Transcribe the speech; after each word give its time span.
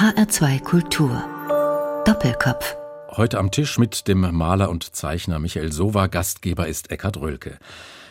HR2 0.00 0.62
Kultur. 0.62 1.22
Doppelkopf. 2.06 2.74
Heute 3.10 3.38
am 3.38 3.50
Tisch 3.50 3.78
mit 3.78 4.08
dem 4.08 4.20
Maler 4.34 4.70
und 4.70 4.96
Zeichner 4.96 5.38
Michael 5.38 5.72
Sova. 5.72 6.06
Gastgeber 6.06 6.68
ist 6.68 6.90
Eckhard 6.90 7.18
Rölke. 7.18 7.58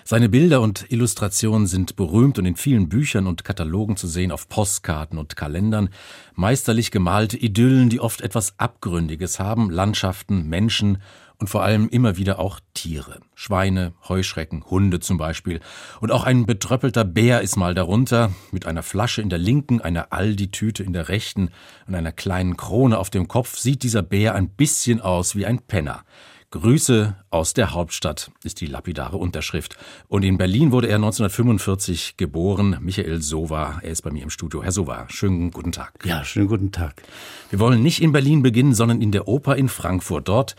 Seine 0.04 0.30
Bilder 0.30 0.62
und 0.62 0.86
Illustrationen 0.92 1.66
sind 1.66 1.96
berühmt 1.96 2.38
und 2.38 2.46
in 2.46 2.56
vielen 2.56 2.90
Büchern 2.90 3.26
und 3.26 3.44
Katalogen 3.44 3.98
zu 3.98 4.06
sehen, 4.06 4.32
auf 4.32 4.48
Postkarten 4.50 5.18
und 5.18 5.36
Kalendern. 5.36 5.90
Meisterlich 6.36 6.92
gemalte 6.92 7.38
Idyllen, 7.38 7.90
die 7.90 8.00
oft 8.00 8.22
etwas 8.22 8.54
Abgründiges 8.60 9.40
haben, 9.40 9.72
Landschaften, 9.72 10.48
Menschen 10.48 11.00
und 11.40 11.48
vor 11.48 11.64
allem 11.64 11.88
immer 11.90 12.18
wieder 12.18 12.38
auch 12.40 12.60
Tiere. 12.74 13.20
Schweine, 13.34 13.94
Heuschrecken, 14.08 14.64
Hunde 14.70 15.00
zum 15.00 15.18
Beispiel. 15.18 15.62
Und 16.02 16.12
auch 16.12 16.26
ein 16.26 16.46
betröppelter 16.46 17.06
Bär 17.06 17.42
ist 17.42 17.56
mal 17.56 17.74
darunter, 17.74 18.32
mit 18.52 18.66
einer 18.66 18.84
Flasche 18.84 19.22
in 19.22 19.30
der 19.30 19.40
linken, 19.40 19.82
einer 19.82 20.12
Aldi-Tüte 20.12 20.84
in 20.84 20.94
der 20.94 21.08
rechten 21.08 21.50
und 21.88 21.96
einer 21.96 22.12
kleinen 22.12 22.58
Krone 22.58 22.98
auf 22.98 23.10
dem 23.10 23.28
Kopf 23.28 23.58
sieht 23.58 23.84
dieser 23.84 24.04
Bär 24.04 24.36
ein 24.36 24.50
bisschen 24.50 25.00
aus 25.00 25.36
wie 25.36 25.46
ein 25.46 25.60
Penner. 25.60 26.04
Grüße 26.52 27.16
aus 27.30 27.54
der 27.54 27.74
Hauptstadt 27.74 28.32
ist 28.44 28.60
die 28.60 28.66
lapidare 28.66 29.18
Unterschrift. 29.18 29.78
Und 30.08 30.24
in 30.24 30.40
Berlin 30.40 30.72
wurde 30.72 30.88
er 30.88 30.96
1945 30.96 32.18
geboren. 32.18 32.78
Michael 32.82 33.22
Sova, 33.22 33.80
er 33.84 33.92
ist 33.92 34.02
bei 34.02 34.10
mir 34.10 34.24
im 34.24 34.32
Studio. 34.32 34.64
Herr 34.64 34.72
Sova, 34.72 35.06
schönen 35.10 35.52
guten 35.52 35.72
Tag. 35.72 35.94
Ja, 36.06 36.26
schönen 36.26 36.48
guten 36.48 36.72
Tag. 36.72 37.04
Wir 37.52 37.60
wollen 37.60 37.84
nicht 37.84 38.02
in 38.02 38.14
Berlin 38.14 38.42
beginnen, 38.42 38.74
sondern 38.74 39.00
in 39.00 39.12
der 39.12 39.28
Oper 39.28 39.58
in 39.58 39.70
Frankfurt. 39.70 40.28
Dort 40.28 40.56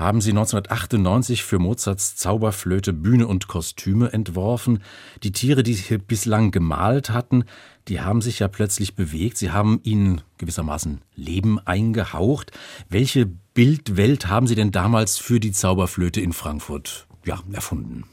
haben 0.00 0.20
sie 0.20 0.30
1998 0.30 1.44
für 1.44 1.58
Mozarts 1.58 2.16
Zauberflöte 2.16 2.92
Bühne 2.92 3.28
und 3.28 3.46
Kostüme 3.46 4.12
entworfen. 4.12 4.82
Die 5.22 5.30
Tiere, 5.30 5.62
die 5.62 5.74
sie 5.74 5.98
bislang 5.98 6.50
gemalt 6.50 7.10
hatten, 7.10 7.44
die 7.86 8.00
haben 8.00 8.22
sich 8.22 8.40
ja 8.40 8.48
plötzlich 8.48 8.96
bewegt. 8.96 9.36
Sie 9.36 9.52
haben 9.52 9.80
ihnen 9.84 10.22
gewissermaßen 10.38 11.02
Leben 11.14 11.58
eingehaucht. 11.60 12.50
Welche 12.88 13.26
Bildwelt 13.54 14.26
haben 14.26 14.46
Sie 14.46 14.54
denn 14.54 14.72
damals 14.72 15.18
für 15.18 15.38
die 15.38 15.52
Zauberflöte 15.52 16.20
in 16.20 16.32
Frankfurt 16.32 17.06
ja, 17.24 17.38
erfunden? 17.52 18.04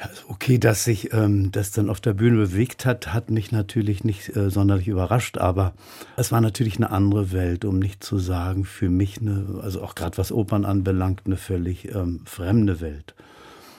Ja, 0.00 0.08
okay, 0.28 0.56
dass 0.56 0.84
sich 0.84 1.12
ähm, 1.12 1.52
das 1.52 1.72
dann 1.72 1.90
auf 1.90 2.00
der 2.00 2.14
Bühne 2.14 2.38
bewegt 2.38 2.86
hat, 2.86 3.12
hat 3.12 3.30
mich 3.30 3.52
natürlich 3.52 4.02
nicht 4.02 4.34
äh, 4.34 4.48
sonderlich 4.48 4.88
überrascht, 4.88 5.36
aber 5.36 5.74
es 6.16 6.32
war 6.32 6.40
natürlich 6.40 6.76
eine 6.76 6.90
andere 6.90 7.32
Welt, 7.32 7.66
um 7.66 7.78
nicht 7.78 8.02
zu 8.02 8.18
sagen, 8.18 8.64
für 8.64 8.88
mich 8.88 9.20
eine, 9.20 9.60
also 9.62 9.82
auch 9.82 9.94
gerade 9.94 10.16
was 10.16 10.32
Opern 10.32 10.64
anbelangt, 10.64 11.22
eine 11.26 11.36
völlig 11.36 11.94
ähm, 11.94 12.22
fremde 12.24 12.80
Welt. 12.80 13.14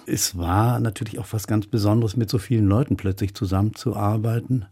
Es 0.06 0.38
war 0.38 0.80
natürlich 0.80 1.18
auch 1.18 1.28
was 1.32 1.48
ganz 1.48 1.66
Besonderes, 1.66 2.16
mit 2.16 2.30
so 2.30 2.38
vielen 2.38 2.68
Leuten 2.68 2.98
plötzlich 2.98 3.34
zusammenzuarbeiten. 3.34 4.66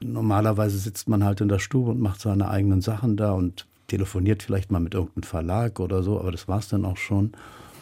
Normalerweise 0.00 0.78
sitzt 0.78 1.08
man 1.08 1.24
halt 1.24 1.40
in 1.40 1.48
der 1.48 1.58
Stube 1.58 1.90
und 1.90 2.00
macht 2.00 2.20
seine 2.20 2.48
eigenen 2.48 2.80
Sachen 2.80 3.16
da 3.16 3.32
und 3.32 3.66
telefoniert 3.88 4.44
vielleicht 4.44 4.70
mal 4.70 4.80
mit 4.80 4.94
irgendeinem 4.94 5.24
Verlag 5.24 5.80
oder 5.80 6.04
so, 6.04 6.20
aber 6.20 6.30
das 6.30 6.46
war 6.46 6.60
es 6.60 6.68
dann 6.68 6.84
auch 6.84 6.96
schon. 6.96 7.32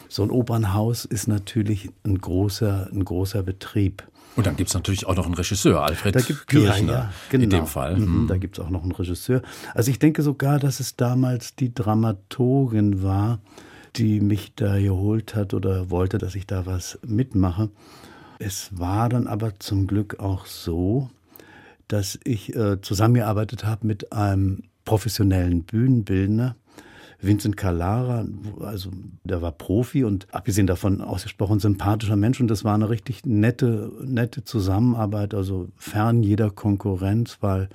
So 0.09 0.23
ein 0.23 0.29
Opernhaus 0.31 1.05
ist 1.05 1.27
natürlich 1.27 1.89
ein 2.03 2.19
großer, 2.19 2.89
ein 2.91 3.03
großer 3.03 3.43
Betrieb. 3.43 4.03
Und 4.35 4.47
dann 4.47 4.57
gibt 4.57 4.69
es 4.69 4.73
natürlich 4.73 5.05
auch 5.05 5.15
noch 5.15 5.25
einen 5.25 5.33
Regisseur, 5.33 5.81
Alfred 5.81 6.15
da 6.15 6.19
gibt, 6.19 6.47
Kirchner 6.47 6.91
ja, 6.91 6.99
ja, 6.99 7.13
genau. 7.29 7.43
in 7.43 7.49
dem 7.49 7.67
Fall. 7.67 7.97
Mhm, 7.97 8.23
mhm. 8.23 8.27
Da 8.27 8.37
gibt 8.37 8.57
es 8.57 8.63
auch 8.63 8.69
noch 8.69 8.83
einen 8.83 8.91
Regisseur. 8.91 9.41
Also 9.73 9.91
ich 9.91 9.99
denke 9.99 10.21
sogar, 10.21 10.59
dass 10.59 10.79
es 10.79 10.97
damals 10.97 11.55
die 11.55 11.73
Dramaturgin 11.73 13.01
war, 13.01 13.39
die 13.95 14.19
mich 14.19 14.53
da 14.55 14.77
geholt 14.77 15.35
hat 15.35 15.53
oder 15.53 15.89
wollte, 15.89 16.17
dass 16.17 16.35
ich 16.35 16.45
da 16.45 16.65
was 16.65 16.99
mitmache. 17.05 17.69
Es 18.39 18.77
war 18.77 19.07
dann 19.07 19.27
aber 19.27 19.57
zum 19.59 19.87
Glück 19.87 20.19
auch 20.19 20.45
so, 20.45 21.09
dass 21.87 22.19
ich 22.25 22.53
äh, 22.55 22.81
zusammengearbeitet 22.81 23.63
habe 23.65 23.87
mit 23.87 24.11
einem 24.11 24.63
professionellen 24.83 25.63
Bühnenbildner, 25.63 26.55
Vincent 27.21 27.57
Calara, 27.57 28.25
also 28.59 28.91
der 29.23 29.41
war 29.41 29.51
Profi 29.51 30.03
und 30.03 30.27
abgesehen 30.33 30.67
davon 30.67 31.01
ausgesprochen 31.01 31.59
sympathischer 31.59 32.15
Mensch 32.15 32.39
und 32.39 32.47
das 32.47 32.63
war 32.63 32.75
eine 32.75 32.89
richtig 32.89 33.25
nette, 33.25 33.91
nette 34.03 34.43
Zusammenarbeit, 34.43 35.33
also 35.33 35.69
fern 35.77 36.23
jeder 36.23 36.49
Konkurrenz, 36.49 37.37
weil 37.41 37.69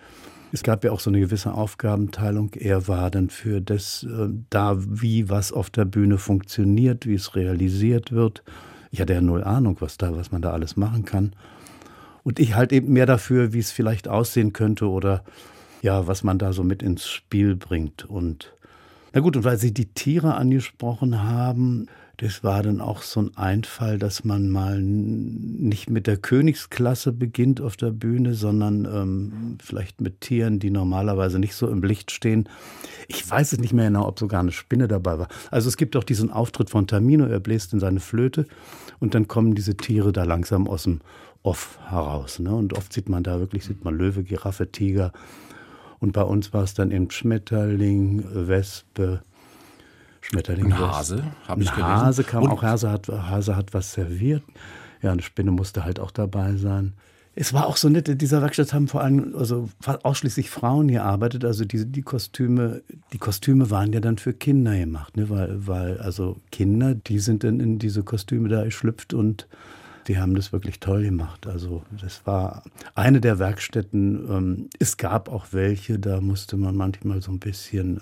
es 0.53 0.63
gab 0.63 0.85
ja 0.85 0.91
auch 0.91 1.01
so 1.01 1.11
eine 1.11 1.21
gewisse 1.21 1.55
Aufgabenteilung. 1.55 2.55
Er 2.55 2.89
war 2.89 3.11
dann 3.11 3.31
für 3.31 3.61
das 3.61 4.03
äh, 4.03 4.29
da, 4.51 4.77
wie 4.79 5.29
was 5.29 5.53
auf 5.53 5.71
der 5.71 5.85
Bühne 5.85 6.19
funktioniert, 6.19 7.07
wie 7.07 7.15
es 7.15 7.37
realisiert 7.37 8.11
wird. 8.11 8.43
Ich 8.91 9.01
hatte 9.01 9.13
ja 9.13 9.21
null 9.21 9.45
Ahnung, 9.45 9.77
was 9.81 9.97
da, 9.97 10.17
was 10.17 10.33
man 10.33 10.43
da 10.43 10.53
alles 10.53 10.77
machen 10.77 11.05
kann. 11.05 11.35
Und 12.25 12.41
ich 12.41 12.55
halt 12.55 12.73
eben 12.73 12.93
mehr 12.93 13.07
dafür, 13.07 13.53
wie 13.53 13.61
es 13.61 13.71
vielleicht 13.71 14.09
aussehen 14.09 14.53
könnte 14.53 14.89
oder 14.89 15.25
ja, 15.83 16.07
was 16.07 16.25
man 16.25 16.39
da 16.39 16.53
so 16.53 16.65
mit 16.65 16.83
ins 16.83 17.09
Spiel 17.09 17.55
bringt. 17.55 18.05
Und 18.05 18.53
na 19.13 19.21
gut, 19.21 19.37
und 19.37 19.45
weil 19.45 19.59
Sie 19.59 19.73
die 19.73 19.87
Tiere 19.87 20.35
angesprochen 20.35 21.23
haben, 21.23 21.87
das 22.21 22.45
war 22.45 22.63
dann 22.63 22.83
auch 22.83 23.01
so 23.01 23.21
ein 23.21 23.37
Einfall, 23.37 23.99
dass 23.99 24.25
man 24.25 24.51
mal 24.51 24.79
nicht 24.83 25.89
mit 25.89 26.07
der 26.07 26.19
Königsklasse 26.19 27.13
beginnt 27.13 27.63
auf 27.63 27.79
der 27.79 27.93
Bühne, 27.93 28.35
sondern 28.35 28.85
ähm, 28.85 29.57
vielleicht 29.59 30.03
mit 30.03 30.21
Tieren, 30.21 30.59
die 30.59 30.71
normalerweise 30.71 31.39
nicht 31.39 31.55
so 31.55 31.67
im 31.67 31.83
Licht 31.83 32.11
stehen. 32.11 32.47
Ich 33.09 33.29
weiß 33.29 33.55
es 33.55 33.59
nicht 33.59 33.73
mehr 33.73 33.87
genau, 33.87 34.07
ob 34.07 34.19
sogar 34.19 34.41
eine 34.41 34.53
Spinne 34.53 34.87
dabei 34.87 35.19
war. 35.19 35.29
Also 35.51 35.71
es 35.71 35.79
gibt 35.79 35.97
auch 35.97 36.05
diesen 36.05 36.31
Auftritt 36.31 36.69
von 36.69 36.87
Tamino, 36.87 37.25
er 37.25 37.41
bläst 37.41 37.73
in 37.73 37.81
seine 37.81 38.01
Flöte 38.01 38.45
und 38.99 39.15
dann 39.15 39.27
kommen 39.27 39.55
diese 39.55 39.79
Tiere 39.79 40.13
da 40.13 40.25
langsam 40.25 40.69
aus 40.69 40.83
dem 40.83 41.01
Off 41.43 41.79
heraus. 41.89 42.39
Ne? 42.39 42.55
Und 42.55 42.75
oft 42.77 42.93
sieht 42.93 43.09
man 43.09 43.23
da 43.23 43.41
wirklich, 43.41 43.65
sieht 43.65 43.83
man 43.83 43.97
Löwe, 43.97 44.25
Giraffe, 44.25 44.71
Tiger, 44.71 45.13
und 46.01 46.13
bei 46.13 46.23
uns 46.23 46.53
war 46.53 46.65
es 46.65 46.75
dann 46.75 46.91
eben 46.91 47.11
Schmetterling, 47.11 48.25
Wespe, 48.49 49.23
Schmetterling. 50.21 50.67
Und 50.67 50.79
Hase, 50.79 51.25
habe 51.47 51.63
ich 51.63 51.71
gelesen. 51.71 51.89
Hase 51.89 52.25
kam 52.25 52.43
und 52.45 52.51
auch, 52.51 52.63
Hase 52.63 52.91
hat, 52.91 53.09
Hase 53.09 53.57
hat 53.57 53.75
was 53.75 53.93
serviert. 53.93 54.43
Ja, 55.03 55.13
eine 55.13 55.23
Spinne 55.23 55.51
musste 55.51 55.85
halt 55.85 56.01
auch 56.01 56.11
dabei 56.11 56.57
sein. 56.57 56.95
Es 57.35 57.53
war 57.53 57.67
auch 57.67 57.77
so 57.77 57.89
nett, 57.89 58.09
in 58.09 58.19
dieser 58.19 58.43
Werkstatt 58.43 58.73
haben 58.73 58.89
vor 58.89 59.03
allem 59.03 59.35
also 59.37 59.69
ausschließlich 60.03 60.51
Frauen 60.51 60.89
gearbeitet. 60.89 61.45
Also 61.45 61.65
die, 61.65 61.87
die 61.87 62.03
Kostüme, 62.03 62.83
die 63.13 63.19
Kostüme 63.19 63.71
waren 63.71 63.93
ja 63.93 64.01
dann 64.01 64.19
für 64.19 64.33
Kinder 64.33 64.77
gemacht, 64.77 65.17
ne? 65.17 65.31
weil, 65.31 65.67
weil 65.67 65.99
also 66.01 66.37
Kinder, 66.51 66.95
die 66.95 67.19
sind 67.19 67.45
dann 67.45 67.61
in 67.61 67.79
diese 67.79 68.03
Kostüme 68.03 68.49
da 68.49 68.65
geschlüpft 68.65 69.15
und 69.15 69.47
die 70.11 70.19
haben 70.19 70.35
das 70.35 70.53
wirklich 70.53 70.81
toll 70.81 71.05
gemacht. 71.05 71.47
Also 71.47 71.85
das 72.03 72.27
war 72.27 72.65
eine 72.97 73.21
der 73.21 73.39
Werkstätten. 73.39 74.29
Ähm, 74.29 74.69
es 74.81 74.97
gab 74.97 75.29
auch 75.29 75.47
welche, 75.53 76.01
da 76.01 76.21
musste 76.21 76.57
man 76.57 76.75
manchmal 76.75 77.23
so 77.23 77.31
ein 77.31 77.39
bisschen 77.39 78.01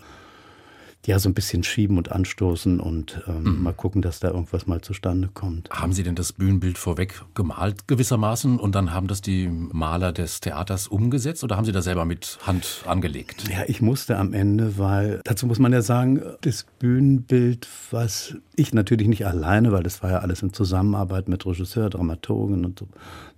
ja 1.07 1.19
so 1.19 1.29
ein 1.29 1.35
bisschen 1.35 1.63
schieben 1.63 1.97
und 1.97 2.13
anstoßen 2.13 2.81
und 2.81 3.23
ähm, 3.27 3.43
mhm. 3.43 3.63
mal 3.63 3.73
gucken, 3.73 4.03
dass 4.03 4.21
da 4.21 4.29
irgendwas 4.29 4.67
mal 4.67 4.81
zustande 4.81 5.29
kommt. 5.33 5.71
Haben 5.71 5.93
Sie 5.93 6.03
denn 6.03 6.15
das 6.15 6.33
Bühnenbild 6.33 6.77
vorweg 6.77 7.23
gemalt 7.35 7.89
gewissermaßen 7.89 8.59
und 8.59 8.75
dann 8.75 8.93
haben 8.93 9.07
das 9.07 9.23
die 9.23 9.49
Maler 9.49 10.13
des 10.13 10.41
Theaters 10.41 10.89
umgesetzt 10.89 11.45
oder 11.45 11.57
haben 11.57 11.65
Sie 11.65 11.73
da 11.73 11.83
selber 11.83 12.05
mit 12.05 12.39
Hand 12.43 12.83
angelegt? 12.87 13.49
Ja, 13.49 13.65
ich 13.67 13.81
musste 13.81 14.19
am 14.19 14.35
Ende, 14.35 14.77
weil 14.77 15.21
dazu 15.25 15.47
muss 15.47 15.59
man 15.59 15.73
ja 15.73 15.83
sagen, 15.83 16.21
das 16.43 16.67
Bühnenbild, 16.79 17.69
was 17.91 18.37
ich 18.57 18.75
natürlich 18.75 19.09
nicht 19.09 19.27
alleine, 19.27 19.73
weil 19.73 19.83
das 19.83 20.03
war 20.03 20.11
ja 20.11 20.19
alles 20.19 20.43
in 20.43 20.53
Zusammenarbeit 20.53 21.29
mit 21.29 21.47
Regisseur, 21.47 21.91
Dramaturgen 21.91 22.65
und 22.65 22.79
so, 22.81 22.89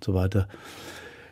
so 0.03 0.13
weiter. 0.13 0.47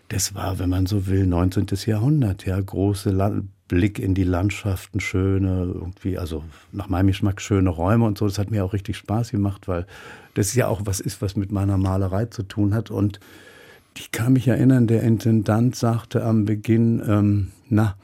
Das 0.09 0.35
war, 0.35 0.59
wenn 0.59 0.69
man 0.69 0.87
so 0.87 1.07
will, 1.07 1.25
19. 1.25 1.67
Jahrhundert, 1.85 2.45
ja, 2.45 2.59
große 2.59 3.43
Blick 3.67 3.99
in 3.99 4.15
die 4.15 4.23
Landschaften, 4.23 4.99
schöne, 4.99 5.71
irgendwie, 5.73 6.17
also 6.17 6.43
nach 6.71 6.89
meinem 6.89 7.07
Geschmack 7.07 7.39
schöne 7.39 7.69
Räume 7.69 8.05
und 8.05 8.17
so. 8.17 8.27
Das 8.27 8.39
hat 8.39 8.49
mir 8.49 8.65
auch 8.65 8.73
richtig 8.73 8.97
Spaß 8.97 9.29
gemacht, 9.29 9.67
weil 9.67 9.85
das 10.33 10.55
ja 10.55 10.67
auch 10.67 10.81
was 10.85 10.99
ist, 10.99 11.21
was 11.21 11.35
mit 11.35 11.51
meiner 11.51 11.77
Malerei 11.77 12.25
zu 12.25 12.41
tun 12.41 12.73
hat. 12.73 12.89
Und 12.89 13.19
ich 13.95 14.11
kann 14.11 14.33
mich 14.33 14.47
erinnern, 14.47 14.87
der 14.87 15.03
Intendant 15.03 15.75
sagte 15.75 16.23
am 16.23 16.45
Beginn, 16.45 17.01
ähm, 17.07 17.51
na, 17.69 17.95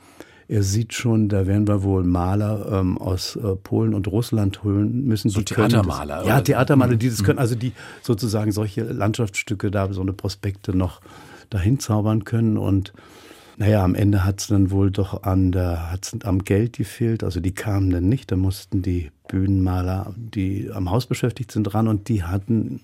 er 0.47 0.61
sieht 0.61 0.94
schon, 0.94 1.27
da 1.27 1.47
werden 1.47 1.68
wir 1.68 1.81
wohl 1.81 2.03
Maler 2.03 2.68
ähm, 2.71 3.00
aus 3.00 3.35
äh, 3.35 3.56
Polen 3.56 3.95
und 3.95 4.07
Russland 4.07 4.63
holen 4.63 5.06
müssen. 5.06 5.30
So 5.30 5.41
Theatermaler. 5.41 6.18
Das, 6.18 6.27
ja, 6.27 6.41
Theatermaler, 6.41 6.97
die 6.97 7.09
das 7.09 7.24
können, 7.24 7.39
also 7.39 7.56
die 7.56 7.71
sozusagen 8.03 8.51
solche 8.51 8.83
Landschaftsstücke 8.83 9.71
da, 9.71 9.91
so 9.91 10.01
eine 10.01 10.13
Prospekte 10.13 10.77
noch 10.77 11.01
dahin 11.50 11.80
zaubern 11.80 12.24
können 12.24 12.57
und 12.57 12.94
naja, 13.57 13.83
am 13.83 13.95
Ende 13.95 14.25
hat 14.25 14.42
es 14.42 14.47
dann 14.47 14.69
wohl 14.69 14.92
doch 14.92 15.24
an 15.24 15.51
der, 15.51 15.92
hat's 15.92 16.15
am 16.24 16.44
Geld 16.44 16.74
gefehlt. 16.74 17.24
Also 17.24 17.39
die 17.39 17.53
kamen 17.53 17.89
dann 17.89 18.09
nicht. 18.09 18.31
Da 18.31 18.36
mussten 18.36 18.81
die 18.81 19.12
Bühnenmaler, 19.30 20.13
die 20.18 20.69
am 20.74 20.92
Haus 20.92 21.06
beschäftigt 21.06 21.51
sind, 21.51 21.74
ran 21.74 21.88
und 21.88 22.09
die 22.09 22.24
hatten, 22.24 22.81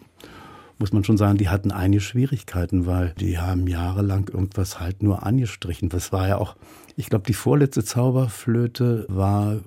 muss 0.79 0.93
man 0.93 1.03
schon 1.03 1.17
sagen, 1.17 1.37
die 1.37 1.49
hatten 1.49 1.71
einige 1.71 2.01
Schwierigkeiten, 2.01 2.85
weil 2.85 3.13
die 3.19 3.37
haben 3.37 3.67
jahrelang 3.67 4.29
irgendwas 4.29 4.79
halt 4.79 5.03
nur 5.03 5.25
angestrichen. 5.25 5.89
Das 5.89 6.13
war 6.13 6.27
ja 6.29 6.37
auch, 6.37 6.55
ich 6.95 7.09
glaube, 7.09 7.25
die 7.27 7.33
vorletzte 7.33 7.83
Zauberflöte 7.83 9.05
war 9.09 9.59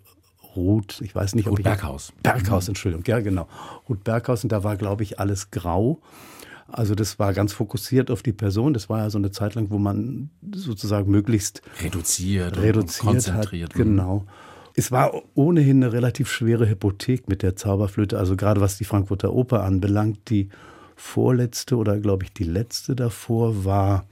Ruth, 0.57 1.01
ich 1.03 1.15
weiß 1.15 1.35
nicht, 1.35 1.49
Ruth 1.49 1.63
Berghaus. 1.63 2.13
Berghaus, 2.23 2.69
Entschuldigung, 2.69 3.05
ja 3.07 3.21
genau. 3.21 3.47
Ruth 3.89 4.05
Berghaus 4.05 4.43
und 4.43 4.53
da 4.53 4.65
war, 4.65 4.77
glaube 4.77 5.03
ich, 5.03 5.21
alles 5.21 5.51
grau. 5.51 6.01
Also 6.69 6.95
das 6.95 7.19
war 7.19 7.33
ganz 7.35 7.53
fokussiert 7.53 8.11
auf 8.11 8.23
die 8.23 8.33
Person. 8.33 8.75
Das 8.75 8.89
war 8.89 9.01
ja 9.01 9.11
so 9.11 9.19
eine 9.19 9.31
Zeit 9.31 9.55
lang, 9.55 9.71
wo 9.71 9.79
man 9.79 10.31
sozusagen 10.55 11.11
möglichst 11.11 11.63
reduziert, 11.83 12.57
reduziert 12.59 13.05
und 13.05 13.13
konzentriert. 13.13 13.75
Hat, 13.75 13.77
genau. 13.77 14.25
Es 14.75 14.91
war 14.91 15.23
ohnehin 15.35 15.85
eine 15.85 15.93
relativ 15.93 16.31
schwere 16.31 16.69
Hypothek 16.69 17.29
mit 17.29 17.43
der 17.43 17.55
Zauberflöte. 17.55 18.19
Also 18.19 18.35
gerade 18.35 18.61
was 18.61 18.77
die 18.77 18.85
Frankfurter 18.85 19.33
Oper 19.33 19.63
anbelangt, 19.63 20.31
die 20.31 20.49
vorletzte 20.97 21.77
oder 21.77 21.99
glaube 21.99 22.25
ich 22.25 22.33
die 22.33 22.45
letzte 22.45 22.95
davor 22.95 23.65
war 23.65 24.07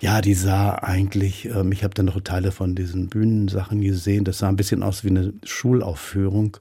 ja, 0.00 0.20
die 0.20 0.34
sah 0.34 0.74
eigentlich, 0.74 1.46
ähm, 1.46 1.72
ich 1.72 1.82
habe 1.82 1.94
dann 1.94 2.06
noch 2.06 2.20
Teile 2.20 2.52
von 2.52 2.74
diesen 2.74 3.08
Bühnensachen 3.08 3.80
gesehen, 3.80 4.24
das 4.24 4.38
sah 4.38 4.48
ein 4.48 4.56
bisschen 4.56 4.82
aus 4.82 5.04
wie 5.04 5.08
eine 5.08 5.32
Schulaufführung. 5.42 6.58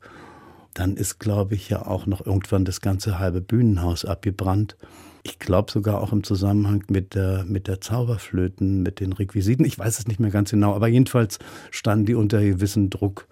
Dann 0.76 0.98
ist, 0.98 1.20
glaube 1.20 1.56
ich, 1.56 1.70
ja 1.70 1.88
auch 1.88 2.06
noch 2.06 2.24
irgendwann 2.24 2.66
das 2.66 2.82
ganze 2.82 3.18
halbe 3.18 3.42
Bühnenhaus 3.42 4.06
abgebrannt. 4.06 4.76
Ich 5.24 5.40
glaube 5.40 5.72
sogar 5.72 6.02
auch 6.02 6.12
im 6.12 6.24
Zusammenhang 6.24 6.84
mit 6.90 7.16
der, 7.16 7.46
mit 7.46 7.68
der 7.68 7.82
Zauberflöten, 7.82 8.84
mit 8.84 9.00
den 9.00 9.14
Requisiten. 9.14 9.66
Ich 9.66 9.80
weiß 9.80 9.98
es 9.98 10.08
nicht 10.08 10.20
mehr 10.20 10.30
ganz 10.30 10.52
genau, 10.52 10.76
aber 10.76 10.88
jedenfalls 10.88 11.40
standen 11.72 12.06
die 12.06 12.14
unter 12.14 12.42
gewissem 12.42 12.90
Druck, 12.90 13.28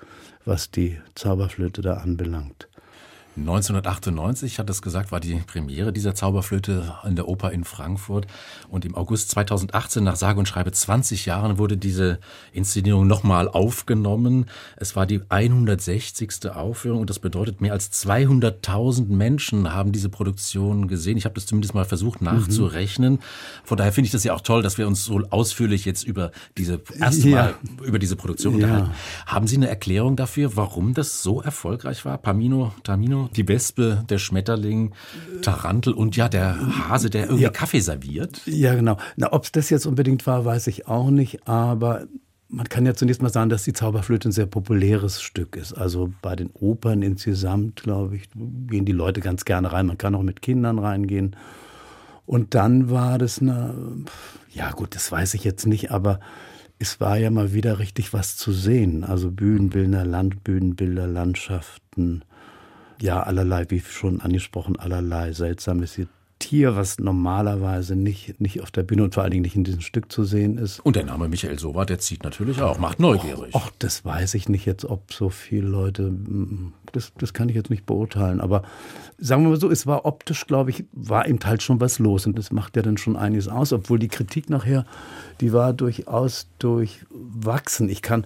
was 0.46 0.72
die 0.72 0.98
Zauberflöte 1.16 1.82
da 1.82 1.96
anbelangt. 1.96 2.70
1998, 3.36 4.60
hat 4.60 4.70
es 4.70 4.82
gesagt, 4.82 5.12
war 5.12 5.20
die 5.20 5.36
Premiere 5.36 5.92
dieser 5.92 6.14
Zauberflöte 6.14 6.94
in 7.04 7.16
der 7.16 7.28
Oper 7.28 7.52
in 7.52 7.64
Frankfurt. 7.64 8.28
Und 8.70 8.86
im 8.86 8.96
August 8.96 9.32
2018, 9.32 10.04
nach 10.04 10.16
sage 10.16 10.40
und 10.40 10.48
schreibe 10.48 10.72
20 10.72 11.26
Jahren, 11.26 11.58
wurde 11.58 11.78
diese 11.78 12.20
Inszenierung 12.52 13.08
nochmal 13.08 13.48
aufgenommen. 13.48 14.46
Es 14.78 14.96
war 14.96 15.06
die 15.06 15.22
160. 15.30 16.52
Aufführung 16.54 17.02
und 17.02 17.10
das 17.10 17.20
bedeutet, 17.20 17.62
mehr 17.62 17.74
als 17.74 17.92
200.000 17.92 19.08
Menschen 19.08 19.74
haben 19.74 19.92
diese 19.92 20.10
Produktion 20.10 20.88
gesehen. 20.88 21.18
Ich 21.18 21.26
habe 21.26 21.36
das 21.36 21.46
zumindest 21.46 21.74
mal 21.74 21.86
versucht 21.86 22.22
nachzurechnen. 22.22 23.20
Von 23.64 23.78
daher 23.78 23.92
finde 23.92 24.08
ich 24.08 24.12
das 24.12 24.24
ja 24.24 24.34
auch 24.34 24.42
toll, 24.42 24.62
dass 24.62 24.78
wir 24.78 24.88
uns 24.88 25.06
so 25.06 25.22
ausführlich 25.30 25.86
jetzt 25.86 26.04
über 26.04 26.32
diese, 26.58 26.82
erstmal 27.00 27.32
ja. 27.32 27.54
über 27.84 28.00
diese 28.00 28.16
Produktion 28.16 28.60
ja. 28.60 28.66
unterhalten. 28.66 28.92
Haben 29.26 29.48
Sie 29.48 29.56
eine 29.56 29.70
Erklärung 29.70 30.16
dafür, 30.16 30.56
warum 30.56 30.94
das 30.94 31.24
so 31.24 31.42
erfolgreich 31.42 32.06
war? 32.06 32.18
Pamino, 32.18 32.74
Tamino? 32.84 33.23
Die 33.36 33.48
Wespe, 33.48 34.04
der 34.10 34.18
Schmetterling, 34.18 34.94
Tarantel 35.42 35.94
und 35.94 36.16
ja, 36.16 36.30
der 36.30 36.90
Hase, 36.90 37.10
der 37.10 37.24
irgendwie 37.26 37.44
ja. 37.44 37.50
Kaffee 37.50 37.80
serviert. 37.80 38.42
Ja, 38.46 38.76
genau. 38.76 38.98
Na, 39.16 39.32
ob 39.34 39.44
es 39.44 39.52
das 39.52 39.70
jetzt 39.70 39.86
unbedingt 39.86 40.26
war, 40.28 40.46
weiß 40.46 40.68
ich 40.68 40.88
auch 40.88 41.10
nicht, 41.10 41.48
aber 41.48 42.08
man 42.54 42.70
kann 42.70 42.86
ja 42.86 42.94
zunächst 42.94 43.22
mal 43.22 43.30
sagen, 43.30 43.50
dass 43.50 43.64
die 43.64 43.74
Zauberflöte 43.74 44.30
ein 44.30 44.32
sehr 44.32 44.46
populäres 44.46 45.22
Stück 45.22 45.56
ist. 45.56 45.74
Also 45.74 46.14
bei 46.22 46.36
den 46.36 46.52
Opern 46.54 47.02
insgesamt, 47.02 47.82
glaube 47.82 48.16
ich, 48.16 48.30
gehen 48.34 48.86
die 48.86 48.92
Leute 48.92 49.22
ganz 49.22 49.44
gerne 49.44 49.72
rein. 49.72 49.88
Man 49.88 49.98
kann 49.98 50.14
auch 50.14 50.22
mit 50.22 50.42
Kindern 50.42 50.78
reingehen. 50.78 51.36
Und 52.26 52.54
dann 52.54 52.92
war 52.92 53.18
das 53.18 53.42
eine, 53.42 53.74
ja 54.52 54.72
gut, 54.72 54.96
das 54.96 55.12
weiß 55.12 55.34
ich 55.34 55.44
jetzt 55.44 55.66
nicht, 55.66 55.92
aber 55.92 56.20
es 56.80 57.00
war 57.00 57.18
ja 57.18 57.32
mal 57.32 57.54
wieder 57.54 57.80
richtig 57.80 58.14
was 58.14 58.38
zu 58.38 58.52
sehen. 58.52 59.04
Also 59.04 59.32
Bühnenbilder, 59.32 60.06
Landbühnenbilder, 60.06 61.08
Landschaften, 61.08 62.24
ja 63.04 63.22
allerlei, 63.22 63.66
wie 63.70 63.82
schon 63.82 64.22
angesprochen, 64.22 64.80
allerlei 64.80 65.34
seltsames 65.34 66.00
Tier, 66.40 66.76
was 66.76 67.00
normalerweise 67.00 67.96
nicht, 67.96 68.42
nicht 68.42 68.62
auf 68.62 68.70
der 68.70 68.84
Bühne 68.84 69.04
und 69.04 69.14
vor 69.14 69.24
allen 69.24 69.32
Dingen 69.32 69.44
nicht 69.44 69.56
in 69.56 69.64
diesem 69.64 69.80
Stück 69.80 70.12
zu 70.12 70.26
sehen 70.26 70.58
ist. 70.58 70.80
Und 70.82 70.98
der 70.98 71.06
Name 71.06 71.30
Michael 71.30 71.58
Sowa, 71.58 71.86
der 71.86 72.00
zieht 72.00 72.24
natürlich 72.24 72.62
auch, 72.62 72.80
macht 72.80 73.00
neugierig. 73.00 73.54
Ach, 73.56 73.70
das 73.80 74.04
weiß 74.04 74.34
ich 74.34 74.50
nicht 74.50 74.66
jetzt, 74.66 74.84
ob 74.84 75.14
so 75.14 75.30
viele 75.30 75.68
Leute, 75.68 76.04
hm, 76.04 76.74
das, 76.92 77.14
das 77.18 77.34
kann 77.34 77.48
ich 77.48 77.56
jetzt 77.56 77.70
nicht 77.70 77.86
beurteilen. 77.86 78.42
Aber 78.42 78.64
sagen 79.18 79.44
wir 79.44 79.52
mal 79.52 79.60
so, 79.60 79.72
es 79.72 79.88
war 79.88 80.06
optisch, 80.06 80.46
glaube 80.46 80.72
ich, 80.72 80.84
war 80.92 81.26
im 81.28 81.40
Teil 81.40 81.62
schon 81.62 81.80
was 81.80 82.00
los. 82.00 82.26
Und 82.26 82.38
das 82.38 82.52
macht 82.52 82.76
ja 82.76 82.82
dann 82.82 82.98
schon 82.98 83.16
einiges 83.16 83.48
aus, 83.48 83.72
obwohl 83.72 84.00
die 84.00 84.10
Kritik 84.10 84.50
nachher, 84.50 84.86
die 85.40 85.54
war 85.54 85.72
durchaus 85.72 86.48
durchwachsen. 86.60 87.88
Ich 87.88 88.02
kann 88.02 88.26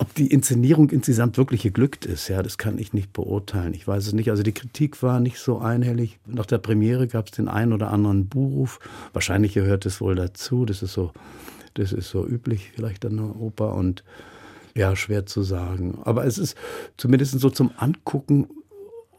ob 0.00 0.14
die 0.14 0.28
Inszenierung 0.28 0.88
insgesamt 0.88 1.36
wirklich 1.36 1.62
geglückt 1.62 2.06
ist, 2.06 2.28
ja, 2.28 2.42
das 2.42 2.56
kann 2.56 2.78
ich 2.78 2.94
nicht 2.94 3.12
beurteilen. 3.12 3.74
Ich 3.74 3.86
weiß 3.86 4.06
es 4.06 4.12
nicht. 4.14 4.30
Also 4.30 4.42
die 4.42 4.54
Kritik 4.54 5.02
war 5.02 5.20
nicht 5.20 5.38
so 5.38 5.58
einhellig. 5.58 6.18
Nach 6.24 6.46
der 6.46 6.56
Premiere 6.56 7.06
gab 7.06 7.26
es 7.26 7.32
den 7.32 7.48
einen 7.48 7.74
oder 7.74 7.90
anderen 7.90 8.26
Buchruf. 8.26 8.80
Wahrscheinlich 9.12 9.52
gehört 9.52 9.84
es 9.84 10.00
wohl 10.00 10.14
dazu. 10.14 10.64
Das 10.64 10.82
ist 10.82 10.94
so, 10.94 11.12
das 11.74 11.92
ist 11.92 12.08
so 12.08 12.26
üblich 12.26 12.72
vielleicht 12.74 13.04
an 13.04 13.18
der 13.18 13.36
Oper 13.36 13.74
und 13.74 14.02
ja, 14.74 14.96
schwer 14.96 15.26
zu 15.26 15.42
sagen. 15.42 15.98
Aber 16.04 16.24
es 16.24 16.38
ist 16.38 16.56
zumindest 16.96 17.38
so 17.38 17.50
zum 17.50 17.70
Angucken, 17.76 18.48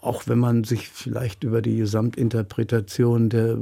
auch 0.02 0.24
wenn 0.26 0.40
man 0.40 0.64
sich 0.64 0.90
vielleicht 0.90 1.44
über 1.44 1.62
die 1.62 1.78
Gesamtinterpretation 1.78 3.30
der 3.30 3.60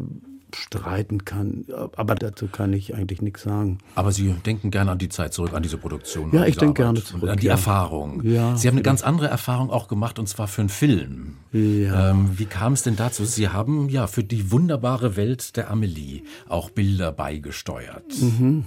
streiten 0.55 1.25
kann. 1.25 1.65
Aber 1.95 2.15
dazu 2.15 2.47
kann 2.47 2.73
ich 2.73 2.95
eigentlich 2.95 3.21
nichts 3.21 3.43
sagen. 3.43 3.79
Aber 3.95 4.11
Sie 4.11 4.33
denken 4.45 4.71
gerne 4.71 4.91
an 4.91 4.97
die 4.97 5.09
Zeit 5.09 5.33
zurück, 5.33 5.53
an 5.53 5.63
diese 5.63 5.77
Produktion. 5.77 6.29
Ja, 6.33 6.45
ich 6.45 6.57
denke 6.57 6.83
gerne 6.83 7.03
zurück. 7.03 7.29
An 7.29 7.37
die 7.37 7.47
ja. 7.47 7.53
Erfahrung. 7.53 8.23
Ja, 8.23 8.55
Sie 8.55 8.67
haben 8.67 8.75
eine 8.75 8.83
ganz 8.83 9.03
andere 9.03 9.27
Erfahrung 9.27 9.69
auch 9.69 9.87
gemacht, 9.87 10.19
und 10.19 10.27
zwar 10.27 10.47
für 10.47 10.61
einen 10.61 10.69
Film. 10.69 11.37
Ja. 11.51 12.11
Ähm, 12.11 12.37
wie 12.37 12.45
kam 12.45 12.73
es 12.73 12.83
denn 12.83 12.95
dazu? 12.95 13.25
Sie 13.25 13.49
haben 13.49 13.89
ja 13.89 14.07
für 14.07 14.23
die 14.23 14.51
wunderbare 14.51 15.15
Welt 15.15 15.55
der 15.55 15.69
Amelie 15.69 16.21
auch 16.47 16.69
Bilder 16.69 17.11
beigesteuert. 17.11 18.21
Mhm. 18.21 18.65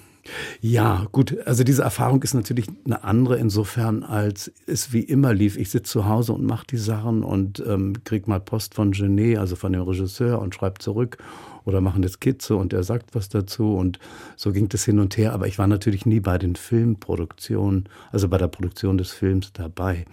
Ja, 0.61 1.07
gut. 1.11 1.37
Also 1.47 1.65
diese 1.65 1.83
Erfahrung 1.83 2.23
ist 2.23 2.35
natürlich 2.35 2.67
eine 2.85 3.03
andere 3.05 3.39
insofern, 3.39 4.05
als 4.05 4.53
es 4.67 4.93
wie 4.93 5.01
immer 5.01 5.35
lief. 5.35 5.57
Ich 5.57 5.71
sitze 5.71 5.91
zu 5.91 6.07
Hause 6.07 6.33
und 6.33 6.45
mache 6.45 6.67
die 6.69 6.77
Sachen 6.77 7.25
und 7.25 7.63
ähm, 7.67 7.95
krieg 8.05 8.29
mal 8.29 8.41
Post 8.41 8.75
von 8.75 8.93
Genet, 8.93 9.39
also 9.39 9.57
von 9.57 9.73
dem 9.73 9.83
Regisseur, 9.83 10.41
und 10.41 10.55
schreibe 10.55 10.79
zurück 10.79 11.19
oder 11.65 11.81
machen 11.81 12.03
eine 12.03 12.09
Skizze 12.09 12.57
und 12.57 12.73
er 12.73 12.83
sagt 12.83 13.15
was 13.15 13.29
dazu 13.29 13.75
und 13.75 13.99
so 14.37 14.53
ging 14.53 14.69
das 14.69 14.85
hin 14.85 14.99
und 14.99 15.17
her. 15.17 15.33
Aber 15.33 15.47
ich 15.47 15.59
war 15.59 15.67
natürlich 15.67 16.07
nie 16.07 16.21
bei 16.21 16.39
den 16.39 16.57
Filmproduktionen, 16.57 17.89
also 18.11 18.29
bei 18.29 18.39
der 18.39 18.49
Produktion 18.49 18.99
des 18.99 19.13
Films 19.13 19.53
dabei. 19.53 20.05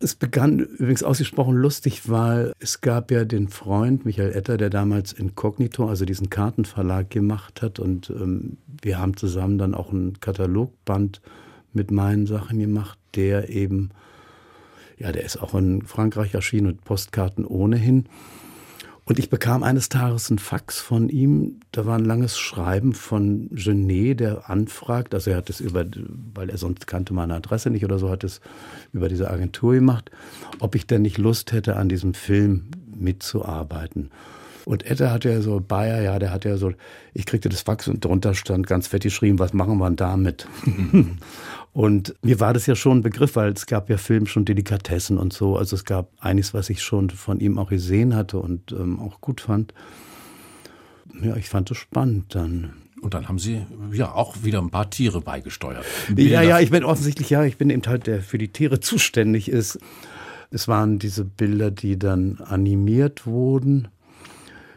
Es 0.00 0.14
begann 0.14 0.60
übrigens 0.60 1.02
ausgesprochen 1.02 1.56
lustig, 1.56 2.08
weil 2.08 2.52
es 2.60 2.80
gab 2.80 3.10
ja 3.10 3.24
den 3.24 3.48
Freund 3.48 4.04
Michael 4.04 4.32
Etter, 4.32 4.56
der 4.56 4.70
damals 4.70 5.12
Incognito, 5.12 5.88
also 5.88 6.04
diesen 6.04 6.30
Kartenverlag 6.30 7.10
gemacht 7.10 7.62
hat 7.62 7.80
und 7.80 8.10
ähm, 8.10 8.58
wir 8.80 9.00
haben 9.00 9.16
zusammen 9.16 9.58
dann 9.58 9.74
auch 9.74 9.90
ein 9.90 10.20
Katalogband 10.20 11.20
mit 11.72 11.90
meinen 11.90 12.26
Sachen 12.26 12.60
gemacht, 12.60 12.96
der 13.16 13.48
eben, 13.48 13.90
ja, 14.98 15.10
der 15.10 15.24
ist 15.24 15.36
auch 15.42 15.54
in 15.54 15.82
Frankreich 15.82 16.32
erschienen 16.32 16.68
und 16.68 16.84
Postkarten 16.84 17.44
ohnehin. 17.44 18.08
Und 19.08 19.18
ich 19.18 19.30
bekam 19.30 19.62
eines 19.62 19.88
Tages 19.88 20.28
ein 20.28 20.38
Fax 20.38 20.80
von 20.80 21.08
ihm. 21.08 21.60
Da 21.72 21.86
war 21.86 21.96
ein 21.96 22.04
langes 22.04 22.38
Schreiben 22.38 22.92
von 22.92 23.48
Genet, 23.52 24.20
der 24.20 24.50
anfragt. 24.50 25.14
Also 25.14 25.30
er 25.30 25.38
hat 25.38 25.48
es 25.48 25.60
über, 25.60 25.86
weil 26.34 26.50
er 26.50 26.58
sonst 26.58 26.86
kannte 26.86 27.14
meine 27.14 27.34
Adresse 27.34 27.70
nicht 27.70 27.86
oder 27.86 27.98
so, 27.98 28.10
hat 28.10 28.22
es 28.22 28.42
über 28.92 29.08
diese 29.08 29.30
Agentur 29.30 29.72
gemacht, 29.72 30.10
ob 30.58 30.74
ich 30.74 30.86
denn 30.86 31.00
nicht 31.00 31.16
Lust 31.16 31.52
hätte, 31.52 31.76
an 31.76 31.88
diesem 31.88 32.12
Film 32.12 32.66
mitzuarbeiten. 32.94 34.10
Und 34.66 34.84
Ette 34.84 35.10
hat 35.10 35.24
ja 35.24 35.40
so, 35.40 35.58
Bayer, 35.66 36.02
ja, 36.02 36.18
der 36.18 36.30
hat 36.30 36.44
ja 36.44 36.58
so, 36.58 36.74
ich 37.14 37.24
kriegte 37.24 37.48
das 37.48 37.62
Fax 37.62 37.88
und 37.88 38.04
drunter 38.04 38.34
stand 38.34 38.66
ganz 38.66 38.88
fett 38.88 39.04
geschrieben, 39.04 39.38
was 39.38 39.54
machen 39.54 39.78
wir 39.78 39.86
denn 39.86 39.96
damit? 39.96 40.46
Und 41.78 42.16
mir 42.22 42.40
war 42.40 42.54
das 42.54 42.66
ja 42.66 42.74
schon 42.74 42.98
ein 42.98 43.02
Begriff, 43.02 43.36
weil 43.36 43.52
es 43.52 43.66
gab 43.66 43.88
ja 43.88 43.98
Film 43.98 44.26
schon 44.26 44.44
Delikatessen 44.44 45.16
und 45.16 45.32
so. 45.32 45.56
Also 45.56 45.76
es 45.76 45.84
gab 45.84 46.10
einiges, 46.18 46.52
was 46.52 46.70
ich 46.70 46.82
schon 46.82 47.08
von 47.08 47.38
ihm 47.38 47.56
auch 47.56 47.68
gesehen 47.68 48.16
hatte 48.16 48.40
und 48.40 48.72
ähm, 48.72 48.98
auch 48.98 49.20
gut 49.20 49.42
fand. 49.42 49.74
Ja, 51.22 51.36
ich 51.36 51.48
fand 51.48 51.70
es 51.70 51.76
spannend 51.76 52.34
dann. 52.34 52.72
Und 53.00 53.14
dann 53.14 53.28
haben 53.28 53.38
Sie 53.38 53.64
ja 53.92 54.12
auch 54.12 54.42
wieder 54.42 54.60
ein 54.60 54.70
paar 54.70 54.90
Tiere 54.90 55.20
beigesteuert. 55.20 55.84
Bilder. 56.08 56.42
Ja, 56.42 56.42
ja, 56.42 56.58
ich 56.58 56.70
bin 56.70 56.82
offensichtlich, 56.82 57.30
ja, 57.30 57.44
ich 57.44 57.58
bin 57.58 57.70
eben 57.70 57.86
halt 57.86 58.08
der 58.08 58.22
für 58.22 58.38
die 58.38 58.48
Tiere 58.48 58.80
zuständig 58.80 59.48
ist. 59.48 59.78
Es 60.50 60.66
waren 60.66 60.98
diese 60.98 61.24
Bilder, 61.24 61.70
die 61.70 61.96
dann 61.96 62.40
animiert 62.40 63.24
wurden. 63.24 63.86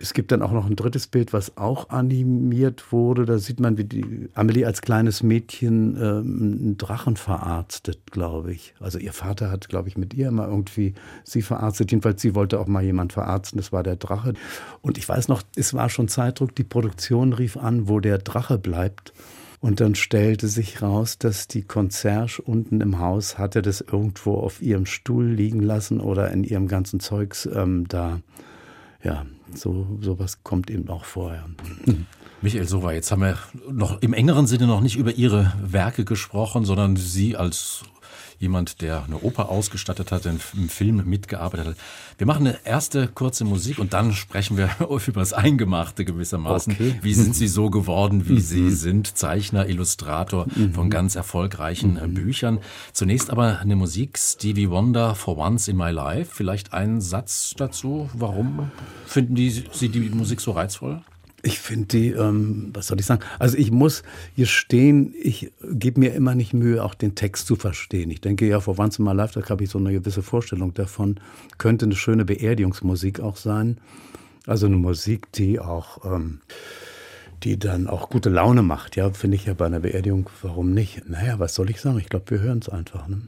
Es 0.01 0.13
gibt 0.13 0.31
dann 0.31 0.41
auch 0.41 0.51
noch 0.51 0.65
ein 0.65 0.75
drittes 0.75 1.05
Bild, 1.07 1.31
was 1.31 1.57
auch 1.57 1.89
animiert 1.89 2.91
wurde. 2.91 3.25
Da 3.25 3.37
sieht 3.37 3.59
man, 3.59 3.77
wie 3.77 3.83
die 3.83 4.29
Amelie 4.33 4.65
als 4.65 4.81
kleines 4.81 5.21
Mädchen 5.21 5.95
ähm, 5.95 6.57
einen 6.61 6.77
Drachen 6.77 7.17
verarztet, 7.17 8.11
glaube 8.11 8.51
ich. 8.51 8.73
Also 8.79 8.97
ihr 8.97 9.13
Vater 9.13 9.51
hat, 9.51 9.69
glaube 9.69 9.89
ich, 9.89 9.97
mit 9.97 10.13
ihr 10.13 10.27
immer 10.29 10.47
irgendwie 10.47 10.95
sie 11.23 11.43
verarztet. 11.43 11.91
Jedenfalls, 11.91 12.21
sie 12.21 12.33
wollte 12.33 12.59
auch 12.59 12.67
mal 12.67 12.83
jemand 12.83 13.13
verarzten. 13.13 13.57
Das 13.57 13.71
war 13.71 13.83
der 13.83 13.95
Drache. 13.95 14.33
Und 14.81 14.97
ich 14.97 15.07
weiß 15.07 15.27
noch, 15.27 15.43
es 15.55 15.73
war 15.75 15.89
schon 15.89 16.07
Zeitdruck. 16.07 16.55
Die 16.55 16.63
Produktion 16.63 17.33
rief 17.33 17.55
an, 17.55 17.87
wo 17.87 17.99
der 17.99 18.17
Drache 18.17 18.57
bleibt. 18.57 19.13
Und 19.59 19.79
dann 19.79 19.93
stellte 19.93 20.47
sich 20.47 20.81
raus, 20.81 21.19
dass 21.19 21.47
die 21.47 21.61
Concierge 21.61 22.41
unten 22.41 22.81
im 22.81 22.97
Haus 22.97 23.37
hatte 23.37 23.61
das 23.61 23.81
irgendwo 23.81 24.33
auf 24.33 24.59
ihrem 24.59 24.87
Stuhl 24.87 25.27
liegen 25.27 25.61
lassen 25.61 26.01
oder 26.01 26.31
in 26.31 26.43
ihrem 26.43 26.67
ganzen 26.67 26.99
Zeugs 26.99 27.45
ähm, 27.45 27.87
da 27.87 28.21
ja, 29.03 29.25
so 29.57 29.87
sowas 30.01 30.43
kommt 30.43 30.69
eben 30.69 30.89
auch 30.89 31.05
vorher. 31.05 31.45
Michael 32.41 32.67
Sova, 32.67 32.91
jetzt 32.91 33.11
haben 33.11 33.21
wir 33.21 33.37
noch 33.71 34.01
im 34.01 34.13
engeren 34.13 34.47
Sinne 34.47 34.67
noch 34.67 34.81
nicht 34.81 34.97
über 34.97 35.13
Ihre 35.13 35.53
Werke 35.61 36.05
gesprochen, 36.05 36.65
sondern 36.65 36.95
Sie 36.95 37.35
als 37.35 37.83
jemand, 38.41 38.81
der 38.81 39.03
eine 39.05 39.19
Oper 39.19 39.49
ausgestattet 39.49 40.11
hat, 40.11 40.25
im 40.25 40.39
Film 40.39 41.03
mitgearbeitet 41.05 41.67
hat. 41.67 41.75
Wir 42.17 42.25
machen 42.27 42.47
eine 42.47 42.57
erste 42.65 43.07
kurze 43.07 43.45
Musik 43.45 43.77
und 43.77 43.93
dann 43.93 44.13
sprechen 44.13 44.57
wir 44.57 44.69
über 45.07 45.19
das 45.19 45.31
Eingemachte 45.31 46.03
gewissermaßen. 46.05 46.73
Okay. 46.73 46.99
Wie 47.01 47.13
sind 47.13 47.35
Sie 47.35 47.47
so 47.47 47.69
geworden, 47.69 48.27
wie 48.27 48.33
mhm. 48.33 48.39
Sie 48.39 48.71
sind? 48.71 49.15
Zeichner, 49.15 49.69
Illustrator 49.69 50.47
mhm. 50.55 50.73
von 50.73 50.89
ganz 50.89 51.15
erfolgreichen 51.15 51.97
äh, 51.97 52.07
mhm. 52.07 52.13
Büchern. 52.15 52.59
Zunächst 52.93 53.29
aber 53.29 53.59
eine 53.59 53.75
Musik, 53.75 54.17
Stevie 54.17 54.69
Wonder, 54.69 55.13
For 55.15 55.37
Once 55.37 55.67
in 55.67 55.77
My 55.77 55.91
Life. 55.91 56.31
Vielleicht 56.33 56.73
einen 56.73 56.99
Satz 56.99 57.53
dazu. 57.55 58.09
Warum 58.13 58.71
finden 59.05 59.35
die, 59.35 59.63
Sie 59.71 59.89
die 59.89 60.09
Musik 60.09 60.41
so 60.41 60.51
reizvoll? 60.51 61.01
Ich 61.43 61.59
finde 61.59 61.87
die, 61.87 62.09
ähm, 62.09 62.69
was 62.73 62.87
soll 62.87 62.99
ich 62.99 63.05
sagen? 63.05 63.23
Also 63.39 63.57
ich 63.57 63.71
muss 63.71 64.03
hier 64.35 64.45
stehen, 64.45 65.13
ich 65.19 65.51
gebe 65.71 65.99
mir 65.99 66.13
immer 66.13 66.35
nicht 66.35 66.53
Mühe, 66.53 66.83
auch 66.83 66.93
den 66.93 67.15
Text 67.15 67.47
zu 67.47 67.55
verstehen. 67.55 68.11
Ich 68.11 68.21
denke 68.21 68.47
ja, 68.47 68.59
vor 68.59 68.77
Once 68.77 68.99
in 68.99 69.05
My 69.05 69.13
Life, 69.13 69.39
da 69.39 69.49
habe 69.49 69.63
ich 69.63 69.69
so 69.69 69.79
eine 69.79 69.91
gewisse 69.91 70.21
Vorstellung 70.21 70.73
davon, 70.73 71.19
könnte 71.57 71.85
eine 71.85 71.95
schöne 71.95 72.25
Beerdigungsmusik 72.25 73.19
auch 73.19 73.37
sein. 73.37 73.77
Also 74.45 74.67
eine 74.67 74.77
Musik, 74.77 75.31
die 75.31 75.59
auch, 75.59 76.05
ähm, 76.05 76.41
die 77.43 77.57
dann 77.57 77.87
auch 77.87 78.09
gute 78.09 78.29
Laune 78.29 78.61
macht. 78.61 78.95
Ja, 78.95 79.11
finde 79.11 79.35
ich 79.35 79.45
ja 79.45 79.53
bei 79.53 79.65
einer 79.65 79.79
Beerdigung, 79.79 80.29
warum 80.41 80.73
nicht? 80.73 81.09
Naja, 81.09 81.39
was 81.39 81.55
soll 81.55 81.69
ich 81.69 81.81
sagen? 81.81 81.97
Ich 81.99 82.09
glaube, 82.09 82.29
wir 82.29 82.39
hören 82.39 82.59
es 82.59 82.69
einfach. 82.69 83.07
Ne? 83.07 83.21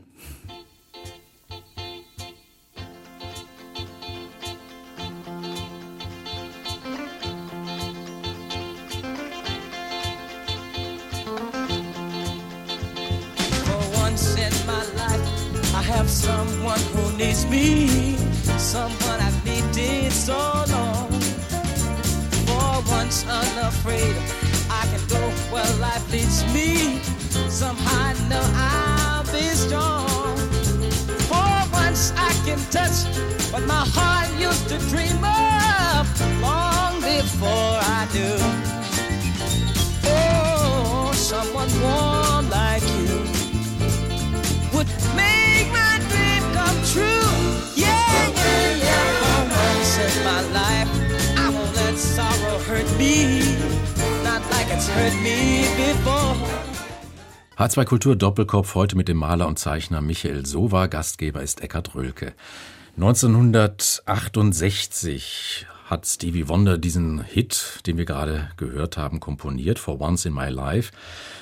Needs 17.24 17.45
me, 17.48 18.15
someone 18.57 19.19
I've 19.19 19.45
needed 19.45 20.12
so 20.12 20.38
long. 20.69 21.10
For 22.48 22.91
once 22.91 23.25
unafraid, 23.27 24.15
I 24.69 24.83
can 24.91 25.03
go 25.07 25.22
where 25.51 25.72
life 25.79 26.05
leads 26.12 26.43
me. 26.53 27.00
Somehow 27.50 28.10
I 28.10 28.13
know 28.29 28.45
I'll 28.55 29.24
be 29.31 29.48
strong. 29.63 30.38
For 31.29 31.53
once 31.72 32.13
I 32.15 32.31
can 32.45 32.60
touch 32.72 32.98
what 33.51 33.63
my 33.63 33.83
heart 33.95 34.29
used 34.39 34.67
to 34.69 34.77
dream 34.91 35.24
of 35.24 36.05
long 36.41 37.00
before 37.01 37.77
I 37.98 38.07
knew. 38.13 38.38
Oh, 40.05 41.12
someone 41.13 41.69
warm 41.81 42.12
sorrow 53.03 53.03
hurt 53.03 53.03
me. 53.03 53.43
Not 54.24 54.41
like 54.51 54.72
it's 54.72 54.88
hurt 54.89 55.13
me 55.22 55.65
before. 55.75 56.38
H2 57.57 57.86
Kultur 57.86 58.15
Doppelkopf 58.15 58.75
heute 58.75 58.95
mit 58.98 59.07
dem 59.07 59.17
Maler 59.17 59.48
und 59.48 59.57
Zeichner 59.60 60.01
Michael 60.01 60.45
Sova. 60.45 60.88
Gastgeber 60.88 61.41
ist 61.41 61.62
Eckhard 61.62 61.95
Rölke. 61.95 62.33
1968 62.95 65.67
hat 65.93 66.07
Stevie 66.07 66.47
Wonder 66.47 66.79
diesen 66.79 67.23
Hit, 67.23 67.81
den 67.85 67.97
wir 67.97 68.05
gerade 68.05 68.50
gehört 68.57 68.97
haben, 68.97 69.19
komponiert, 69.19 69.77
For 69.77 70.01
Once 70.01 70.25
in 70.25 70.33
My 70.33 70.50
Life. 70.50 70.91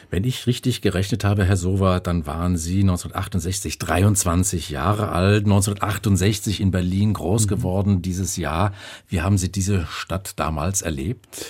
Wenn 0.10 0.25
ich 0.25 0.46
richtig 0.46 0.81
gerechnet 0.81 1.24
habe, 1.24 1.46
Herr 1.46 1.55
Sova, 1.55 2.01
dann 2.01 2.25
waren 2.25 2.58
Sie 2.58 2.81
1968 2.81 3.79
23 3.79 4.70
Jahre 4.70 5.10
alt, 5.10 5.46
1968 5.46 6.60
in 6.60 6.70
Berlin 6.70 7.13
groß 7.13 7.46
mhm. 7.46 7.50
geworden 7.50 8.01
dieses 8.01 8.36
Jahr. 8.36 8.74
Wie 9.08 9.22
haben 9.22 9.38
Sie 9.38 9.50
diese 9.50 9.88
Stadt 9.89 10.34
damals 10.38 10.81
erlebt? 10.81 11.46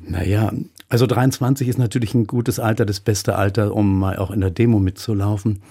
Naja, 0.00 0.52
also 0.88 1.06
23 1.06 1.68
ist 1.68 1.78
natürlich 1.78 2.14
ein 2.14 2.26
gutes 2.26 2.58
Alter, 2.58 2.84
das 2.84 2.98
beste 2.98 3.36
Alter, 3.36 3.72
um 3.72 4.00
mal 4.00 4.16
auch 4.16 4.32
in 4.32 4.40
der 4.40 4.50
Demo 4.50 4.80
mitzulaufen. 4.80 5.62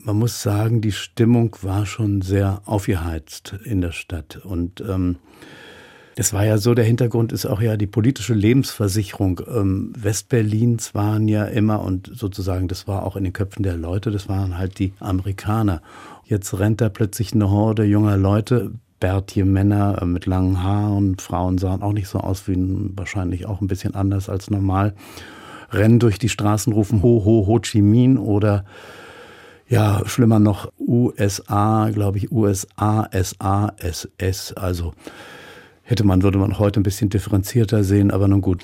Man 0.00 0.16
muss 0.16 0.42
sagen, 0.42 0.80
die 0.80 0.92
Stimmung 0.92 1.56
war 1.62 1.86
schon 1.86 2.20
sehr 2.20 2.62
aufgeheizt 2.64 3.54
in 3.64 3.80
der 3.80 3.92
Stadt. 3.92 4.40
Und 4.44 4.80
ähm, 4.80 5.18
das 6.18 6.32
war 6.32 6.44
ja 6.44 6.58
so, 6.58 6.74
der 6.74 6.84
Hintergrund 6.84 7.30
ist 7.30 7.46
auch 7.46 7.60
ja 7.60 7.76
die 7.76 7.86
politische 7.86 8.34
Lebensversicherung. 8.34 9.40
Ähm, 9.46 9.92
Westberlins 9.96 10.92
waren 10.92 11.28
ja 11.28 11.44
immer 11.44 11.80
und 11.80 12.10
sozusagen, 12.12 12.66
das 12.66 12.88
war 12.88 13.04
auch 13.04 13.14
in 13.14 13.22
den 13.22 13.32
Köpfen 13.32 13.62
der 13.62 13.76
Leute, 13.76 14.10
das 14.10 14.28
waren 14.28 14.58
halt 14.58 14.80
die 14.80 14.92
Amerikaner. 14.98 15.80
Jetzt 16.24 16.58
rennt 16.58 16.80
da 16.80 16.88
plötzlich 16.88 17.34
eine 17.34 17.52
Horde 17.52 17.84
junger 17.84 18.16
Leute, 18.16 18.72
bärtige 18.98 19.44
Männer 19.44 20.02
äh, 20.02 20.06
mit 20.06 20.26
langen 20.26 20.60
Haaren, 20.60 21.18
Frauen 21.18 21.56
sahen 21.56 21.82
auch 21.82 21.92
nicht 21.92 22.08
so 22.08 22.18
aus 22.18 22.48
wie 22.48 22.56
wahrscheinlich 22.96 23.46
auch 23.46 23.60
ein 23.60 23.68
bisschen 23.68 23.94
anders 23.94 24.28
als 24.28 24.50
normal, 24.50 24.94
rennen 25.70 26.00
durch 26.00 26.18
die 26.18 26.28
Straßen, 26.28 26.72
rufen 26.72 27.00
Ho, 27.00 27.22
Ho, 27.24 27.46
Ho 27.46 27.60
Chi 27.60 27.80
Minh 27.80 28.18
oder 28.18 28.64
ja, 29.68 30.02
schlimmer 30.04 30.40
noch 30.40 30.72
USA, 30.80 31.90
glaube 31.90 32.18
ich, 32.18 32.32
USA, 32.32 33.08
SA, 33.12 33.72
SS, 33.78 34.52
also 34.54 34.94
Hätte 35.88 36.04
man, 36.04 36.22
würde 36.22 36.36
man 36.36 36.58
heute 36.58 36.80
ein 36.80 36.82
bisschen 36.82 37.08
differenzierter 37.08 37.82
sehen, 37.82 38.10
aber 38.10 38.28
nun 38.28 38.42
gut. 38.42 38.62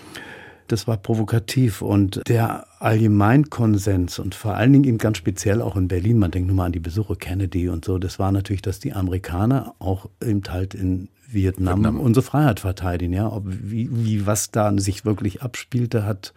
Das 0.68 0.86
war 0.86 0.98
provokativ 0.98 1.80
und 1.80 2.20
der 2.28 2.66
Allgemeinkonsens 2.80 4.18
und 4.18 4.34
vor 4.34 4.54
allen 4.56 4.74
Dingen 4.74 4.84
eben 4.84 4.98
ganz 4.98 5.16
speziell 5.16 5.62
auch 5.62 5.74
in 5.74 5.88
Berlin, 5.88 6.18
man 6.18 6.30
denkt 6.30 6.48
nur 6.48 6.56
mal 6.56 6.66
an 6.66 6.72
die 6.72 6.80
Besuche 6.80 7.16
Kennedy 7.16 7.70
und 7.70 7.86
so, 7.86 7.96
das 7.96 8.18
war 8.18 8.30
natürlich, 8.30 8.60
dass 8.60 8.78
die 8.78 8.92
Amerikaner 8.92 9.74
auch 9.78 10.10
eben 10.22 10.42
halt 10.48 10.74
in 10.74 11.08
Vietnam, 11.26 11.78
Vietnam. 11.78 12.00
unsere 12.00 12.24
Freiheit 12.24 12.60
verteidigen, 12.60 13.14
ja. 13.14 13.32
Ob, 13.32 13.44
wie, 13.46 13.88
wie 13.90 14.26
was 14.26 14.50
da 14.50 14.70
sich 14.76 15.06
wirklich 15.06 15.40
abspielte, 15.40 16.04
hat 16.04 16.34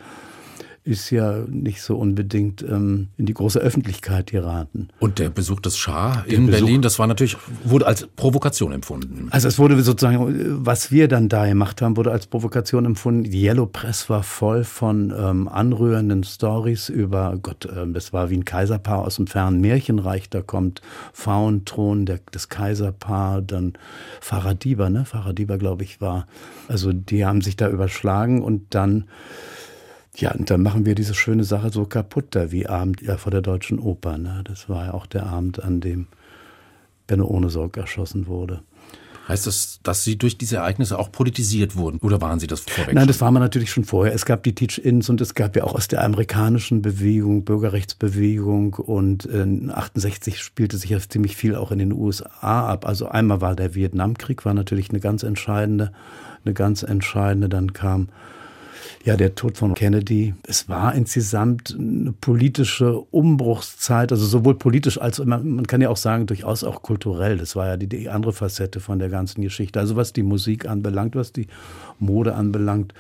ist 0.88 1.10
ja 1.12 1.44
nicht 1.48 1.82
so 1.82 1.98
unbedingt 1.98 2.62
ähm, 2.64 3.10
in 3.18 3.26
die 3.26 3.34
große 3.34 3.60
Öffentlichkeit 3.60 4.32
geraten. 4.32 4.88
Und 5.00 5.20
der 5.20 5.30
Besuch 5.30 5.60
des 5.60 5.78
Schah 5.78 6.24
in 6.26 6.48
Besuch, 6.48 6.60
Berlin, 6.60 6.82
das 6.82 6.98
war 6.98 7.08
natürlich, 7.08 7.36
wurde 7.64 7.86
als 7.86 8.08
Provokation 8.16 8.72
empfunden. 8.72 9.28
Also 9.32 9.50
es 9.50 9.60
wurde 9.60 9.82
sozusagen, 9.82 10.66
was 10.66 10.92
wir 10.92 11.08
dann 11.08 11.28
da 11.28 11.46
gemacht 11.46 11.82
haben, 11.82 11.98
wurde 11.98 12.12
als 12.12 12.28
Provokation 12.28 12.86
empfunden. 12.86 13.24
Die 13.24 13.44
Yellow 13.44 13.66
Press 13.66 14.10
war 14.10 14.24
voll 14.24 14.64
von 14.64 15.14
ähm, 15.18 15.48
anrührenden 15.48 16.24
Stories 16.24 16.88
über 16.88 17.38
Gott, 17.42 17.68
ähm, 17.76 17.94
das 17.94 18.14
war 18.14 18.30
wie 18.30 18.38
ein 18.38 18.46
Kaiserpaar 18.46 19.00
aus 19.00 19.18
dem 19.18 19.28
fernen 19.28 19.60
Märchenreich, 19.60 20.30
da 20.30 20.42
kommt 20.42 20.82
Frauenthron, 21.12 22.06
der, 22.06 22.22
das 22.32 22.48
Kaiserpaar, 22.48 23.42
dann 23.42 23.74
Faradiba, 24.22 24.90
ne? 24.90 25.04
Faradiba, 25.04 25.58
glaube 25.58 25.84
ich, 25.84 26.00
war. 26.00 26.28
Also 26.70 26.94
die 26.94 27.26
haben 27.26 27.42
sich 27.42 27.58
da 27.58 27.70
überschlagen 27.70 28.42
und 28.42 28.64
dann 28.70 29.06
ja, 30.18 30.32
und 30.32 30.50
dann 30.50 30.64
machen 30.64 30.86
wir 30.86 30.96
diese 30.96 31.14
schöne 31.14 31.44
Sache 31.44 31.72
so 31.72 31.86
kaputt 31.86 32.28
da, 32.32 32.52
wie 32.52 32.68
Abend 32.68 33.02
ja, 33.02 33.18
vor 33.18 33.32
der 33.32 33.42
Deutschen 33.42 33.78
Oper. 33.78 34.18
Ne? 34.18 34.42
Das 34.46 34.68
war 34.68 34.86
ja 34.86 34.94
auch 34.94 35.06
der 35.06 35.28
Abend, 35.28 35.64
an 35.64 35.80
dem 35.80 36.08
Benno 37.06 37.26
Ohnesorg 37.26 37.78
erschossen 37.78 38.26
wurde. 38.26 38.62
Heißt 39.28 39.46
das, 39.46 39.80
dass 39.84 40.04
Sie 40.06 40.18
durch 40.18 40.38
diese 40.38 40.58
Ereignisse 40.58 40.98
auch 40.98 41.12
politisiert 41.12 41.76
wurden? 41.76 42.00
Oder 42.00 42.22
waren 42.22 42.40
Sie 42.40 42.48
das 42.48 42.62
vorweg? 42.62 42.96
Nein, 42.96 43.08
das 43.08 43.20
war 43.20 43.30
man 43.30 43.44
natürlich 43.44 43.70
schon 43.70 43.84
vorher. 43.84 44.14
Es 44.14 44.26
gab 44.26 44.42
die 44.42 44.56
Teach-Ins 44.56 45.10
und 45.10 45.20
es 45.20 45.36
gab 45.36 45.56
ja 45.56 45.66
auch 45.66 45.76
aus 45.76 45.90
der 45.90 46.04
amerikanischen 46.04 46.82
Bewegung, 46.82 47.44
Bürgerrechtsbewegung 47.44 48.76
und 48.76 49.26
in 49.26 49.70
68 49.70 50.40
spielte 50.40 50.78
sich 50.78 50.90
ja 50.90 51.00
ziemlich 51.00 51.36
viel 51.36 51.56
auch 51.56 51.72
in 51.72 51.80
den 51.80 51.92
USA 51.92 52.68
ab. 52.68 52.88
Also 52.88 53.10
einmal 53.10 53.42
war 53.42 53.56
der 53.56 53.76
Vietnamkrieg, 53.76 54.46
war 54.46 54.54
natürlich 54.54 54.90
eine 54.90 55.02
ganz 55.02 55.24
entscheidende, 55.24 55.92
eine 56.46 56.54
ganz 56.54 56.84
entscheidende. 56.84 57.50
Dann 57.50 57.74
kam 57.74 58.08
ja, 59.08 59.16
der 59.16 59.36
Tod 59.36 59.58
von 59.58 59.74
Kennedy. 59.74 60.34
Es 60.46 60.68
war 60.68 60.94
insgesamt 60.94 61.74
eine 61.80 62.12
politische 62.12 63.00
Umbruchszeit, 63.00 64.12
also 64.12 64.26
sowohl 64.26 64.56
politisch 64.56 65.00
als 65.00 65.24
man 65.24 65.66
kann 65.66 65.80
ja 65.80 65.88
auch 65.88 65.96
sagen, 65.96 66.26
durchaus 66.26 66.66
auch 66.66 66.82
kulturell. 66.82 67.38
Das 67.38 67.56
war 67.56 67.68
ja 67.68 67.78
die, 67.78 67.88
die 67.88 68.10
andere 68.10 68.34
Facette 68.34 68.82
von 68.82 69.00
der 69.00 69.08
ganzen 69.08 69.42
Geschichte. 69.42 69.80
Also 69.80 69.96
was 69.96 70.12
die 70.12 70.24
Musik 70.24 70.68
anbelangt, 70.68 71.16
was 71.16 71.32
die 71.32 71.48
Mode 72.00 72.36
anbelangt. 72.36 72.94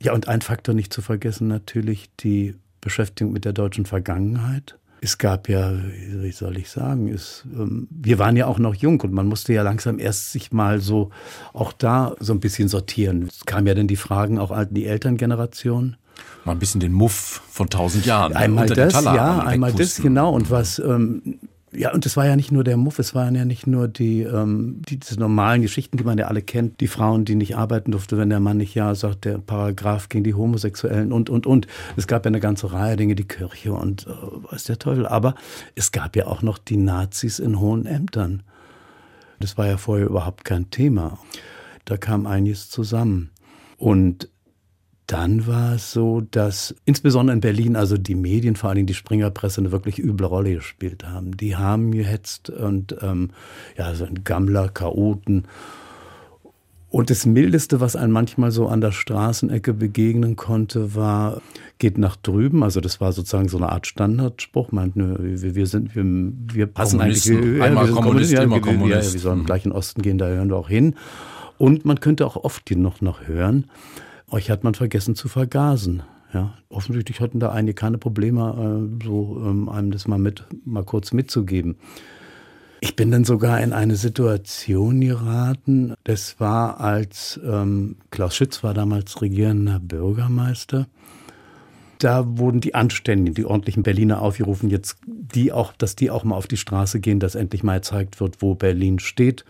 Ja, 0.00 0.12
und 0.12 0.28
ein 0.28 0.40
Faktor 0.40 0.72
nicht 0.72 0.92
zu 0.92 1.02
vergessen 1.02 1.48
natürlich 1.48 2.10
die 2.20 2.54
Beschäftigung 2.80 3.32
mit 3.32 3.44
der 3.44 3.52
deutschen 3.52 3.86
Vergangenheit. 3.86 4.78
Es 5.00 5.18
gab 5.18 5.48
ja, 5.48 5.72
wie 5.72 6.32
soll 6.32 6.56
ich 6.58 6.70
sagen, 6.70 7.08
es, 7.08 7.44
ähm, 7.52 7.86
wir 7.90 8.18
waren 8.18 8.36
ja 8.36 8.46
auch 8.46 8.58
noch 8.58 8.74
jung 8.74 9.00
und 9.00 9.12
man 9.12 9.26
musste 9.26 9.52
ja 9.52 9.62
langsam 9.62 9.98
erst 9.98 10.32
sich 10.32 10.52
mal 10.52 10.80
so 10.80 11.10
auch 11.52 11.72
da 11.72 12.14
so 12.18 12.32
ein 12.32 12.40
bisschen 12.40 12.68
sortieren. 12.68 13.28
Es 13.28 13.44
kamen 13.44 13.66
ja 13.66 13.74
dann 13.74 13.86
die 13.86 13.96
Fragen 13.96 14.38
auch 14.38 14.50
an 14.50 14.68
die 14.70 14.86
Elterngeneration. 14.86 15.96
Mal 16.44 16.52
ein 16.52 16.58
bisschen 16.58 16.80
den 16.80 16.92
Muff 16.92 17.42
von 17.50 17.70
tausend 17.70 18.06
Jahren. 18.06 18.34
Einmal 18.34 18.66
das, 18.66 19.04
ja, 19.04 19.40
einmal 19.40 19.72
das, 19.72 20.00
genau. 20.00 20.32
Und 20.32 20.50
was, 20.50 20.78
ähm, 20.80 21.38
ja, 21.72 21.92
und 21.92 22.06
es 22.06 22.16
war 22.16 22.26
ja 22.26 22.34
nicht 22.34 22.50
nur 22.50 22.64
der 22.64 22.76
Muff, 22.76 22.98
es 22.98 23.14
waren 23.14 23.34
ja 23.34 23.44
nicht 23.44 23.66
nur 23.66 23.88
die, 23.88 24.22
ähm, 24.22 24.80
die 24.88 24.98
diese 24.98 25.18
normalen 25.20 25.60
Geschichten, 25.62 25.98
die 25.98 26.04
man 26.04 26.16
ja 26.16 26.26
alle 26.26 26.40
kennt, 26.40 26.80
die 26.80 26.86
Frauen, 26.86 27.24
die 27.24 27.34
nicht 27.34 27.56
arbeiten 27.56 27.90
durfte, 27.92 28.16
wenn 28.16 28.30
der 28.30 28.40
Mann 28.40 28.56
nicht 28.56 28.74
ja 28.74 28.94
sagt, 28.94 29.26
der 29.26 29.38
Paragraph 29.38 30.08
gegen 30.08 30.24
die 30.24 30.34
Homosexuellen 30.34 31.12
und, 31.12 31.28
und, 31.28 31.46
und. 31.46 31.66
Es 31.96 32.06
gab 32.06 32.24
ja 32.24 32.28
eine 32.28 32.40
ganze 32.40 32.72
Reihe 32.72 32.96
Dinge, 32.96 33.14
die 33.14 33.28
Kirche 33.28 33.72
und 33.72 34.06
äh, 34.06 34.10
was 34.50 34.64
der 34.64 34.78
Teufel. 34.78 35.06
Aber 35.06 35.34
es 35.74 35.92
gab 35.92 36.16
ja 36.16 36.26
auch 36.26 36.42
noch 36.42 36.58
die 36.58 36.78
Nazis 36.78 37.38
in 37.38 37.60
hohen 37.60 37.84
Ämtern. 37.84 38.42
Das 39.40 39.58
war 39.58 39.66
ja 39.66 39.76
vorher 39.76 40.06
überhaupt 40.06 40.44
kein 40.44 40.70
Thema. 40.70 41.18
Da 41.84 41.96
kam 41.96 42.26
einiges 42.26 42.70
zusammen. 42.70 43.30
Und 43.76 44.28
dann 45.08 45.46
war 45.46 45.74
es 45.74 45.90
so, 45.90 46.20
dass 46.20 46.74
insbesondere 46.84 47.34
in 47.34 47.40
Berlin 47.40 47.76
also 47.76 47.96
die 47.96 48.14
Medien, 48.14 48.56
vor 48.56 48.70
allem 48.70 48.84
die 48.84 48.94
Springerpresse, 48.94 49.62
eine 49.62 49.72
wirklich 49.72 49.98
üble 49.98 50.26
Rolle 50.26 50.54
gespielt 50.54 51.02
haben. 51.02 51.34
Die 51.34 51.56
haben 51.56 51.92
gehetzt 51.92 52.50
und 52.50 52.94
ähm, 53.00 53.30
ja, 53.78 53.94
so 53.94 54.04
ein 54.04 54.22
Gammler, 54.22 54.68
Chaoten. 54.68 55.44
Und 56.90 57.08
das 57.08 57.24
Mildeste, 57.24 57.80
was 57.80 57.96
einem 57.96 58.12
manchmal 58.12 58.50
so 58.50 58.68
an 58.68 58.82
der 58.82 58.92
Straßenecke 58.92 59.72
begegnen 59.72 60.36
konnte, 60.36 60.94
war, 60.94 61.40
geht 61.78 61.96
nach 61.96 62.16
drüben. 62.16 62.62
Also 62.62 62.82
das 62.82 63.00
war 63.00 63.12
sozusagen 63.12 63.48
so 63.48 63.56
eine 63.56 63.70
Art 63.70 63.86
Standardspruch. 63.86 64.72
Meint, 64.72 64.94
wir, 64.94 65.54
wir 65.54 65.66
sind, 65.66 65.96
wir, 65.96 66.04
wir 66.54 66.66
passen 66.66 67.00
eigentlich. 67.00 67.26
Wir, 67.26 67.64
Einmal 67.64 67.86
ja, 67.86 67.94
wir 67.94 67.94
Kommunist, 67.94 68.32
ja, 68.32 68.42
immer 68.42 68.56
wir, 68.56 68.60
Kommunist. 68.60 69.08
Ja, 69.08 69.12
wir 69.14 69.20
sollen 69.20 69.46
gleich 69.46 69.64
in 69.64 69.70
den 69.70 69.76
Osten 69.76 70.02
gehen, 70.02 70.18
da 70.18 70.26
hören 70.26 70.50
wir 70.50 70.56
auch 70.56 70.68
hin. 70.68 70.96
Und 71.56 71.86
man 71.86 71.98
könnte 72.00 72.26
auch 72.26 72.36
oft 72.36 72.70
noch, 72.70 73.00
noch 73.00 73.26
hören, 73.26 73.64
euch 74.30 74.50
hat 74.50 74.64
man 74.64 74.74
vergessen 74.74 75.14
zu 75.14 75.28
vergasen. 75.28 76.02
Ja, 76.32 76.54
offensichtlich 76.68 77.20
hatten 77.20 77.40
da 77.40 77.52
einige 77.52 77.74
keine 77.74 77.96
Probleme, 77.96 78.90
äh, 79.00 79.04
so 79.04 79.40
ähm, 79.44 79.68
einem 79.68 79.90
das 79.90 80.06
mal 80.06 80.18
mit, 80.18 80.44
mal 80.64 80.84
kurz 80.84 81.12
mitzugeben. 81.12 81.76
Ich 82.80 82.94
bin 82.94 83.10
dann 83.10 83.24
sogar 83.24 83.60
in 83.60 83.72
eine 83.72 83.96
Situation 83.96 85.00
geraten. 85.00 85.94
Das 86.04 86.38
war, 86.38 86.80
als 86.80 87.40
ähm, 87.44 87.96
Klaus 88.10 88.36
Schütz 88.36 88.62
war 88.62 88.74
damals 88.74 89.20
regierender 89.20 89.80
Bürgermeister. 89.80 90.86
Da 91.98 92.38
wurden 92.38 92.60
die 92.60 92.76
Anständigen, 92.76 93.34
die 93.34 93.44
ordentlichen 93.44 93.82
Berliner 93.82 94.22
aufgerufen, 94.22 94.70
jetzt 94.70 94.98
die 95.06 95.50
auch, 95.50 95.72
dass 95.72 95.96
die 95.96 96.10
auch 96.10 96.22
mal 96.22 96.36
auf 96.36 96.46
die 96.46 96.56
Straße 96.56 97.00
gehen, 97.00 97.18
dass 97.18 97.34
endlich 97.34 97.64
mal 97.64 97.80
gezeigt 97.80 98.20
wird, 98.20 98.40
wo 98.40 98.54
Berlin 98.54 99.00
steht. 99.00 99.44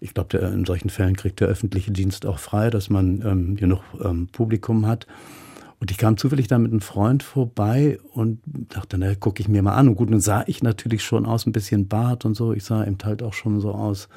Ich 0.00 0.14
glaube, 0.14 0.38
in 0.38 0.64
solchen 0.64 0.90
Fällen 0.90 1.16
kriegt 1.16 1.40
der 1.40 1.48
öffentliche 1.48 1.90
Dienst 1.90 2.26
auch 2.26 2.38
frei, 2.38 2.70
dass 2.70 2.90
man 2.90 3.22
ähm, 3.24 3.56
genug 3.56 3.82
ähm, 4.02 4.28
Publikum 4.30 4.86
hat. 4.86 5.06
Und 5.80 5.90
ich 5.90 5.98
kam 5.98 6.16
zufällig 6.16 6.48
da 6.48 6.58
mit 6.58 6.72
einem 6.72 6.80
Freund 6.80 7.22
vorbei 7.22 7.98
und 8.12 8.40
dachte, 8.46 8.98
na, 8.98 9.14
gucke 9.14 9.40
ich 9.40 9.48
mir 9.48 9.62
mal 9.62 9.74
an. 9.74 9.88
Und 9.88 9.94
gut, 9.94 10.10
nun 10.10 10.20
sah 10.20 10.44
ich 10.46 10.62
natürlich 10.62 11.04
schon 11.04 11.24
aus, 11.24 11.46
ein 11.46 11.52
bisschen 11.52 11.86
Bart 11.86 12.24
und 12.24 12.34
so. 12.34 12.52
Ich 12.52 12.64
sah 12.64 12.84
eben 12.84 12.98
halt 13.04 13.22
auch 13.22 13.34
schon 13.34 13.60
so 13.60 13.72
aus. 13.72 14.08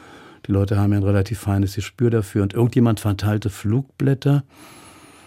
Die 0.48 0.52
Leute 0.52 0.78
haben 0.78 0.92
ja 0.92 0.98
ein 0.98 1.04
relativ 1.04 1.40
feines 1.40 1.76
Gespür 1.76 2.10
dafür. 2.10 2.42
Und 2.44 2.54
irgendjemand 2.54 3.00
verteilte 3.00 3.52
Flugblätter 3.52 4.44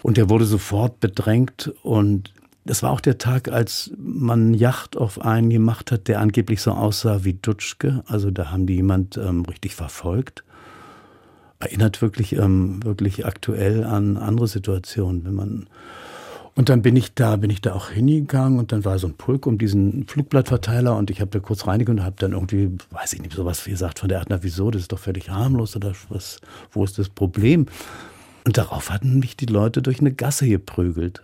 und 0.03 0.17
der 0.17 0.29
wurde 0.29 0.45
sofort 0.45 0.99
bedrängt. 0.99 1.73
Und 1.83 2.35
das 2.65 2.83
war 2.83 2.91
auch 2.91 3.01
der 3.01 3.19
Tag, 3.19 3.49
als 3.49 3.93
man 3.99 4.55
Yacht 4.55 4.97
auf 4.97 5.21
einen 5.21 5.51
gemacht 5.51 5.93
hat, 5.93 6.09
der 6.09 6.21
angeblich 6.21 6.63
so 6.63 6.73
aussah 6.73 7.25
wie 7.25 7.35
Dutschke. 7.35 8.03
Also 8.07 8.31
da 8.31 8.51
haben 8.51 8.67
die 8.67 8.77
jemand 8.77 9.17
ähm, 9.19 9.45
richtig 9.45 9.75
verfolgt. 9.75 10.45
Erinnert 11.59 12.01
wirklich, 12.01 12.35
ähm, 12.37 12.83
wirklich 12.83 13.27
aktuell 13.27 13.85
an 13.85 14.17
andere 14.17 14.49
Situationen, 14.49 15.25
wenn 15.25 15.35
man 15.35 15.67
und 16.57 16.69
dann 16.69 16.83
bin 16.83 16.95
ich 16.95 17.15
da, 17.15 17.35
bin 17.35 17.51
ich 17.51 17.61
da 17.61 17.73
auch 17.73 17.91
hingegangen 17.91 18.61
und 18.61 18.71
dann 18.71 18.85
war 18.85 18.99
so 19.01 19.09
ein 19.09 19.15
Pulk 19.15 19.47
um 19.47 19.59
diesen 19.59 20.07
Flugblattverteiler 20.07 20.97
und 20.97 21.11
ich 21.11 21.21
habe 21.21 21.31
da 21.33 21.41
kurz 21.41 21.67
reinigt 21.67 21.91
und 21.91 22.05
habe 22.05 22.15
dann 22.17 22.31
irgendwie, 22.31 22.71
weiß 22.91 23.13
ich 23.15 23.23
nicht, 23.23 23.33
sowas 23.33 23.65
gesagt 23.65 23.99
von 23.99 24.09
der 24.09 24.21
Art, 24.21 24.29
na 24.31 24.43
wieso, 24.45 24.71
das 24.71 24.83
ist 24.83 24.93
doch 24.93 25.01
völlig 25.01 25.31
harmlos 25.31 25.75
oder 25.75 25.95
was, 26.11 26.41
wo 26.71 26.85
ist 26.85 26.97
das 26.97 27.09
Problem? 27.09 27.67
Und 28.47 28.57
darauf 28.57 28.91
hatten 28.91 29.19
mich 29.19 29.37
die 29.37 29.47
Leute 29.47 29.83
durch 29.83 29.99
eine 29.99 30.13
Gasse 30.13 30.47
geprügelt. 30.47 31.23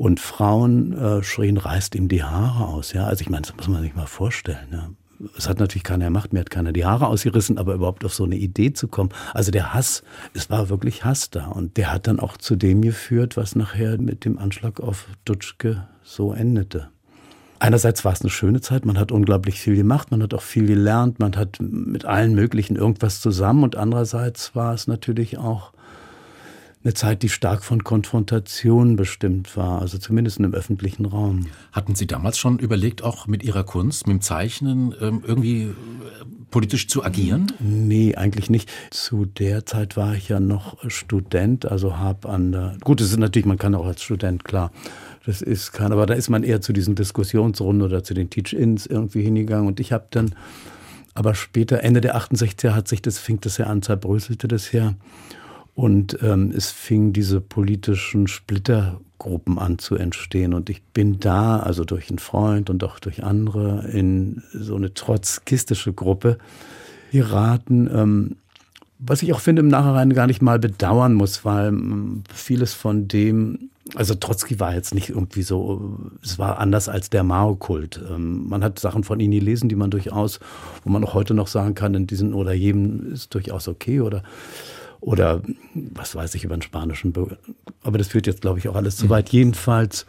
Und 0.00 0.18
Frauen 0.18 0.94
äh, 0.94 1.22
schrien, 1.22 1.58
reißt 1.58 1.94
ihm 1.94 2.08
die 2.08 2.22
Haare 2.22 2.68
aus. 2.68 2.94
Ja, 2.94 3.04
also 3.04 3.20
ich 3.20 3.28
meine, 3.28 3.42
das 3.42 3.54
muss 3.54 3.68
man 3.68 3.82
sich 3.82 3.94
mal 3.94 4.06
vorstellen. 4.06 4.68
Ja 4.72 4.88
es 5.36 5.46
hat 5.46 5.58
natürlich 5.58 5.84
keiner 5.84 6.06
gemacht, 6.06 6.32
mir 6.32 6.40
hat 6.40 6.48
keiner 6.48 6.72
die 6.72 6.86
Haare 6.86 7.06
ausgerissen, 7.06 7.58
aber 7.58 7.74
überhaupt 7.74 8.06
auf 8.06 8.14
so 8.14 8.24
eine 8.24 8.36
Idee 8.36 8.72
zu 8.72 8.88
kommen. 8.88 9.10
Also 9.34 9.50
der 9.50 9.74
Hass, 9.74 10.02
es 10.32 10.48
war 10.48 10.70
wirklich 10.70 11.04
Hass 11.04 11.28
da. 11.28 11.48
Und 11.48 11.76
der 11.76 11.92
hat 11.92 12.06
dann 12.06 12.18
auch 12.18 12.38
zu 12.38 12.56
dem 12.56 12.80
geführt, 12.80 13.36
was 13.36 13.54
nachher 13.54 13.98
mit 14.00 14.24
dem 14.24 14.38
Anschlag 14.38 14.80
auf 14.80 15.08
Dutschke 15.26 15.86
so 16.02 16.32
endete. 16.32 16.88
Einerseits 17.58 18.02
war 18.06 18.14
es 18.14 18.22
eine 18.22 18.30
schöne 18.30 18.62
Zeit, 18.62 18.86
man 18.86 18.98
hat 18.98 19.12
unglaublich 19.12 19.60
viel 19.60 19.76
gemacht, 19.76 20.10
man 20.10 20.22
hat 20.22 20.32
auch 20.32 20.40
viel 20.40 20.66
gelernt, 20.66 21.18
man 21.18 21.36
hat 21.36 21.58
mit 21.60 22.06
allen 22.06 22.34
möglichen 22.34 22.76
irgendwas 22.76 23.20
zusammen 23.20 23.64
und 23.64 23.76
andererseits 23.76 24.56
war 24.56 24.72
es 24.72 24.86
natürlich 24.86 25.36
auch 25.36 25.74
eine 26.82 26.94
Zeit, 26.94 27.22
die 27.22 27.28
stark 27.28 27.62
von 27.62 27.84
Konfrontation 27.84 28.96
bestimmt 28.96 29.54
war, 29.56 29.82
also 29.82 29.98
zumindest 29.98 30.38
im 30.38 30.54
öffentlichen 30.54 31.04
Raum. 31.04 31.46
Hatten 31.72 31.94
Sie 31.94 32.06
damals 32.06 32.38
schon 32.38 32.58
überlegt, 32.58 33.02
auch 33.02 33.26
mit 33.26 33.42
Ihrer 33.42 33.64
Kunst, 33.64 34.06
mit 34.06 34.14
dem 34.14 34.20
Zeichnen, 34.22 34.94
ähm, 34.98 35.22
irgendwie 35.26 35.64
äh, 35.64 35.74
politisch 36.50 36.88
zu 36.88 37.04
agieren? 37.04 37.52
Nee, 37.58 38.14
eigentlich 38.14 38.48
nicht. 38.48 38.70
Zu 38.90 39.26
der 39.26 39.66
Zeit 39.66 39.98
war 39.98 40.14
ich 40.14 40.30
ja 40.30 40.40
noch 40.40 40.78
Student, 40.88 41.70
also 41.70 41.98
habe 41.98 42.30
an 42.30 42.52
der, 42.52 42.76
gut, 42.82 43.02
es 43.02 43.10
ist 43.10 43.18
natürlich, 43.18 43.46
man 43.46 43.58
kann 43.58 43.74
auch 43.74 43.86
als 43.86 44.02
Student, 44.02 44.44
klar, 44.44 44.72
das 45.26 45.42
ist 45.42 45.72
kein, 45.72 45.92
aber 45.92 46.06
da 46.06 46.14
ist 46.14 46.30
man 46.30 46.44
eher 46.44 46.62
zu 46.62 46.72
diesen 46.72 46.94
Diskussionsrunden 46.94 47.86
oder 47.86 48.02
zu 48.02 48.14
den 48.14 48.30
Teach-Ins 48.30 48.86
irgendwie 48.86 49.22
hingegangen 49.22 49.66
und 49.66 49.80
ich 49.80 49.92
habe 49.92 50.06
dann, 50.10 50.34
aber 51.12 51.34
später, 51.34 51.84
Ende 51.84 52.00
der 52.00 52.16
68er 52.16 52.72
hat 52.72 52.88
sich 52.88 53.02
das, 53.02 53.18
fing 53.18 53.38
das 53.42 53.58
ja 53.58 53.66
an, 53.66 53.82
zerbröselte 53.82 54.48
das 54.48 54.72
ja 54.72 54.94
und 55.80 56.18
ähm, 56.20 56.52
es 56.54 56.70
fing 56.70 57.14
diese 57.14 57.40
politischen 57.40 58.26
Splittergruppen 58.26 59.58
an 59.58 59.78
zu 59.78 59.94
entstehen. 59.96 60.52
Und 60.52 60.68
ich 60.68 60.82
bin 60.82 61.20
da, 61.20 61.58
also 61.58 61.84
durch 61.84 62.10
einen 62.10 62.18
Freund 62.18 62.68
und 62.68 62.84
auch 62.84 62.98
durch 62.98 63.24
andere, 63.24 63.88
in 63.88 64.42
so 64.52 64.76
eine 64.76 64.92
trotzkistische 64.92 65.94
Gruppe 65.94 66.36
geraten. 67.12 67.88
Ähm, 67.90 68.36
was 68.98 69.22
ich 69.22 69.32
auch 69.32 69.40
finde 69.40 69.60
im 69.60 69.68
Nachhinein 69.68 70.12
gar 70.12 70.26
nicht 70.26 70.42
mal 70.42 70.58
bedauern 70.58 71.14
muss, 71.14 71.46
weil 71.46 71.72
vieles 72.30 72.74
von 72.74 73.08
dem, 73.08 73.70
also 73.94 74.14
Trotzki 74.14 74.60
war 74.60 74.74
jetzt 74.74 74.92
nicht 74.92 75.08
irgendwie 75.08 75.40
so, 75.40 75.98
es 76.22 76.38
war 76.38 76.58
anders 76.58 76.90
als 76.90 77.08
der 77.08 77.24
Mao-Kult. 77.24 78.02
Ähm, 78.10 78.50
man 78.50 78.62
hat 78.62 78.78
Sachen 78.78 79.02
von 79.02 79.18
ihm 79.18 79.30
gelesen, 79.30 79.70
die 79.70 79.76
man 79.76 79.90
durchaus, 79.90 80.40
wo 80.84 80.90
man 80.90 81.02
auch 81.04 81.14
heute 81.14 81.32
noch 81.32 81.48
sagen 81.48 81.74
kann, 81.74 81.94
in 81.94 82.06
diesen 82.06 82.34
oder 82.34 82.52
jedem 82.52 83.14
ist 83.14 83.32
durchaus 83.32 83.66
okay 83.66 84.02
oder 84.02 84.22
oder 85.00 85.42
was 85.74 86.14
weiß 86.14 86.34
ich 86.34 86.44
über 86.44 86.56
den 86.56 86.62
spanischen 86.62 87.12
Bürger. 87.12 87.38
Aber 87.82 87.98
das 87.98 88.08
führt 88.08 88.26
jetzt, 88.26 88.42
glaube 88.42 88.58
ich, 88.58 88.68
auch 88.68 88.76
alles 88.76 88.96
zu 88.96 89.08
weit. 89.08 89.32
Mhm. 89.32 89.38
Jedenfalls, 89.38 90.06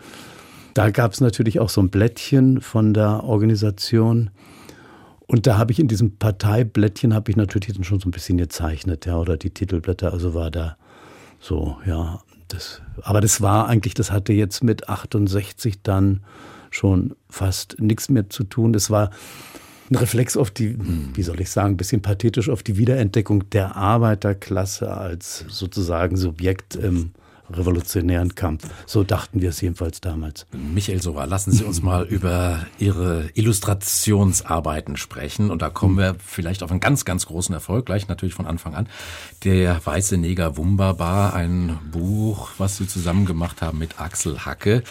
da 0.73 0.89
gab 0.89 1.13
es 1.13 1.21
natürlich 1.21 1.59
auch 1.59 1.69
so 1.69 1.81
ein 1.81 1.89
Blättchen 1.89 2.61
von 2.61 2.93
der 2.93 3.23
Organisation. 3.23 4.29
Und 5.27 5.47
da 5.47 5.57
habe 5.57 5.71
ich 5.71 5.79
in 5.79 5.87
diesem 5.87 6.17
Parteiblättchen 6.17 7.13
habe 7.13 7.31
ich 7.31 7.37
natürlich 7.37 7.73
dann 7.73 7.85
schon 7.85 7.99
so 7.99 8.09
ein 8.09 8.11
bisschen 8.11 8.37
gezeichnet, 8.37 9.05
ja, 9.05 9.17
oder 9.17 9.37
die 9.37 9.49
Titelblätter, 9.49 10.11
also 10.11 10.33
war 10.33 10.51
da 10.51 10.75
so, 11.39 11.77
ja, 11.85 12.21
das, 12.49 12.81
aber 13.01 13.21
das 13.21 13.39
war 13.39 13.69
eigentlich, 13.69 13.93
das 13.93 14.11
hatte 14.11 14.33
jetzt 14.33 14.61
mit 14.61 14.89
68 14.89 15.81
dann 15.83 16.21
schon 16.69 17.15
fast 17.29 17.79
nichts 17.79 18.09
mehr 18.09 18.29
zu 18.29 18.43
tun. 18.43 18.73
Das 18.73 18.89
war 18.89 19.11
ein 19.91 19.97
Reflex 19.97 20.37
auf 20.37 20.51
die, 20.51 20.77
wie 21.13 21.23
soll 21.23 21.41
ich 21.41 21.49
sagen, 21.49 21.73
ein 21.73 21.77
bisschen 21.77 22.01
pathetisch 22.01 22.49
auf 22.49 22.63
die 22.63 22.77
Wiederentdeckung 22.77 23.49
der 23.49 23.75
Arbeiterklasse 23.75 24.91
als 24.91 25.45
sozusagen 25.49 26.15
Subjekt 26.15 26.75
im 26.75 27.11
revolutionären 27.49 28.33
Kampf. 28.35 28.69
So 28.85 29.03
dachten 29.03 29.41
wir 29.41 29.49
es 29.49 29.59
jedenfalls 29.59 29.99
damals. 29.99 30.45
Michael 30.53 31.01
Sora, 31.01 31.25
lassen 31.25 31.51
Sie 31.51 31.65
uns 31.65 31.81
mal 31.83 32.05
über 32.05 32.65
Ihre 32.79 33.29
Illustrationsarbeiten 33.33 34.95
sprechen. 34.95 35.51
Und 35.51 35.61
da 35.61 35.69
kommen 35.69 35.97
wir 35.97 36.15
vielleicht 36.25 36.63
auf 36.63 36.71
einen 36.71 36.79
ganz, 36.79 37.03
ganz 37.03 37.25
großen 37.25 37.53
Erfolg, 37.53 37.85
gleich 37.85 38.07
natürlich 38.07 38.33
von 38.33 38.45
Anfang 38.45 38.75
an. 38.75 38.87
Der 39.43 39.85
Weiße 39.85 40.17
Neger 40.17 40.55
Wunderbar, 40.55 41.33
ein 41.33 41.77
Buch, 41.91 42.51
was 42.57 42.77
Sie 42.77 42.87
zusammen 42.87 43.25
gemacht 43.25 43.61
haben 43.61 43.77
mit 43.77 43.99
Axel 43.99 44.45
Hacke 44.45 44.83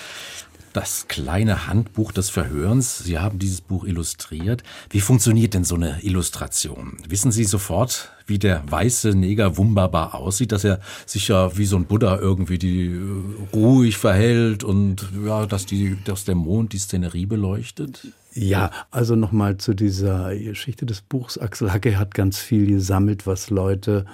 das 0.73 1.07
kleine 1.09 1.67
Handbuch 1.67 2.13
des 2.13 2.31
Verhörens. 2.31 2.99
Sie 2.99 3.19
haben 3.19 3.39
dieses 3.39 3.61
Buch 3.61 3.85
illustriert. 3.85 4.63
Wie 4.91 5.01
funktioniert 5.01 5.55
denn 5.55 5.65
so 5.65 5.75
eine 5.75 6.03
Illustration? 6.03 6.97
Wissen 7.09 7.33
Sie 7.33 7.45
sofort, 7.45 8.11
wie 8.27 8.39
der 8.39 8.63
weiße 8.71 9.11
Neger 9.15 9.57
Wumbaba 9.57 10.11
aussieht, 10.11 10.53
dass 10.53 10.65
er 10.65 10.81
sich 11.07 11.29
ja 11.29 11.57
wie 11.57 11.67
so 11.67 11.77
ein 11.77 11.87
Buddha 11.87 12.19
irgendwie 12.19 12.59
die 12.59 12.87
äh, 12.87 13.57
ruhig 13.57 13.99
verhält 13.99 14.65
und 14.65 15.09
ja, 15.25 15.47
dass 15.47 15.67
die, 15.67 15.97
dass 16.05 16.25
der 16.25 16.37
Mond 16.37 16.73
die 16.73 16.79
Szenerie 16.79 17.27
beleuchtet? 17.27 18.07
Ja, 18.33 18.71
also 18.93 19.17
nochmal 19.17 19.57
zu 19.57 19.75
dieser 19.75 20.37
Geschichte 20.37 20.87
des 20.87 21.01
Buchs. 21.01 21.37
Axel 21.37 21.73
Hacke 21.73 21.99
hat 21.99 22.15
ganz 22.15 22.39
viel 22.39 22.67
gesammelt, 22.67 23.27
was 23.27 23.51
Leute 23.51 24.07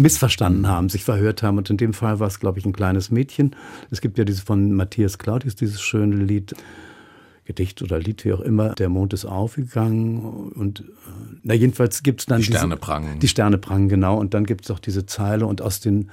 missverstanden 0.00 0.66
haben, 0.66 0.88
sich 0.88 1.04
verhört 1.04 1.42
haben. 1.42 1.58
Und 1.58 1.70
in 1.70 1.76
dem 1.76 1.92
Fall 1.92 2.18
war 2.18 2.26
es, 2.26 2.40
glaube 2.40 2.58
ich, 2.58 2.66
ein 2.66 2.72
kleines 2.72 3.10
Mädchen. 3.10 3.54
Es 3.90 4.00
gibt 4.00 4.18
ja 4.18 4.24
dieses 4.24 4.42
von 4.42 4.72
Matthias 4.72 5.18
Claudius, 5.18 5.54
dieses 5.54 5.80
schöne 5.80 6.16
Lied. 6.16 6.54
Gedicht 7.46 7.82
oder 7.82 7.98
Lied, 7.98 8.24
wie 8.24 8.32
auch 8.32 8.40
immer, 8.40 8.74
der 8.74 8.88
Mond 8.88 9.12
ist 9.12 9.24
aufgegangen 9.24 10.20
und 10.52 10.80
äh, 10.80 10.84
na 11.42 11.52
jedenfalls 11.52 12.04
gibt 12.04 12.20
es 12.20 12.26
dann 12.26 12.38
die 12.38 12.44
Sterne 12.44 12.76
diese, 12.76 12.80
prangen. 12.80 13.18
Die 13.18 13.26
Sterne 13.26 13.58
prangen, 13.58 13.88
genau. 13.88 14.20
Und 14.20 14.34
dann 14.34 14.46
gibt 14.46 14.66
es 14.66 14.70
auch 14.70 14.78
diese 14.78 15.04
Zeile 15.04 15.46
und 15.46 15.60
aus 15.60 15.80
den, 15.80 16.12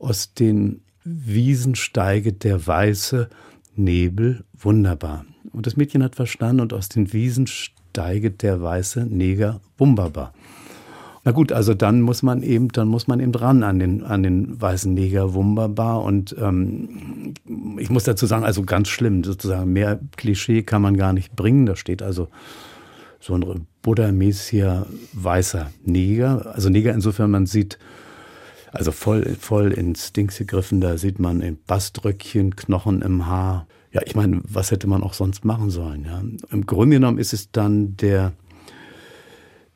aus 0.00 0.34
den 0.34 0.80
Wiesen 1.04 1.76
steiget 1.76 2.42
der 2.42 2.66
weiße 2.66 3.28
Nebel 3.76 4.44
wunderbar. 4.58 5.26
Und 5.52 5.66
das 5.66 5.76
Mädchen 5.76 6.02
hat 6.02 6.16
verstanden 6.16 6.60
und 6.60 6.72
aus 6.72 6.88
den 6.88 7.12
Wiesen 7.12 7.46
steiget 7.46 8.42
der 8.42 8.60
weiße 8.60 9.06
Neger 9.06 9.60
wunderbar. 9.78 10.32
Na 11.26 11.32
gut, 11.32 11.52
also 11.52 11.72
dann 11.72 12.02
muss 12.02 12.22
man 12.22 12.42
eben, 12.42 12.68
dann 12.68 12.86
muss 12.88 13.06
man 13.06 13.18
eben 13.18 13.32
dran 13.32 13.62
an 13.62 13.78
den, 13.78 14.02
an 14.02 14.22
den 14.22 14.60
weißen 14.60 14.92
Neger 14.92 15.32
wunderbar. 15.32 16.02
Und 16.02 16.36
ähm, 16.38 17.32
ich 17.78 17.88
muss 17.88 18.04
dazu 18.04 18.26
sagen, 18.26 18.44
also 18.44 18.62
ganz 18.62 18.88
schlimm, 18.88 19.24
sozusagen 19.24 19.72
mehr 19.72 19.98
Klischee 20.16 20.62
kann 20.62 20.82
man 20.82 20.98
gar 20.98 21.14
nicht 21.14 21.34
bringen. 21.34 21.64
Da 21.64 21.76
steht 21.76 22.02
also 22.02 22.28
so 23.20 23.34
ein 23.34 23.66
buddha-mäßiger 23.80 24.86
weißer 25.14 25.70
Neger. 25.86 26.52
Also 26.54 26.68
Neger 26.68 26.92
insofern, 26.92 27.30
man 27.30 27.46
sieht, 27.46 27.78
also 28.70 28.92
voll, 28.92 29.24
voll 29.40 29.72
ins 29.72 30.12
Dings 30.12 30.36
gegriffen, 30.36 30.82
da 30.82 30.98
sieht 30.98 31.18
man 31.18 31.40
ein 31.40 31.56
Baströckchen, 31.66 32.54
Knochen 32.54 33.00
im 33.00 33.26
Haar. 33.26 33.66
Ja, 33.92 34.02
ich 34.04 34.14
meine, 34.14 34.42
was 34.44 34.72
hätte 34.72 34.88
man 34.88 35.02
auch 35.02 35.14
sonst 35.14 35.44
machen 35.44 35.70
sollen? 35.70 36.04
Ja? 36.04 36.22
Im 36.50 36.66
Grunde 36.66 36.96
genommen 36.96 37.16
ist 37.16 37.32
es 37.32 37.50
dann 37.50 37.96
der 37.96 38.32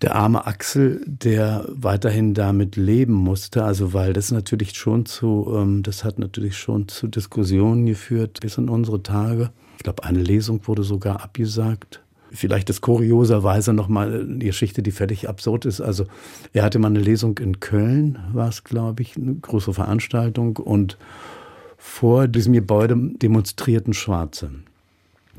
der 0.03 0.15
arme 0.15 0.47
Axel, 0.47 1.03
der 1.07 1.65
weiterhin 1.69 2.35
damit 2.35 2.77
leben 2.77 3.15
musste, 3.15 3.65
also 3.65 3.93
weil 3.93 4.13
das 4.13 4.31
natürlich 4.31 4.75
schon 4.75 5.07
zu, 5.07 5.53
ähm, 5.57 5.83
das 5.83 6.05
hat 6.05 6.19
natürlich 6.19 6.57
schon 6.57 6.89
zu 6.89 7.09
Diskussionen 7.09 7.87
geführt 7.87 8.39
bis 8.41 8.59
in 8.59 8.69
unsere 8.69 9.03
Tage. 9.03 9.51
Ich 9.79 9.83
glaube, 9.83 10.05
eine 10.05 10.23
Lesung 10.23 10.67
wurde 10.67 10.85
sogar 10.85 11.23
abgesagt. 11.23 12.01
Vielleicht 12.31 12.69
ist 12.69 12.81
kurioserweise 12.81 13.73
nochmal 13.73 14.21
eine 14.21 14.39
Geschichte, 14.39 14.83
die 14.83 14.91
völlig 14.91 15.29
absurd 15.29 15.65
ist. 15.65 15.81
Also 15.81 16.07
er 16.53 16.63
hatte 16.63 16.79
mal 16.79 16.89
eine 16.89 17.01
Lesung 17.01 17.39
in 17.39 17.59
Köln, 17.59 18.19
war 18.33 18.49
es, 18.49 18.65
glaube 18.65 19.03
ich, 19.03 19.17
eine 19.17 19.35
große 19.35 19.73
Veranstaltung 19.73 20.57
und 20.57 20.99
vor 21.79 22.29
diesem 22.29 22.53
Gebäude 22.53 22.97
demonstrierten 22.97 23.95
Schwarze 23.95 24.51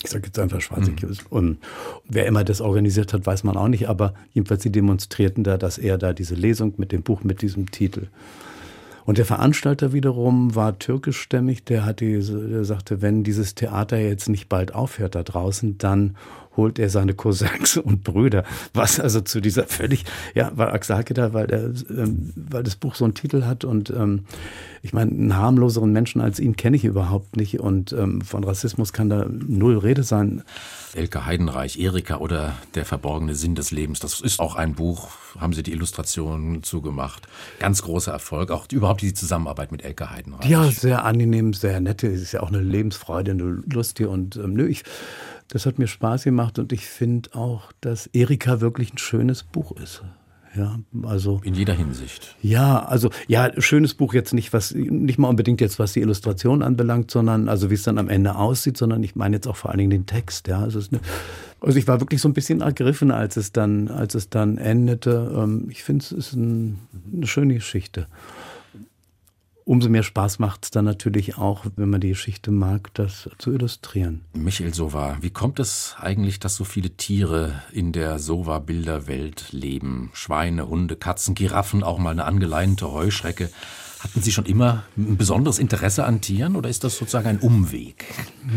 ich 0.03 0.09
sage 0.09 0.27
jetzt 0.27 0.39
einfach 0.39 0.61
schwarz. 0.61 0.87
Mhm. 0.87 1.17
Und 1.29 1.57
wer 2.07 2.25
immer 2.25 2.43
das 2.43 2.61
organisiert 2.61 3.13
hat, 3.13 3.25
weiß 3.25 3.43
man 3.43 3.57
auch 3.57 3.67
nicht. 3.67 3.89
Aber 3.89 4.13
jedenfalls, 4.33 4.63
sie 4.63 4.71
demonstrierten 4.71 5.43
da, 5.43 5.57
dass 5.57 5.77
er 5.77 5.97
da 5.97 6.13
diese 6.13 6.35
Lesung 6.35 6.73
mit 6.77 6.91
dem 6.91 7.03
Buch 7.03 7.23
mit 7.23 7.41
diesem 7.41 7.71
Titel. 7.71 8.07
Und 9.05 9.17
der 9.17 9.25
Veranstalter 9.25 9.91
wiederum 9.91 10.55
war 10.55 10.77
türkischstämmig. 10.77 11.63
Der, 11.63 11.85
hat 11.85 11.99
diese, 11.99 12.47
der 12.47 12.63
sagte, 12.63 13.01
wenn 13.01 13.23
dieses 13.23 13.55
Theater 13.55 13.97
jetzt 13.97 14.29
nicht 14.29 14.49
bald 14.49 14.75
aufhört 14.75 15.15
da 15.15 15.23
draußen, 15.23 15.77
dann 15.79 16.15
holt 16.59 16.77
er 16.77 16.89
seine 16.89 17.13
Cousins 17.13 17.77
und 17.77 18.03
Brüder. 18.03 18.43
Was 18.73 18.99
also 18.99 19.21
zu 19.21 19.39
dieser 19.39 19.63
völlig, 19.63 20.03
ja, 20.35 20.51
weil 20.55 20.69
Axake 20.71 21.13
da, 21.13 21.33
weil, 21.33 21.47
der, 21.47 21.71
ähm, 21.89 22.33
weil 22.35 22.63
das 22.63 22.75
Buch 22.75 22.95
so 22.95 23.05
einen 23.05 23.13
Titel 23.13 23.45
hat 23.45 23.63
und 23.63 23.89
ähm, 23.89 24.25
ich 24.81 24.93
meine, 24.93 25.11
einen 25.11 25.35
harmloseren 25.35 25.91
Menschen 25.91 26.21
als 26.21 26.39
ihn 26.39 26.55
kenne 26.55 26.75
ich 26.75 26.85
überhaupt 26.85 27.37
nicht 27.37 27.59
und 27.59 27.93
ähm, 27.93 28.21
von 28.21 28.43
Rassismus 28.43 28.93
kann 28.93 29.09
da 29.09 29.25
null 29.29 29.77
Rede 29.77 30.03
sein. 30.03 30.43
Elke 30.93 31.25
Heidenreich, 31.25 31.79
Erika 31.79 32.17
oder 32.17 32.53
Der 32.75 32.85
verborgene 32.85 33.35
Sinn 33.35 33.55
des 33.55 33.71
Lebens, 33.71 33.99
das 33.99 34.19
ist 34.19 34.39
auch 34.39 34.55
ein 34.55 34.73
Buch, 34.73 35.09
haben 35.37 35.53
Sie 35.53 35.63
die 35.63 35.71
Illustrationen 35.71 36.63
zugemacht. 36.63 37.27
Ganz 37.59 37.81
großer 37.81 38.11
Erfolg, 38.11 38.51
auch 38.51 38.65
überhaupt 38.71 39.01
die 39.01 39.13
Zusammenarbeit 39.13 39.71
mit 39.71 39.83
Elke 39.83 40.09
Heidenreich. 40.09 40.49
Ja, 40.49 40.69
sehr 40.71 41.05
angenehm, 41.05 41.53
sehr 41.53 41.79
nette, 41.79 42.07
ist 42.07 42.31
ja 42.31 42.41
auch 42.41 42.49
eine 42.49 42.61
Lebensfreude, 42.61 43.31
eine 43.31 43.61
lustige 43.71 44.09
und 44.09 44.35
ähm, 44.37 44.53
nö, 44.53 44.67
ich 44.67 44.83
das 45.49 45.65
hat 45.65 45.79
mir 45.79 45.87
Spaß 45.87 46.23
gemacht 46.23 46.59
und 46.59 46.71
ich 46.71 46.85
finde 46.85 47.33
auch, 47.35 47.71
dass 47.81 48.07
Erika 48.07 48.61
wirklich 48.61 48.93
ein 48.93 48.97
schönes 48.97 49.43
Buch 49.43 49.71
ist. 49.73 50.03
Ja, 50.55 50.79
also. 51.03 51.41
In 51.43 51.53
jeder 51.53 51.73
Hinsicht. 51.73 52.35
Ja, 52.41 52.83
also, 52.83 53.11
ja, 53.27 53.51
schönes 53.61 53.93
Buch 53.93 54.15
jetzt 54.15 54.33
nicht, 54.33 54.51
was, 54.51 54.73
nicht 54.73 55.19
mal 55.19 55.27
unbedingt 55.27 55.61
jetzt, 55.61 55.77
was 55.77 55.93
die 55.93 56.01
Illustration 56.01 56.63
anbelangt, 56.63 57.11
sondern, 57.11 57.49
also 57.49 57.69
wie 57.69 57.75
es 57.75 57.83
dann 57.83 57.99
am 57.99 58.09
Ende 58.09 58.35
aussieht, 58.35 58.75
sondern 58.75 59.03
ich 59.03 59.15
meine 59.15 59.35
jetzt 59.35 59.47
auch 59.47 59.55
vor 59.55 59.69
allen 59.69 59.77
Dingen 59.77 59.91
den 59.91 60.05
Text, 60.07 60.47
ja. 60.47 60.59
Also, 60.59 60.79
eine, 60.79 61.01
also 61.61 61.77
ich 61.77 61.87
war 61.87 61.99
wirklich 61.99 62.21
so 62.21 62.29
ein 62.29 62.33
bisschen 62.33 62.61
ergriffen, 62.61 63.11
als 63.11 63.37
es 63.37 63.51
dann, 63.51 63.89
als 63.89 64.15
es 64.15 64.29
dann 64.29 64.57
endete. 64.57 65.31
Ähm, 65.35 65.67
ich 65.69 65.83
finde, 65.83 66.03
es 66.03 66.11
ist 66.11 66.33
ein, 66.33 66.79
eine 67.13 67.27
schöne 67.27 67.53
Geschichte 67.53 68.07
umso 69.69 69.87
mehr 69.87 70.01
Spaß 70.01 70.39
macht 70.39 70.63
es 70.63 70.71
dann 70.71 70.85
natürlich 70.85 71.37
auch, 71.37 71.63
wenn 71.75 71.91
man 71.91 72.01
die 72.01 72.09
Geschichte 72.09 72.49
mag, 72.49 72.91
das 72.95 73.29
zu 73.37 73.53
illustrieren. 73.53 74.21
Michael 74.33 74.73
Sova, 74.73 75.17
wie 75.21 75.29
kommt 75.29 75.59
es 75.59 75.95
eigentlich, 75.99 76.39
dass 76.39 76.55
so 76.55 76.63
viele 76.63 76.89
Tiere 76.89 77.61
in 77.71 77.91
der 77.91 78.17
Sova-Bilderwelt 78.17 79.51
leben? 79.51 80.09
Schweine, 80.13 80.67
Hunde, 80.67 80.95
Katzen, 80.95 81.35
Giraffen, 81.35 81.83
auch 81.83 81.99
mal 81.99 82.09
eine 82.09 82.25
angeleinte 82.25 82.91
Heuschrecke. 82.91 83.51
Hatten 83.99 84.23
Sie 84.23 84.31
schon 84.31 84.45
immer 84.45 84.85
ein 84.97 85.17
besonderes 85.17 85.59
Interesse 85.59 86.03
an 86.03 86.19
Tieren 86.19 86.55
oder 86.55 86.67
ist 86.67 86.83
das 86.83 86.97
sozusagen 86.97 87.27
ein 87.27 87.39
Umweg? 87.39 88.05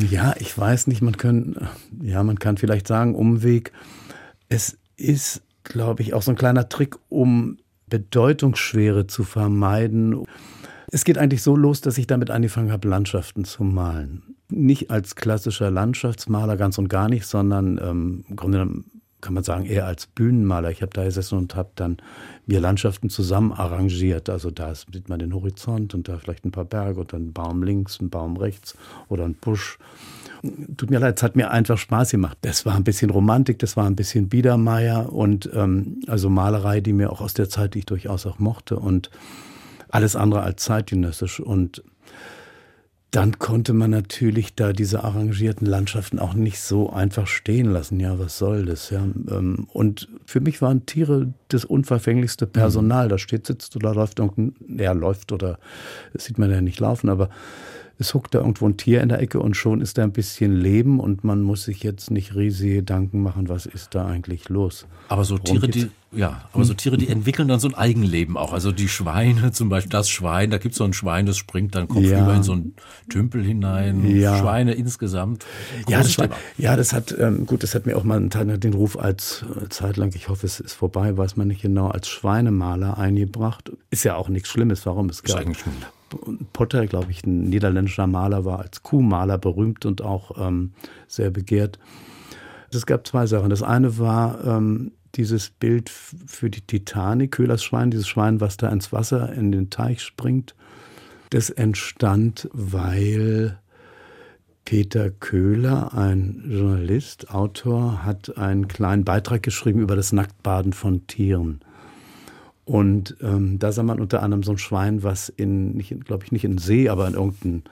Ja, 0.09 0.35
ich 0.38 0.57
weiß 0.57 0.87
nicht, 0.87 1.03
man 1.03 1.18
kann, 1.18 1.68
ja, 2.01 2.22
man 2.22 2.38
kann 2.38 2.57
vielleicht 2.57 2.88
sagen 2.88 3.14
Umweg. 3.14 3.72
Es 4.48 4.79
ist, 4.96 5.42
glaube 5.62 6.01
ich, 6.01 6.14
auch 6.14 6.22
so 6.22 6.31
ein 6.31 6.38
kleiner 6.38 6.70
Trick, 6.70 6.96
um 7.11 7.59
Bedeutungsschwere 7.90 9.09
zu 9.09 9.25
vermeiden. 9.25 10.25
Es 10.95 11.05
geht 11.05 11.17
eigentlich 11.17 11.43
so 11.43 11.57
los, 11.57 11.81
dass 11.81 11.97
ich 11.97 12.07
damit 12.07 12.31
angefangen 12.31 12.71
habe, 12.71 12.87
Landschaften 12.87 13.45
zu 13.45 13.65
malen. 13.65 14.37
Nicht 14.51 14.91
als 14.91 15.17
klassischer 15.17 15.71
Landschaftsmaler 15.71 16.59
ganz 16.59 16.77
und 16.77 16.89
gar 16.89 17.09
nicht, 17.09 17.25
sondern 17.25 17.81
ähm, 17.83 18.25
im 18.29 18.37
Grunde 18.37 18.69
kann 19.23 19.33
man 19.33 19.43
sagen, 19.43 19.65
eher 19.65 19.87
als 19.87 20.07
Bühnenmaler. 20.07 20.71
Ich 20.71 20.83
habe 20.83 20.93
da 20.93 21.05
gesessen 21.05 21.39
und 21.39 21.55
habe 21.55 21.71
dann 21.77 21.97
mir 22.45 22.61
Landschaften 22.61 23.09
zusammen 23.09 23.53
arrangiert. 23.53 24.29
Also 24.29 24.51
da 24.51 24.75
sieht 24.75 25.09
man 25.09 25.19
den 25.19 25.33
Horizont 25.33 25.95
und 25.95 26.09
da 26.09 26.19
vielleicht 26.19 26.45
ein 26.45 26.51
paar 26.51 26.67
Berge 26.67 27.01
und 27.01 27.15
dann 27.15 27.29
ein 27.29 27.33
Baum 27.33 27.63
links, 27.63 27.99
ein 27.99 28.11
Baum 28.11 28.37
rechts 28.37 28.77
oder 29.09 29.25
ein 29.25 29.35
Busch. 29.35 29.79
Tut 30.77 30.91
mir 30.91 30.99
leid, 30.99 31.17
es 31.17 31.23
hat 31.23 31.37
mir 31.37 31.51
einfach 31.53 31.79
Spaß 31.79 32.11
gemacht. 32.11 32.37
Das 32.43 32.67
war 32.67 32.75
ein 32.75 32.85
bisschen 32.85 33.09
Romantik, 33.09 33.61
das 33.61 33.79
war 33.79 33.87
ein 33.87 33.97
bisschen 33.97 34.29
Biedermeier 34.29 35.11
und 35.11 35.49
ähm, 35.55 36.03
also 36.07 36.29
Malerei, 36.29 36.83
die 36.83 36.93
mir 36.93 37.11
auch 37.11 37.23
aus 37.23 37.33
der 37.33 37.49
Zeit, 37.49 37.73
die 37.73 37.79
ich 37.79 37.87
durchaus 37.87 38.27
auch 38.27 38.39
mochte. 38.39 38.77
Und 38.77 39.09
alles 39.93 40.17
andere 40.17 40.43
als 40.43 40.65
zeitgenössisch. 40.65 41.39
Und 41.39 41.85
dann 43.13 43.39
konnte 43.39 43.75
man 43.75 43.91
natürlich 43.91 44.55
da 44.55 44.73
diese 44.73 45.05
arrangierten 45.05 45.67
Landschaften 45.67 46.19
auch 46.19 46.33
nicht 46.33 46.59
so 46.59 46.91
einfach 46.91 47.27
stehen 47.27 47.71
lassen. 47.71 48.01
Ja, 48.01 48.19
was 48.19 48.39
soll 48.39 48.65
das? 48.65 48.89
Ja, 48.89 49.03
ähm, 49.03 49.69
und 49.71 50.09
für 50.25 50.41
mich 50.41 50.63
waren 50.63 50.87
Tiere 50.87 51.35
das 51.49 51.67
unverfänglichste 51.67 52.47
Personal. 52.47 53.09
Da 53.09 53.19
steht, 53.19 53.47
sitzt 53.47 53.77
oder 53.77 53.95
läuft 53.95 54.19
irgendein, 54.19 54.79
ja, 54.79 54.93
läuft 54.93 55.31
oder 55.31 55.59
das 56.15 56.25
sieht 56.25 56.39
man 56.39 56.51
ja 56.51 56.63
nicht 56.63 56.81
laufen, 56.81 57.11
aber 57.11 57.29
es 57.99 58.15
huckt 58.15 58.35
da 58.35 58.41
irgendwo 58.41 58.67
ein 58.67 58.77
Tier 58.77 59.01
in 59.01 59.09
der 59.09 59.21
Ecke 59.21 59.41
und 59.41 59.57
schon 59.57 59.81
ist 59.81 59.99
da 59.99 60.03
ein 60.03 60.13
bisschen 60.13 60.57
Leben 60.57 61.01
und 61.01 61.25
man 61.25 61.43
muss 61.43 61.65
sich 61.65 61.83
jetzt 61.83 62.11
nicht 62.11 62.35
riesige 62.35 62.77
Gedanken 62.77 63.23
machen, 63.23 63.49
was 63.49 63.67
ist 63.67 63.95
da 63.95 64.07
eigentlich 64.07 64.49
los. 64.49 64.87
Aber 65.09 65.25
so 65.25 65.39
Tiere, 65.39 65.69
die, 65.69 65.91
ja, 66.11 66.43
aber 66.53 66.65
so 66.65 66.75
Tiere, 66.75 66.97
die 66.97 67.09
entwickeln 67.09 67.49
dann 67.49 67.61
so 67.61 67.69
ein 67.69 67.75
Eigenleben 67.75 68.37
auch. 68.37 68.53
Also 68.53 68.73
die 68.73 68.89
Schweine, 68.89 69.53
zum 69.53 69.69
Beispiel 69.69 69.91
das 69.91 70.09
Schwein, 70.09 70.51
da 70.51 70.59
gibt 70.59 70.73
es 70.73 70.79
so 70.79 70.85
ein 70.85 70.93
Schwein, 70.93 71.27
das 71.27 71.37
springt 71.37 71.75
dann 71.75 71.89
kopfüber 71.89 72.17
ja. 72.17 72.35
in 72.35 72.43
so 72.43 72.53
einen 72.53 72.75
Tümpel 73.09 73.45
hinein. 73.45 74.17
Ja. 74.17 74.39
Schweine 74.39 74.75
insgesamt. 74.75 75.47
Ja 75.89 75.99
das, 75.99 76.19
war, 76.19 76.29
ja, 76.59 76.77
das 76.77 76.93
hat, 76.93 77.15
ähm, 77.19 77.47
gut, 77.47 77.63
das 77.63 77.75
hat 77.75 77.87
mir 77.87 77.97
auch 77.97 78.05
mal 78.05 78.21
den 78.29 78.75
Ruf 78.75 78.99
als 78.99 79.45
äh, 79.63 79.69
Zeit 79.69 79.97
lang, 79.97 80.13
ich 80.15 80.29
hoffe, 80.29 80.47
es 80.47 80.61
ist 80.61 80.73
vorbei, 80.73 81.17
weiß 81.17 81.37
man 81.37 81.49
nicht 81.49 81.63
genau, 81.63 81.89
als 81.89 82.09
Schweinemaler 82.09 82.99
eingebracht. 82.99 83.73
Ist 83.91 84.05
ja 84.05 84.17
auch 84.17 84.29
nichts 84.29 84.49
Schlimmes, 84.49 84.87
warum 84.87 85.09
es 85.09 85.23
gab. 85.23 85.41
Ist 85.41 85.47
eigentlich 85.47 85.59
Potter, 86.53 86.87
glaube 86.87 87.11
ich, 87.11 87.25
ein 87.25 87.44
niederländischer 87.44 88.07
Maler, 88.07 88.44
war 88.44 88.61
als 88.61 88.83
Kuhmaler 88.83 89.38
berühmt 89.38 89.87
und 89.87 90.03
auch 90.03 90.33
ähm, 90.38 90.72
sehr 91.09 91.31
begehrt. 91.31 91.79
Es 92.72 92.87
gab 92.87 93.07
zwei 93.07 93.27
Sachen. 93.27 93.51
Das 93.51 93.62
eine 93.62 93.98
war 93.98 94.44
ähm, 94.44 94.92
dieses 95.14 95.51
Bild 95.51 95.90
für 95.90 96.48
die 96.51 96.62
Titanic, 96.62 97.33
Köhlers 97.33 97.62
Schwein, 97.62 97.90
dieses 97.90 98.09
Schwein, 98.09 98.40
was 98.40 98.57
da 98.57 98.68
ins 98.68 98.92
Wasser 98.92 99.33
in 99.33 99.53
den 99.53 99.70
Teich 99.70 100.03
springt. 100.03 100.55
Das 101.31 101.51
entstand, 101.51 102.48
weil 102.53 103.59
Peter 104.64 105.11
Köhler, 105.11 105.92
ein 105.94 106.44
Journalist, 106.48 107.31
Autor, 107.31 108.05
hat 108.05 108.37
einen 108.38 108.68
kleinen 108.68 109.05
Beitrag 109.05 109.42
geschrieben 109.42 109.81
über 109.81 109.96
das 109.96 110.12
Nacktbaden 110.12 110.72
von 110.72 111.07
Tieren. 111.07 111.61
Und 112.64 113.16
ähm, 113.20 113.59
da 113.59 113.72
sah 113.72 113.83
man 113.83 114.01
unter 114.01 114.22
anderem 114.22 114.42
so 114.42 114.53
ein 114.53 114.59
Schwein, 114.59 115.03
was 115.03 115.29
in, 115.29 115.79
glaube 116.05 116.25
ich, 116.25 116.33
nicht 116.33 116.44
in 116.44 116.59
See, 116.59 116.88
aber 116.88 117.09
in 117.09 117.14
irgendein 117.14 117.64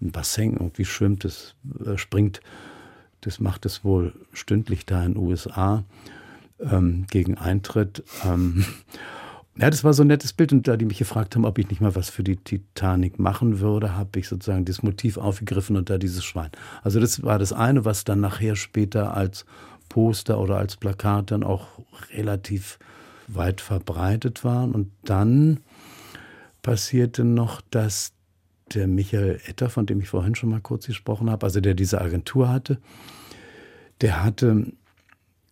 Bassin 0.00 0.52
irgendwie 0.52 0.84
schwimmt, 0.84 1.24
das 1.24 1.54
äh, 1.84 1.96
springt. 1.96 2.40
Das 3.22 3.40
macht 3.40 3.64
es 3.64 3.84
wohl 3.84 4.12
stündlich 4.34 4.84
da 4.84 5.02
in 5.04 5.14
den 5.14 5.22
USA 5.22 5.84
ähm, 6.60 7.06
gegen 7.10 7.38
Eintritt. 7.38 8.04
Ähm, 8.24 8.66
Ja, 9.56 9.70
das 9.70 9.84
war 9.84 9.94
so 9.94 10.02
ein 10.02 10.08
nettes 10.08 10.32
Bild. 10.32 10.52
Und 10.52 10.66
da 10.66 10.76
die 10.76 10.84
mich 10.84 10.98
gefragt 10.98 11.36
haben, 11.36 11.44
ob 11.44 11.58
ich 11.58 11.70
nicht 11.70 11.80
mal 11.80 11.94
was 11.94 12.10
für 12.10 12.24
die 12.24 12.36
Titanic 12.36 13.18
machen 13.20 13.60
würde, 13.60 13.96
habe 13.96 14.18
ich 14.18 14.28
sozusagen 14.28 14.64
das 14.64 14.82
Motiv 14.82 15.16
aufgegriffen 15.16 15.76
und 15.76 15.90
da 15.90 15.98
dieses 15.98 16.24
Schwein. 16.24 16.50
Also 16.82 16.98
das 16.98 17.22
war 17.22 17.38
das 17.38 17.52
eine, 17.52 17.84
was 17.84 18.04
dann 18.04 18.20
nachher 18.20 18.56
später 18.56 19.16
als 19.16 19.46
Poster 19.88 20.40
oder 20.40 20.56
als 20.56 20.76
Plakat 20.76 21.30
dann 21.30 21.44
auch 21.44 21.68
relativ 22.12 22.78
weit 23.28 23.60
verbreitet 23.60 24.44
war. 24.44 24.64
Und 24.64 24.90
dann 25.04 25.60
passierte 26.62 27.24
noch, 27.24 27.60
dass 27.70 28.12
der 28.74 28.86
Michael 28.86 29.40
Etter, 29.46 29.68
von 29.68 29.86
dem 29.86 30.00
ich 30.00 30.08
vorhin 30.08 30.34
schon 30.34 30.50
mal 30.50 30.60
kurz 30.60 30.86
gesprochen 30.86 31.30
habe, 31.30 31.44
also 31.44 31.60
der 31.60 31.74
diese 31.74 32.00
Agentur 32.00 32.48
hatte, 32.48 32.78
der 34.00 34.24
hatte 34.24 34.72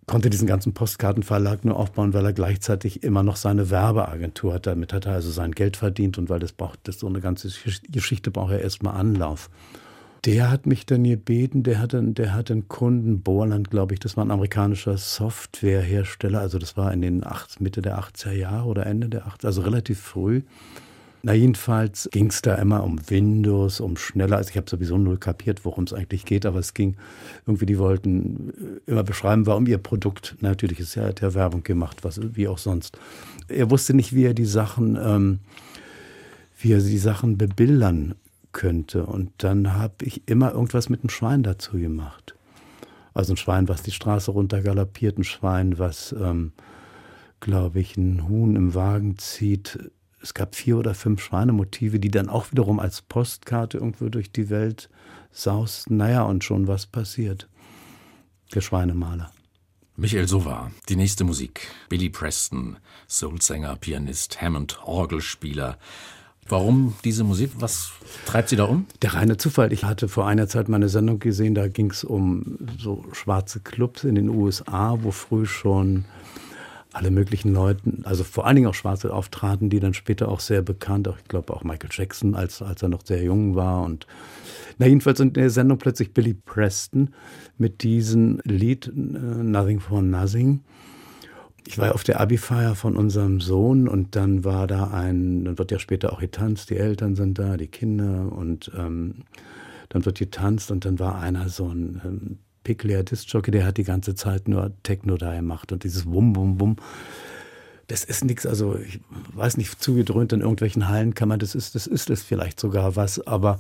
konnte 0.07 0.31
diesen 0.31 0.49
ganzen 0.49 0.75
Postkartenverlag 0.75 1.65
nur 1.65 1.77
aufbauen, 1.77 2.13
weil 2.13 2.25
er 2.25 2.33
gleichzeitig 2.33 3.03
immer 3.03 3.23
noch 3.23 3.37
seine 3.37 3.71
Werbeagentur 3.71 4.55
hat. 4.55 4.67
Damit 4.67 4.93
hat 4.93 5.07
er 5.07 5.13
also 5.13 5.31
sein 5.31 5.53
Geld 5.53 5.77
verdient 5.77 6.19
und 6.19 6.29
weil 6.29 6.41
das 6.41 6.53
braucht, 6.53 6.81
das 6.85 6.99
so 6.99 7.07
eine 7.07 7.21
ganze 7.21 7.49
Geschichte 7.89 8.31
braucht 8.31 8.53
er 8.53 8.61
erstmal 8.61 8.97
Anlauf. 8.97 9.49
Der 10.25 10.53
hat 10.53 10.67
mich 10.67 10.87
dann 10.87 11.03
gebeten, 11.03 11.65
der 11.65 11.81
hatte, 11.81 12.01
der 12.01 12.33
hatte 12.33 12.53
einen 12.53 12.69
Kunden, 12.69 13.23
Borland, 13.23 13.71
glaube 13.71 13.95
ich, 13.95 14.01
das 14.01 14.17
war 14.17 14.25
ein 14.25 14.31
amerikanischer 14.31 14.97
Softwarehersteller, 14.97 16.39
also 16.39 16.61
das 16.61 16.77
war 16.77 16.93
in 16.93 17.03
den 17.03 17.27
acht, 17.27 17.61
Mitte 17.61 17.83
der 17.83 17.99
80er 17.99 18.31
Jahre 18.31 18.69
oder 18.69 18.87
Ende 18.87 19.09
der 19.09 19.27
80er, 19.27 19.47
also 19.47 19.63
relativ 19.63 20.01
früh. 20.01 20.43
Na, 21.25 21.35
jedenfalls 21.35 22.09
ging 22.13 22.27
es 22.27 22.43
da 22.43 22.57
immer 22.57 22.83
um 22.83 22.99
Windows, 23.09 23.81
um 23.81 23.97
schneller. 23.97 24.39
Also 24.39 24.51
ich 24.51 24.57
habe 24.57 24.69
sowieso 24.69 24.99
null 24.99 25.19
kapiert, 25.19 25.65
worum 25.65 25.85
es 25.85 25.93
eigentlich 25.93 26.25
geht, 26.25 26.47
aber 26.47 26.59
es 26.59 26.75
ging 26.75 26.97
irgendwie, 27.47 27.67
die 27.67 27.79
wollten 27.79 28.51
äh, 28.87 28.91
immer 28.91 29.05
beschreiben, 29.05 29.47
warum 29.47 29.67
ihr 29.67 29.79
Produkt, 29.79 30.37
natürlich 30.41 30.81
ist 30.81 30.97
ja 30.97 31.13
der 31.13 31.35
Werbung 31.35 31.63
gemacht, 31.63 32.03
was 32.03 32.21
wie 32.35 32.49
auch 32.49 32.59
sonst. 32.59 32.99
Er 33.49 33.71
wusste 33.71 33.95
nicht, 33.95 34.15
wie 34.15 34.25
er 34.25 34.35
die 34.35 34.45
Sachen, 34.45 34.97
ähm, 35.01 35.39
wie 36.59 36.73
er 36.73 36.81
die 36.81 36.99
Sachen 36.99 37.39
bebildern 37.39 38.15
könnte. 38.53 39.07
Und 39.07 39.33
dann 39.39 39.75
habe 39.75 40.05
ich 40.05 40.29
immer 40.29 40.53
irgendwas 40.53 40.89
mit 40.89 41.01
einem 41.01 41.11
Schwein 41.11 41.43
dazu 41.43 41.79
gemacht. 41.79 42.35
Also 43.15 43.35
ein 43.35 43.37
Schwein, 43.39 43.69
was 43.69 43.83
die 43.83 43.91
Straße 43.91 44.31
runter 44.31 44.63
galoppiert, 44.63 45.19
ein 45.19 45.25
Schwein, 45.25 45.79
was, 45.79 46.13
ähm, 46.13 46.53
glaube 47.41 47.81
ich, 47.81 47.97
ein 47.97 48.29
Huhn 48.29 48.57
im 48.57 48.75
Wagen 48.75 49.19
zieht 49.19 49.79
es 50.23 50.35
gab 50.35 50.55
vier 50.55 50.79
oder 50.79 50.95
fünf 50.95 51.21
Schweinemotive, 51.21 51.99
die 51.99 52.11
dann 52.11 52.29
auch 52.29 52.53
wiederum 52.53 52.79
als 52.79 53.03
Postkarte 53.03 53.79
irgendwo 53.79 54.09
durch 54.09 54.31
die 54.31 54.51
Welt 54.51 54.89
sausten. 55.33 55.97
Naja, 55.97 56.23
und 56.23 56.45
schon 56.45 56.69
was 56.69 56.87
passiert. 56.87 57.49
Der 58.55 58.61
Schweinemaler. 58.61 59.33
Michael 59.97 60.29
Sova, 60.29 60.71
die 60.89 60.97
nächste 60.97 61.25
Musik. 61.25 61.69
Billy 61.89 62.09
Preston, 62.09 62.79
Soulsänger, 63.09 63.77
Pianist, 63.77 64.41
Hammond, 64.41 64.79
Orgelspieler. 64.85 65.77
Warum 66.53 66.93
diese 67.03 67.25
Musik? 67.25 67.53
Was 67.61 67.93
treibt 68.27 68.51
Sie 68.51 68.57
da 68.57 68.65
um? 68.65 68.85
Der 69.01 69.15
reine 69.15 69.39
Zufall. 69.39 69.73
Ich 69.73 69.85
hatte 69.85 70.07
vor 70.07 70.27
einer 70.27 70.49
Zeit 70.49 70.69
meine 70.69 70.91
Sendung 70.91 71.19
gesehen, 71.19 71.55
da 71.55 71.67
ging 71.67 71.91
es 71.91 72.05
um 72.05 72.59
so 72.79 73.07
schwarze 73.13 73.61
Clubs 73.61 74.05
in 74.05 74.17
den 74.17 74.29
USA, 74.29 74.99
wo 75.01 75.13
früh 75.13 75.47
schon 75.47 76.05
alle 76.93 77.11
möglichen 77.11 77.55
Leuten, 77.55 78.03
also 78.05 78.23
vor 78.23 78.47
allen 78.47 78.57
Dingen 78.57 78.69
auch 78.69 78.75
Schwarze 78.75 79.15
auftraten, 79.15 79.71
die 79.71 79.81
dann 79.81 79.95
später 79.95 80.29
auch 80.29 80.41
sehr 80.41 80.61
bekannt, 80.61 81.09
auch 81.09 81.17
ich 81.17 81.25
glaube 81.25 81.55
auch 81.55 81.65
Michael 81.65 81.89
Jackson, 81.91 82.35
als, 82.35 82.61
als 82.61 82.83
er 82.83 82.91
noch 82.91 83.07
sehr 83.07 83.23
jung 83.23 83.55
war 83.55 83.83
und 83.83 84.07
na 84.77 84.87
jedenfalls 84.87 85.21
in 85.21 85.33
der 85.33 85.49
Sendung 85.49 85.79
plötzlich 85.79 86.13
Billy 86.13 86.35
Preston 86.35 87.15
mit 87.57 87.83
diesem 87.83 88.43
Lied 88.45 88.89
uh, 88.89 88.93
Nothing 88.93 89.81
for 89.81 90.03
Nothing. 90.03 90.61
Ich 91.67 91.79
war 91.79 91.95
auf 91.95 92.05
der 92.05 92.21
Abi-Feier 92.21 92.75
von 92.75 92.97
unserem 92.97 93.41
Sohn 93.41 93.89
und 93.89 94.17
dann 94.17 94.45
war 94.45 94.67
da 94.67 94.89
ein, 94.89 95.45
dann 95.45 95.59
wird 95.59 95.71
ja 95.71 95.79
später 95.79 96.13
auch 96.13 96.21
getanzt, 96.21 96.71
die 96.71 96.77
Eltern 96.77 97.15
sind 97.15 97.39
da, 97.39 97.57
die 97.57 97.69
Kinder 97.69 98.33
und 98.33 98.71
ähm, 98.77 99.25
dann 99.89 100.05
wird 100.05 100.19
getanzt 100.19 100.71
und 100.71 100.85
dann 100.85 100.99
war 100.99 101.21
einer 101.21 101.49
so 101.49 101.69
ein 101.69 102.01
ähm, 102.05 102.39
Pickler 102.65 103.03
Discjockey, 103.03 103.51
der 103.51 103.67
hat 103.67 103.77
die 103.77 103.85
ganze 103.85 104.15
Zeit 104.15 104.49
nur 104.49 104.73
Techno 104.83 105.17
da 105.17 105.35
gemacht 105.35 105.73
und 105.73 105.85
dieses 105.85 106.07
Wum, 106.07 106.35
Wum, 106.37 106.61
Wum. 106.61 106.77
Das 107.89 108.05
ist 108.05 108.25
nichts, 108.25 108.47
also 108.47 108.77
ich 108.77 109.01
weiß 109.35 109.57
nicht, 109.57 109.83
zugedröhnt 109.83 110.33
in 110.33 110.41
irgendwelchen 110.41 110.89
Hallen 110.89 111.15
kann 111.15 111.29
man, 111.29 111.39
das 111.39 111.55
ist, 111.55 111.75
das 111.75 111.87
ist 111.87 112.11
es 112.11 112.23
vielleicht 112.23 112.59
sogar 112.59 112.97
was, 112.97 113.25
aber 113.27 113.59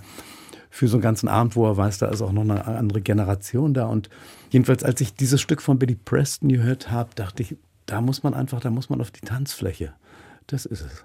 für 0.70 0.88
so 0.88 0.96
einen 0.96 1.02
ganzen 1.02 1.28
Abend, 1.28 1.54
wo 1.54 1.66
er 1.66 1.76
weiß, 1.76 1.98
da 1.98 2.08
ist 2.08 2.22
auch 2.22 2.32
noch 2.32 2.42
eine 2.42 2.64
andere 2.64 3.02
Generation 3.02 3.74
da. 3.74 3.86
Und 3.86 4.08
jedenfalls, 4.48 4.82
als 4.82 5.02
ich 5.02 5.14
dieses 5.14 5.38
Stück 5.42 5.60
von 5.60 5.78
Billy 5.78 5.96
Preston 5.96 6.48
gehört 6.48 6.90
habe, 6.90 7.10
dachte 7.14 7.42
ich, 7.42 7.56
da 7.92 8.00
muss 8.00 8.22
man 8.22 8.33
einfach, 8.33 8.59
da 8.61 8.70
muss 8.70 8.88
man 8.88 9.02
auf 9.02 9.11
die 9.11 9.20
Tanzfläche. 9.20 9.92
Das 10.46 10.64
ist 10.64 10.81
es. 10.81 11.05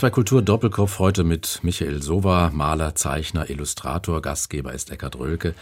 H2 0.00 0.10
Kultur 0.10 0.40
Doppelkopf 0.40 0.98
heute 0.98 1.24
mit 1.24 1.60
Michael 1.62 2.02
Sova, 2.02 2.50
Maler, 2.54 2.94
Zeichner, 2.94 3.50
Illustrator, 3.50 4.22
Gastgeber 4.22 4.72
ist 4.72 4.90
Eckhard 4.90 5.18
Rölke. 5.18 5.54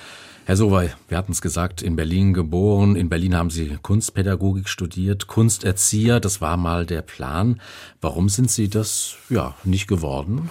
Herr 0.45 0.57
Sova, 0.57 0.85
wir 1.09 1.19
hatten 1.19 1.33
es 1.33 1.43
gesagt, 1.43 1.83
in 1.83 1.97
Berlin 1.97 2.35
geboren. 2.35 2.95
In 2.95 3.09
Berlin 3.09 3.35
haben 3.35 3.51
Sie 3.51 3.77
Kunstpädagogik 3.83 4.69
studiert, 4.69 5.27
Kunsterzieher, 5.27 6.21
das 6.21 6.41
war 6.41 6.57
mal 6.57 6.87
der 6.87 7.03
Plan. 7.03 7.61
Warum 8.01 8.29
sind 8.29 8.49
Sie 8.49 8.69
das 8.69 9.17
ja 9.29 9.57
nicht 9.65 9.89
geworden? 9.89 10.51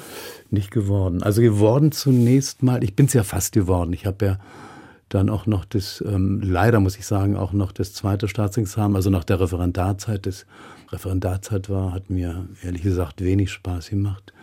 Nicht 0.52 0.72
geworden. 0.72 1.24
Also 1.24 1.42
geworden 1.42 1.94
zunächst 1.94 2.64
mal, 2.64 2.84
ich 2.84 2.94
bin 2.94 3.06
es 3.06 3.14
ja 3.14 3.24
fast 3.24 3.54
geworden. 3.54 3.94
Ich 3.94 4.06
habe 4.06 4.26
ja 4.26 4.40
dann 5.10 5.30
auch 5.30 5.46
noch 5.46 5.66
das, 5.66 6.04
ähm, 6.06 6.42
leider 6.44 6.80
muss 6.80 6.98
ich 6.98 7.06
sagen, 7.06 7.38
auch 7.38 7.54
noch 7.54 7.72
das 7.72 7.94
zweite 7.94 8.28
Staatsexamen, 8.28 8.96
also 8.96 9.10
nach 9.10 9.24
der 9.24 9.40
Referendarzeit 9.40 10.26
des 10.26 10.46
Referendarzeit 10.90 11.70
war, 11.70 11.94
hat 11.94 12.10
mir 12.10 12.48
ehrlich 12.62 12.84
gesagt 12.84 13.22
wenig 13.22 13.52
Spaß 13.52 13.90
gemacht. 13.90 14.34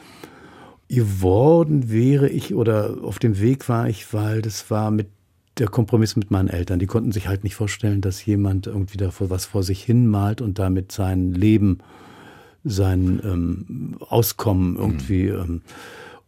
Geworden 0.88 1.90
wäre 1.90 2.29
ich 2.29 2.55
oder 2.55 2.98
auf 3.03 3.18
dem 3.18 3.40
Weg 3.40 3.68
war 3.68 3.88
ich, 3.88 4.12
weil 4.12 4.42
das 4.42 4.70
war 4.70 4.90
mit 4.90 5.09
der 5.59 5.68
Kompromiss 5.68 6.16
mit 6.16 6.31
meinen 6.31 6.48
Eltern. 6.48 6.79
Die 6.79 6.87
konnten 6.87 7.12
sich 7.12 7.29
halt 7.29 7.44
nicht 7.44 7.55
vorstellen, 7.55 8.00
dass 8.00 8.24
jemand 8.24 8.66
irgendwie 8.66 8.96
da 8.96 9.11
was 9.18 9.46
vor 9.46 9.62
sich 9.62 9.83
hin 9.83 10.07
malt 10.07 10.40
und 10.40 10.59
damit 10.59 10.92
sein 10.92 11.33
Leben, 11.33 11.79
sein 12.64 13.20
ähm, 13.24 13.96
Auskommen 14.00 14.77
irgendwie 14.77 15.31
mhm. 15.31 15.40
ähm, 15.40 15.62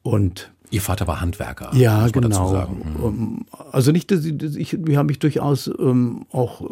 und 0.02 0.52
Ihr 0.70 0.80
Vater 0.80 1.06
war 1.06 1.20
Handwerker. 1.20 1.70
Ja, 1.74 2.08
genau. 2.08 2.68
Mhm. 2.68 3.44
Also 3.70 3.92
nicht, 3.92 4.10
dass 4.10 4.24
ich, 4.24 4.56
ich, 4.56 4.76
wir 4.86 4.98
haben 4.98 5.06
mich 5.06 5.18
durchaus 5.18 5.70
ähm, 5.78 6.26
auch 6.32 6.62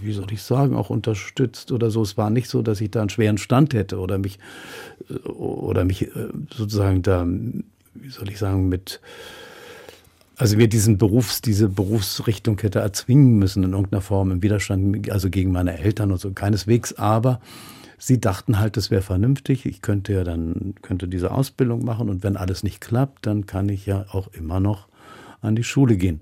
wie 0.00 0.12
soll 0.12 0.32
ich 0.32 0.42
sagen, 0.42 0.74
auch 0.74 0.90
unterstützt 0.90 1.72
oder 1.72 1.90
so. 1.90 2.02
Es 2.02 2.16
war 2.16 2.30
nicht 2.30 2.48
so, 2.48 2.62
dass 2.62 2.80
ich 2.80 2.90
da 2.90 3.00
einen 3.00 3.08
schweren 3.08 3.38
Stand 3.38 3.74
hätte 3.74 3.98
oder 3.98 4.18
mich, 4.18 4.38
äh, 5.08 5.28
oder 5.28 5.84
mich 5.84 6.02
äh, 6.02 6.28
sozusagen 6.54 7.02
da, 7.02 7.26
wie 7.26 8.10
soll 8.10 8.28
ich 8.28 8.38
sagen, 8.38 8.68
mit, 8.68 9.00
also 10.36 10.56
mir 10.56 10.68
diesen 10.68 10.98
Berufs, 10.98 11.40
diese 11.40 11.68
Berufsrichtung 11.68 12.58
hätte 12.60 12.80
erzwingen 12.80 13.38
müssen 13.38 13.62
in 13.62 13.72
irgendeiner 13.72 14.02
Form 14.02 14.30
im 14.30 14.42
Widerstand, 14.42 15.10
also 15.10 15.30
gegen 15.30 15.52
meine 15.52 15.78
Eltern 15.78 16.12
und 16.12 16.20
so, 16.20 16.30
keineswegs, 16.30 16.94
aber 16.94 17.40
sie 17.98 18.20
dachten 18.20 18.58
halt, 18.58 18.76
das 18.76 18.90
wäre 18.90 19.02
vernünftig. 19.02 19.66
Ich 19.66 19.82
könnte 19.82 20.12
ja 20.12 20.24
dann, 20.24 20.74
könnte 20.82 21.08
diese 21.08 21.30
Ausbildung 21.30 21.84
machen 21.84 22.08
und 22.08 22.22
wenn 22.22 22.36
alles 22.36 22.62
nicht 22.62 22.80
klappt, 22.80 23.26
dann 23.26 23.46
kann 23.46 23.68
ich 23.68 23.86
ja 23.86 24.06
auch 24.10 24.28
immer 24.32 24.60
noch 24.60 24.88
an 25.42 25.56
die 25.56 25.64
Schule 25.64 25.96
gehen. 25.96 26.20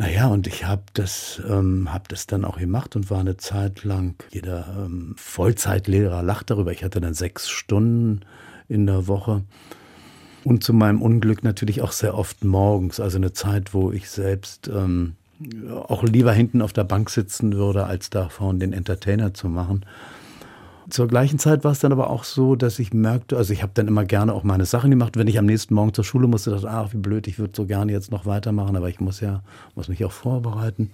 Naja, 0.00 0.28
und 0.28 0.46
ich 0.46 0.64
habe 0.64 0.82
das, 0.94 1.42
ähm, 1.46 1.92
hab 1.92 2.08
das 2.08 2.26
dann 2.26 2.46
auch 2.46 2.58
gemacht 2.58 2.96
und 2.96 3.10
war 3.10 3.20
eine 3.20 3.36
Zeit 3.36 3.84
lang, 3.84 4.14
jeder 4.30 4.86
ähm, 4.86 5.14
Vollzeitlehrer 5.16 6.22
lacht 6.22 6.50
darüber. 6.50 6.72
Ich 6.72 6.82
hatte 6.82 7.02
dann 7.02 7.12
sechs 7.12 7.50
Stunden 7.50 8.22
in 8.66 8.86
der 8.86 9.08
Woche. 9.08 9.42
Und 10.42 10.64
zu 10.64 10.72
meinem 10.72 11.02
Unglück 11.02 11.44
natürlich 11.44 11.82
auch 11.82 11.92
sehr 11.92 12.16
oft 12.16 12.44
morgens, 12.44 12.98
also 12.98 13.18
eine 13.18 13.34
Zeit, 13.34 13.74
wo 13.74 13.92
ich 13.92 14.08
selbst 14.08 14.68
ähm, 14.68 15.16
auch 15.86 16.02
lieber 16.02 16.32
hinten 16.32 16.62
auf 16.62 16.72
der 16.72 16.84
Bank 16.84 17.10
sitzen 17.10 17.52
würde, 17.52 17.84
als 17.84 18.08
da 18.08 18.30
vorne 18.30 18.60
den 18.60 18.72
Entertainer 18.72 19.34
zu 19.34 19.48
machen. 19.48 19.84
Zur 20.90 21.08
gleichen 21.08 21.38
Zeit 21.38 21.64
war 21.64 21.72
es 21.72 21.78
dann 21.78 21.92
aber 21.92 22.10
auch 22.10 22.24
so, 22.24 22.56
dass 22.56 22.78
ich 22.78 22.92
merkte, 22.92 23.36
also 23.36 23.52
ich 23.52 23.62
habe 23.62 23.72
dann 23.74 23.88
immer 23.88 24.04
gerne 24.04 24.34
auch 24.34 24.44
meine 24.44 24.66
Sachen 24.66 24.90
gemacht. 24.90 25.16
Wenn 25.16 25.26
ich 25.28 25.38
am 25.38 25.46
nächsten 25.46 25.74
Morgen 25.74 25.94
zur 25.94 26.04
Schule 26.04 26.26
musste, 26.26 26.50
dachte 26.50 26.66
ich, 26.66 26.72
ach, 26.72 26.92
wie 26.92 26.98
blöd, 26.98 27.26
ich 27.26 27.38
würde 27.38 27.52
so 27.56 27.66
gerne 27.66 27.92
jetzt 27.92 28.10
noch 28.10 28.26
weitermachen, 28.26 28.76
aber 28.76 28.88
ich 28.88 29.00
muss 29.00 29.20
ja, 29.20 29.42
muss 29.74 29.88
mich 29.88 30.04
auch 30.04 30.12
vorbereiten. 30.12 30.90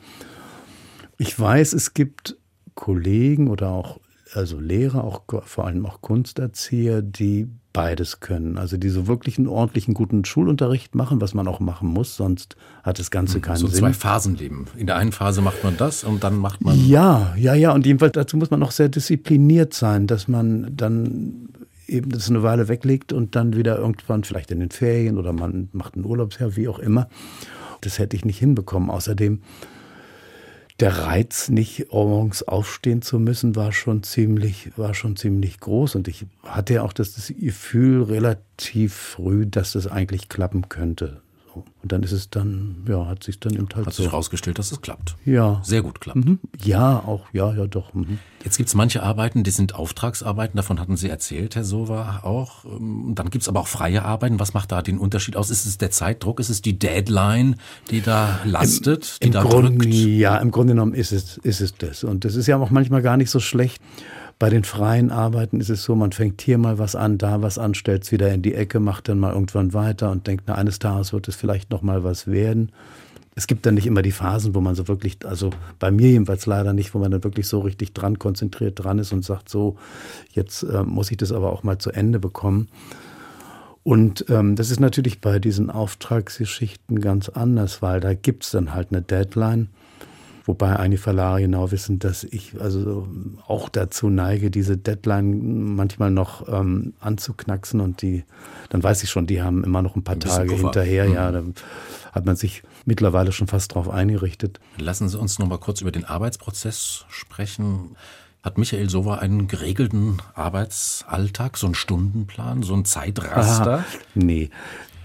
Ich 1.19 1.39
weiß, 1.39 1.73
es 1.73 1.95
gibt 1.95 2.37
Kollegen 2.75 3.49
oder 3.49 3.71
auch 3.71 3.99
also 4.35 4.59
Lehrer, 4.59 5.05
auch 5.05 5.23
vor 5.45 5.67
allem 5.67 5.87
auch 5.87 6.01
Kunsterzieher, 6.01 7.03
die 7.03 7.49
beides 7.73 8.21
können. 8.21 8.57
Also 8.57 8.77
die 8.77 8.89
so 8.89 9.07
wirklich 9.07 9.39
einen 9.39 9.49
ordentlichen, 9.49 9.93
guten 9.93 10.25
Schulunterricht 10.25 10.95
machen, 10.95 11.21
was 11.21 11.35
man 11.35 11.47
auch 11.47 11.61
machen 11.61 11.89
muss, 11.89 12.17
sonst 12.17 12.57
hat 12.83 12.99
das 12.99 13.11
Ganze 13.11 13.35
hm, 13.35 13.43
keinen 13.43 13.57
so 13.57 13.67
Sinn. 13.67 13.77
So 13.77 13.81
zwei 13.81 13.93
Phasen 13.93 14.37
leben. 14.37 14.67
In 14.77 14.87
der 14.87 14.97
einen 14.97 15.13
Phase 15.13 15.43
macht 15.43 15.63
man 15.63 15.77
das 15.77 16.03
und 16.03 16.25
dann 16.25 16.37
macht 16.37 16.65
man. 16.65 16.83
Ja, 16.87 17.35
ja, 17.37 17.55
ja. 17.55 17.73
Und 17.73 17.85
jedenfalls 17.85 18.13
dazu 18.13 18.37
muss 18.37 18.51
man 18.51 18.63
auch 18.63 18.71
sehr 18.71 18.89
diszipliniert 18.89 19.75
sein, 19.75 20.07
dass 20.07 20.27
man 20.27 20.75
dann 20.75 21.51
eben 21.87 22.11
das 22.11 22.31
eine 22.31 22.43
Weile 22.43 22.69
weglegt 22.69 23.13
und 23.13 23.37
dann 23.37 23.55
wieder 23.55 23.79
irgendwann 23.79 24.25
vielleicht 24.25 24.51
in 24.51 24.61
den 24.61 24.71
Ferien 24.71 25.19
oder 25.19 25.33
man 25.33 25.69
macht 25.73 25.97
ein 25.97 26.05
Urlaubsjahr, 26.05 26.57
wie 26.57 26.69
auch 26.69 26.79
immer. 26.79 27.09
Das 27.83 27.99
hätte 27.99 28.17
ich 28.17 28.25
nicht 28.25 28.39
hinbekommen. 28.39 28.91
Außerdem 28.91 29.43
der 30.81 30.99
Reiz, 30.99 31.49
nicht 31.49 31.91
morgens 31.91 32.43
aufstehen 32.43 33.01
zu 33.01 33.19
müssen, 33.19 33.57
war 33.57 33.73
schon 33.73 34.03
ziemlich, 34.03 34.77
war 34.77 34.95
schon 34.95 35.17
ziemlich 35.17 35.59
groß. 35.61 35.95
Und 35.95 36.09
ich 36.09 36.27
hatte 36.43 36.75
ja 36.75 36.83
auch 36.83 36.93
das, 36.93 37.15
das 37.15 37.33
Gefühl 37.39 38.03
relativ 38.03 38.95
früh, 38.95 39.47
dass 39.47 39.73
das 39.73 39.87
eigentlich 39.87 40.29
klappen 40.29 40.69
könnte. 40.69 41.23
Und 41.83 41.93
dann 41.93 42.03
ist 42.03 42.13
es 42.13 42.31
dann, 42.31 42.85
ja, 42.89 43.07
hat 43.07 43.23
sich 43.23 43.39
dann 43.41 43.55
im 43.55 43.69
Teil 43.69 43.87
Hat 43.87 43.95
sich 43.95 44.07
herausgestellt, 44.07 44.59
dass 44.59 44.73
es 44.73 44.81
klappt. 44.81 45.17
Ja. 45.25 45.61
Sehr 45.65 45.83
gut 45.83 46.01
klappt. 46.01 46.25
Mhm. 46.25 46.41
Ja, 46.63 46.99
auch, 46.99 47.27
ja, 47.33 47.53
ja, 47.55 47.67
doch. 47.67 47.95
Mhm. 47.95 48.19
Jetzt 48.45 48.57
gibt 48.57 48.69
es 48.69 48.75
manche 48.75 49.03
Arbeiten, 49.03 49.43
die 49.45 49.51
sind 49.51 49.75
Auftragsarbeiten, 49.75 50.57
davon 50.57 50.79
hatten 50.81 50.97
Sie 50.97 51.09
erzählt, 51.09 51.57
Herr 51.57 51.65
Sova, 51.65 52.21
auch. 52.23 52.65
Ähm, 52.65 53.13
dann 53.15 53.31
gibt 53.31 53.43
es 53.43 53.49
aber 53.49 53.61
auch 53.61 53.67
freie 53.69 54.05
Arbeiten. 54.05 54.39
Was 54.41 54.55
macht 54.55 54.73
da 54.73 54.83
den 54.83 54.99
Unterschied 54.99 55.37
aus? 55.37 55.51
Ist 55.51 55.67
es 55.67 55.79
der 55.79 55.91
Zeitdruck? 55.91 56.41
Ist 56.41 56.49
es 56.49 56.63
die 56.63 56.79
Deadline, 56.79 57.57
die 57.91 58.03
da 58.03 58.41
lastet, 58.45 59.19
Im, 59.21 59.21
die 59.21 59.27
im 59.27 59.33
da 59.33 59.43
Grunde, 59.43 59.79
drückt? 59.79 59.95
Ja, 59.95 60.37
im 60.39 60.51
Grunde 60.51 60.75
genommen 60.75 60.95
ist 60.95 61.13
es, 61.13 61.39
ist 61.39 61.61
es 61.61 61.75
das. 61.75 62.05
Und 62.05 62.25
das 62.25 62.35
ist 62.35 62.47
ja 62.47 62.57
auch 62.57 62.71
manchmal 62.71 63.03
gar 63.03 63.17
nicht 63.17 63.31
so 63.31 63.41
schlecht. 63.41 63.83
Bei 64.39 64.51
den 64.51 64.65
freien 64.65 65.11
Arbeiten 65.11 65.61
ist 65.61 65.71
es 65.71 65.83
so, 65.83 65.95
man 65.95 66.13
fängt 66.13 66.43
hier 66.43 66.59
mal 66.59 66.79
was 66.79 66.95
an, 66.95 67.17
da 67.17 67.41
was 67.41 67.57
an, 67.57 67.75
stellt 67.75 68.05
es 68.05 68.13
wieder 68.13 68.33
in 68.35 68.43
die 68.43 68.55
Ecke, 68.55 68.81
macht 68.81 69.09
dann 69.09 69.19
mal 69.19 69.33
irgendwann 69.33 69.73
weiter 69.73 70.11
und 70.11 70.27
denkt, 70.27 70.45
na, 70.47 70.57
eines 70.57 70.79
Tages 70.79 71.15
wird 71.15 71.27
es 71.29 71.37
vielleicht 71.37 71.71
noch 71.71 71.81
mal 71.81 72.05
was 72.05 72.27
werden. 72.27 72.71
Es 73.35 73.47
gibt 73.47 73.65
dann 73.65 73.75
nicht 73.75 73.87
immer 73.87 74.03
die 74.03 74.13
Phasen, 74.13 74.55
wo 74.55 74.61
man 74.61 74.75
so 74.75 74.89
wirklich, 74.89 75.19
also 75.25 75.51
bei 75.79 75.91
mir 75.91 76.11
jedenfalls 76.11 76.45
leider 76.45 76.75
nicht, 76.75 76.95
wo 76.95 76.99
man 76.99 77.11
dann 77.11 77.25
wirklich 77.25 77.49
so 77.49 77.61
richtig 77.61 77.95
dran 77.95 78.19
konzentriert 78.19 78.83
dran 78.83 78.99
ist 78.99 79.13
und 79.13 79.25
sagt, 79.25 79.49
so, 79.49 79.77
jetzt 80.33 80.63
äh, 80.65 80.83
muss 80.83 81.11
ich 81.11 81.17
das 81.17 81.33
aber 81.33 81.53
auch 81.53 81.63
mal 81.63 81.79
zu 81.79 81.91
Ende 81.91 82.19
bekommen. 82.19 82.69
Und 83.85 84.27
ähm, 84.29 84.57
das 84.57 84.71
ist 84.71 84.81
natürlich 84.81 85.21
bei 85.21 85.39
diesen 85.39 85.71
Auftragsgeschichten 85.71 87.01
ganz 87.01 87.29
anders, 87.31 87.81
weil 87.83 88.01
da 88.01 88.15
gibt 88.15 88.45
es 88.45 88.51
dann 88.51 88.75
halt 88.75 88.89
eine 88.91 89.01
Deadline. 89.01 89.69
Wobei 90.47 90.77
einige 90.77 91.03
Verlage 91.03 91.43
genau 91.43 91.73
wissen, 91.73 91.99
dass 91.99 92.23
ich 92.23 92.61
also 92.61 93.09
auch 93.49 93.69
dazu 93.69 94.09
neige, 94.09 94.49
diese 94.49 94.77
Deadline 94.77 95.75
manchmal 95.75 96.13
noch 96.13 96.47
ähm, 96.49 96.95
anzuknacksen 97.01 97.81
und 97.81 98.01
die, 98.01 98.23
dann 98.69 98.81
weiß 98.81 99.03
ich 99.03 99.11
schon, 99.11 99.27
die 99.27 99.43
haben 99.43 99.65
immer 99.65 99.83
noch 99.83 99.97
ein 99.97 100.05
paar 100.05 100.15
ein 100.15 100.21
Tage 100.21 100.51
Puffer. 100.51 100.63
hinterher. 100.63 101.09
Mhm. 101.09 101.15
Ja, 101.15 101.33
da 101.33 101.43
hat 102.13 102.27
man 102.27 102.37
sich 102.37 102.63
mittlerweile 102.85 103.33
schon 103.33 103.49
fast 103.49 103.75
drauf 103.75 103.91
eingerichtet. 103.91 104.61
Lassen 104.79 105.09
Sie 105.09 105.19
uns 105.19 105.41
noch 105.41 105.49
mal 105.49 105.59
kurz 105.59 105.81
über 105.81 105.91
den 105.91 106.05
Arbeitsprozess 106.05 107.07
sprechen. 107.09 107.97
Hat 108.45 108.57
Michael 108.57 108.89
Sova 108.89 109.17
einen 109.17 109.49
geregelten 109.49 110.19
Arbeitsalltag, 110.35 111.57
so 111.57 111.67
einen 111.67 111.75
Stundenplan, 111.75 112.63
so 112.63 112.75
ein 112.75 112.85
Zeitraster? 112.85 113.79
Aha, 113.79 113.85
nee, 114.15 114.51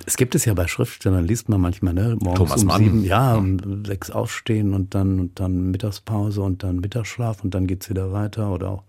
es 0.05 0.17
gibt 0.17 0.35
es 0.35 0.45
ja 0.45 0.53
bei 0.53 0.67
Schriftstellern, 0.67 1.25
liest 1.25 1.49
man 1.49 1.61
manchmal, 1.61 1.93
ne? 1.93 2.17
Morgens 2.19 2.37
Thomas 2.37 2.61
um 2.61 2.67
Mann. 2.67 2.83
sieben, 2.83 3.03
ja, 3.03 3.35
um 3.35 3.85
sechs 3.85 4.09
aufstehen 4.09 4.73
und 4.73 4.95
dann, 4.95 5.19
und 5.19 5.39
dann 5.39 5.71
Mittagspause 5.71 6.41
und 6.41 6.63
dann 6.63 6.79
Mittagsschlaf 6.79 7.43
und 7.43 7.53
dann 7.53 7.67
geht's 7.67 7.89
wieder 7.89 8.11
weiter 8.11 8.51
oder 8.51 8.69
auch. 8.69 8.83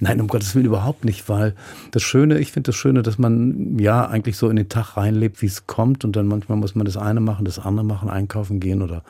Nein, 0.00 0.20
um 0.20 0.28
Gottes 0.28 0.54
Willen 0.54 0.66
überhaupt 0.66 1.04
nicht, 1.04 1.28
weil 1.28 1.54
das 1.90 2.02
Schöne, 2.02 2.38
ich 2.38 2.52
finde 2.52 2.68
das 2.68 2.76
Schöne, 2.76 3.02
dass 3.02 3.18
man 3.18 3.78
ja 3.78 4.06
eigentlich 4.06 4.36
so 4.36 4.48
in 4.48 4.56
den 4.56 4.68
Tag 4.68 4.96
reinlebt, 4.96 5.42
wie 5.42 5.46
es 5.46 5.66
kommt 5.66 6.04
und 6.04 6.14
dann 6.16 6.26
manchmal 6.26 6.58
muss 6.58 6.74
man 6.74 6.84
das 6.84 6.96
eine 6.96 7.20
machen, 7.20 7.44
das 7.44 7.58
andere 7.58 7.84
machen, 7.84 8.08
einkaufen 8.08 8.60
gehen 8.60 8.82
oder 8.82 9.02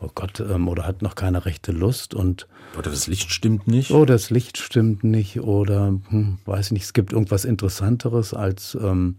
oh 0.00 0.10
Gott, 0.14 0.40
ähm, 0.40 0.68
oder 0.68 0.86
hat 0.86 1.02
noch 1.02 1.14
keine 1.14 1.44
rechte 1.44 1.72
Lust 1.72 2.14
und 2.14 2.46
oder 2.78 2.90
das 2.90 3.06
Licht 3.06 3.32
stimmt 3.32 3.66
nicht. 3.66 3.90
Oh, 3.90 4.04
das 4.04 4.30
Licht 4.30 4.58
stimmt 4.58 5.04
nicht 5.04 5.40
oder 5.40 5.98
hm, 6.08 6.38
weiß 6.44 6.72
nicht, 6.72 6.84
es 6.84 6.92
gibt 6.92 7.12
irgendwas 7.12 7.44
Interessanteres 7.44 8.34
als 8.34 8.76
ähm, 8.80 9.16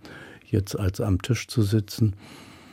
jetzt 0.51 0.77
als 0.77 1.01
am 1.01 1.21
Tisch 1.21 1.47
zu 1.47 1.61
sitzen. 1.61 2.15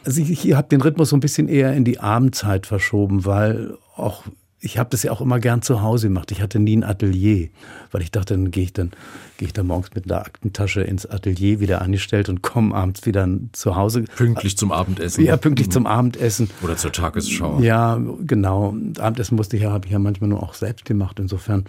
Also 0.05 0.21
ich, 0.21 0.45
ich 0.45 0.55
habe 0.55 0.69
den 0.69 0.81
Rhythmus 0.81 1.11
so 1.11 1.17
ein 1.17 1.21
bisschen 1.21 1.49
eher 1.49 1.73
in 1.75 1.85
die 1.85 2.01
Abendzeit 2.01 2.67
verschoben, 2.67 3.25
weil 3.25 3.77
auch 3.97 4.25
ich 4.65 4.79
habe 4.79 4.89
das 4.91 5.03
ja 5.03 5.13
auch 5.13 5.21
immer 5.21 5.41
gern 5.41 5.61
zu 5.61 5.83
Hause 5.83 6.09
gemacht. 6.09 6.31
Ich 6.31 6.41
hatte 6.41 6.59
nie 6.59 6.77
ein 6.77 6.85
Atelier, 6.85 7.49
weil 7.93 8.01
ich 8.01 8.11
dachte, 8.11 8.35
dann 8.35 8.51
gehe 8.51 8.65
ich 8.65 8.73
dann 8.73 8.93
gehe 9.37 9.47
ich 9.47 9.53
dann 9.53 9.67
morgens 9.67 9.91
mit 9.95 10.11
einer 10.11 10.21
Aktentasche 10.21 10.81
ins 10.81 11.05
Atelier 11.05 11.61
wieder 11.61 11.83
angestellt 11.83 12.31
und 12.31 12.41
komme 12.41 12.75
abends 12.75 13.05
wieder 13.05 13.29
zu 13.53 13.77
Hause. 13.77 14.05
Pünktlich 14.17 14.57
zum 14.57 14.73
Abendessen. 14.73 15.23
Ja, 15.23 15.37
pünktlich 15.37 15.71
zum 15.71 15.87
Abendessen. 15.87 16.49
Oder 16.63 16.77
zur 16.77 16.93
Tagesschau. 16.93 17.61
Ja, 17.61 18.01
genau. 18.23 18.75
Abendessen 18.99 19.37
musste 19.37 19.57
ich 19.57 19.65
ja, 19.65 19.71
habe 19.71 19.87
ich 19.87 19.93
ja 19.93 19.99
manchmal 19.99 20.31
nur 20.31 20.43
auch 20.43 20.55
selbst 20.55 20.87
gemacht. 20.87 21.21
Insofern 21.21 21.65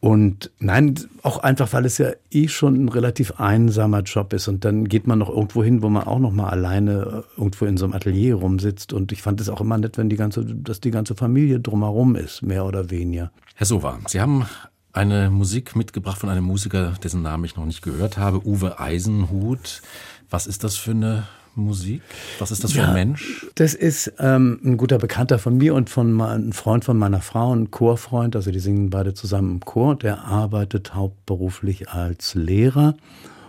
und 0.00 0.50
nein, 0.58 0.98
auch 1.22 1.38
einfach, 1.38 1.74
weil 1.74 1.84
es 1.84 1.98
ja 1.98 2.12
eh 2.30 2.48
schon 2.48 2.84
ein 2.84 2.88
relativ 2.88 3.38
einsamer 3.38 4.00
Job 4.00 4.32
ist. 4.32 4.48
Und 4.48 4.64
dann 4.64 4.88
geht 4.88 5.06
man 5.06 5.18
noch 5.18 5.28
irgendwo 5.28 5.62
hin, 5.62 5.82
wo 5.82 5.90
man 5.90 6.04
auch 6.04 6.18
noch 6.18 6.32
mal 6.32 6.48
alleine 6.48 7.24
äh, 7.36 7.40
irgendwo 7.40 7.66
in 7.66 7.76
so 7.76 7.84
einem 7.84 7.92
Atelier 7.92 8.36
rumsitzt. 8.36 8.94
Und 8.94 9.12
ich 9.12 9.20
fand 9.20 9.42
es 9.42 9.50
auch 9.50 9.60
immer 9.60 9.76
nett, 9.76 9.98
wenn 9.98 10.08
die 10.08 10.16
ganze, 10.16 10.42
dass 10.44 10.80
die 10.80 10.90
ganze 10.90 11.14
Familie 11.14 11.60
drumherum 11.60 12.16
ist, 12.16 12.40
mehr 12.40 12.64
oder 12.64 12.88
weniger. 12.88 13.30
Herr 13.56 13.66
Sova, 13.66 13.98
Sie 14.06 14.22
haben 14.22 14.46
eine 14.94 15.28
Musik 15.28 15.76
mitgebracht 15.76 16.18
von 16.18 16.30
einem 16.30 16.44
Musiker, 16.44 16.94
dessen 17.02 17.20
Namen 17.20 17.44
ich 17.44 17.56
noch 17.56 17.66
nicht 17.66 17.82
gehört 17.82 18.16
habe, 18.16 18.46
Uwe 18.46 18.80
Eisenhut. 18.80 19.82
Was 20.30 20.46
ist 20.46 20.64
das 20.64 20.76
für 20.76 20.92
eine 20.92 21.24
Musik? 21.54 22.02
Was 22.38 22.50
ist 22.50 22.64
das 22.64 22.72
für 22.72 22.78
ja, 22.78 22.88
ein 22.88 22.94
Mensch? 22.94 23.46
Das 23.54 23.74
ist 23.74 24.12
ähm, 24.18 24.60
ein 24.64 24.76
guter 24.76 24.98
Bekannter 24.98 25.38
von 25.38 25.56
mir 25.56 25.74
und 25.74 25.90
von 25.90 26.20
einem 26.20 26.52
Freund 26.52 26.84
von 26.84 26.96
meiner 26.96 27.20
Frau, 27.20 27.54
ein 27.54 27.70
Chorfreund. 27.70 28.36
Also 28.36 28.50
die 28.50 28.60
singen 28.60 28.90
beide 28.90 29.14
zusammen 29.14 29.52
im 29.52 29.60
Chor. 29.60 29.96
Der 29.96 30.24
arbeitet 30.24 30.94
hauptberuflich 30.94 31.90
als 31.90 32.34
Lehrer 32.34 32.96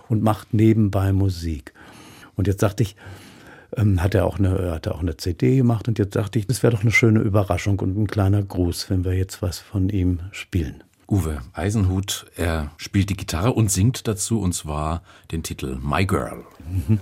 und 0.10 0.24
macht 0.24 0.54
nebenbei 0.54 1.14
Musik. 1.14 1.74
Und 2.36 2.48
jetzt 2.48 2.64
dachte 2.64 2.84
ich, 2.84 2.96
ähm, 3.78 4.02
hat 4.02 4.16
er 4.16 4.26
auch 4.26 4.40
eine, 4.40 4.72
hat 4.72 4.86
er 4.86 4.96
auch 4.96 5.02
eine 5.02 5.18
CD 5.18 5.58
gemacht 5.58 5.88
und 5.88 6.00
jetzt 6.00 6.16
dachte 6.16 6.40
ich, 6.40 6.48
das 6.48 6.64
wäre 6.64 6.74
doch 6.74 6.82
eine 6.82 6.92
schöne 6.92 7.20
Überraschung 7.20 7.80
und 7.80 7.98
ein 7.98 8.08
kleiner 8.08 8.44
Gruß, 8.44 8.90
wenn 8.90 9.06
wir 9.06 9.14
jetzt 9.14 9.42
was 9.42 9.60
von 9.60 9.90
ihm 9.90 10.20
spielen. 10.32 10.84
Uwe 11.10 11.42
Eisenhut, 11.54 12.26
er 12.38 12.72
spielt 12.78 13.10
die 13.10 13.18
Gitarre 13.18 13.52
und 13.52 13.70
singt 13.70 14.08
dazu 14.08 14.40
und 14.40 14.54
zwar 14.54 15.04
den 15.32 15.44
Titel 15.44 15.78
My 15.82 16.06
Girl. 16.06 16.44
Mhm. 16.88 17.00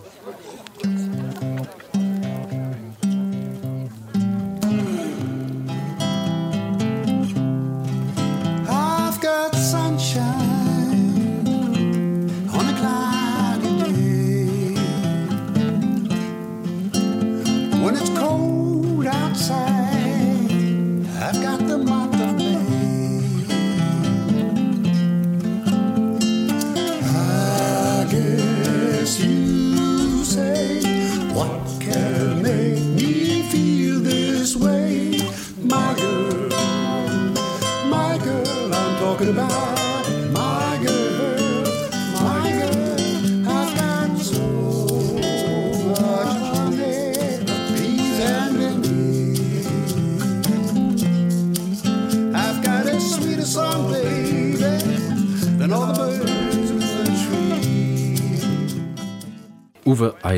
Thank 0.81 1.83
you. 1.83 1.88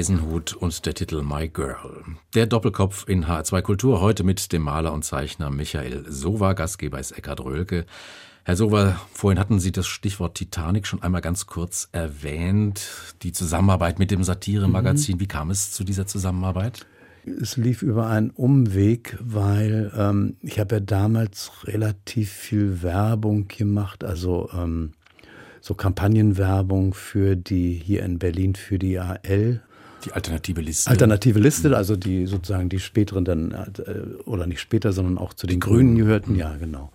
Eisenhut 0.02 0.54
und 0.54 0.84
der 0.88 0.96
Titel 0.96 1.22
My 1.22 1.48
Girl. 1.48 2.04
Der 2.34 2.48
Doppelkopf 2.48 3.08
in 3.08 3.28
HR2 3.28 3.62
Kultur 3.62 4.02
heute 4.02 4.24
mit 4.24 4.52
dem 4.52 4.64
Maler 4.64 4.94
und 4.94 5.06
Zeichner 5.06 5.52
Michael 5.52 6.06
Sova. 6.10 6.54
Gastgeber 6.54 7.00
ist 7.00 7.12
Eckhard 7.12 7.42
Röhlke. 7.42 7.86
Herr 8.44 8.56
Sova, 8.56 9.00
vorhin 9.14 9.38
hatten 9.38 9.60
Sie 9.60 9.72
das 9.72 9.86
Stichwort 9.86 10.34
Titanic 10.34 10.88
schon 10.88 11.04
einmal 11.04 11.22
ganz 11.22 11.46
kurz 11.46 11.88
erwähnt. 11.92 13.14
Die 13.22 13.32
Zusammenarbeit 13.32 14.00
mit 14.00 14.10
dem 14.10 14.24
Satiremagazin. 14.24 15.18
Mhm. 15.18 15.20
Wie 15.20 15.28
kam 15.28 15.52
es 15.52 15.72
zu 15.72 15.84
dieser 15.84 16.08
Zusammenarbeit? 16.08 16.88
Es 17.40 17.56
lief 17.56 17.84
über 17.84 18.08
einen 18.08 18.32
Umweg, 18.32 19.20
weil 19.22 19.92
ähm, 19.96 20.36
ich 20.42 20.60
habe 20.60 20.78
ja 20.78 20.82
damals 20.82 21.52
relativ 21.66 22.32
viel 22.32 22.82
Werbung 22.82 23.48
gemacht, 23.48 24.04
also 24.04 24.50
ähm, 24.52 24.94
so 25.60 25.76
Kampagnenwerbung 25.76 26.96
für 26.96 27.36
die 27.36 27.74
hier 27.74 28.02
in 28.02 28.18
Berlin 28.18 28.56
für 28.56 28.80
die 28.80 28.98
AL. 28.98 29.62
Die 30.06 30.12
alternative 30.14 30.62
Liste. 30.62 30.90
Alternative 30.90 31.40
Liste, 31.40 31.76
also 31.76 31.96
die 31.96 32.26
sozusagen 32.26 32.70
die 32.70 32.80
späteren 32.80 33.26
dann, 33.26 33.52
äh, 33.52 34.24
oder 34.26 34.48
nicht 34.48 34.60
später, 34.60 34.94
sondern 34.94 35.18
auch 35.18 35.34
zu 35.34 35.48
den 35.48 35.60
Grünen 35.60 35.96
gehörten, 35.96 36.34
mhm. 36.34 36.40
ja, 36.40 36.56
genau. 36.58 36.92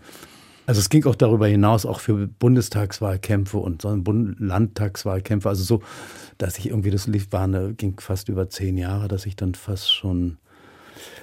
Also 0.67 0.81
es 0.81 0.89
ging 0.89 1.05
auch 1.07 1.15
darüber 1.15 1.47
hinaus, 1.47 1.87
auch 1.87 2.01
für 2.01 2.27
Bundestagswahlkämpfe 2.27 3.57
und 3.59 3.85
Landtagswahlkämpfe. 3.85 5.49
Also 5.49 5.63
so, 5.63 5.83
dass 6.39 6.59
ich 6.59 6.69
irgendwie, 6.69 6.91
das 6.91 7.07
lief, 7.07 7.29
war 7.31 7.45
eine, 7.45 7.73
ging 7.75 8.01
fast 8.01 8.29
über 8.29 8.51
zehn 8.51 8.77
Jahre, 8.77 9.07
dass 9.07 9.27
ich 9.27 9.37
dann 9.37 9.55
fast 9.55 9.93
schon 9.93 10.39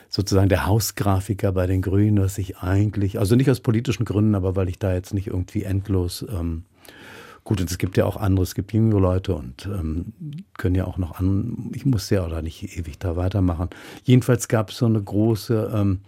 sozusagen 0.07 0.47
der 0.47 0.65
Hausgrafiker 0.65 1.51
bei 1.51 1.67
den 1.67 1.81
Grünen, 1.81 2.17
dass 2.17 2.37
ich 2.37 2.59
eigentlich, 2.59 3.19
also 3.19 3.35
nicht 3.35 3.49
aus 3.49 3.59
politischen 3.59 4.05
Gründen, 4.05 4.35
aber 4.35 4.55
weil 4.55 4.69
ich 4.69 4.79
da 4.79 4.93
jetzt 4.93 5.13
nicht 5.13 5.27
irgendwie 5.27 5.63
endlos 5.63 6.25
ähm, 6.29 6.63
Gut, 7.43 7.59
und 7.59 7.69
es 7.69 7.77
gibt 7.77 7.97
ja 7.97 8.05
auch 8.05 8.15
andere, 8.15 8.43
es 8.43 8.55
gibt 8.55 8.71
jüngere 8.71 9.01
Leute 9.01 9.35
und 9.35 9.65
ähm, 9.65 10.13
können 10.57 10.75
ja 10.75 10.85
auch 10.85 10.97
noch 10.97 11.19
an, 11.19 11.71
ich 11.73 11.85
muss 11.85 12.09
ja 12.09 12.25
oder 12.25 12.41
nicht 12.41 12.77
ewig 12.77 12.99
da 12.99 13.17
weitermachen. 13.17 13.69
Jedenfalls 14.03 14.47
gab 14.47 14.69
es 14.69 14.77
so 14.77 14.85
eine 14.85 15.01
große 15.01 15.71
ähm, 15.75 15.99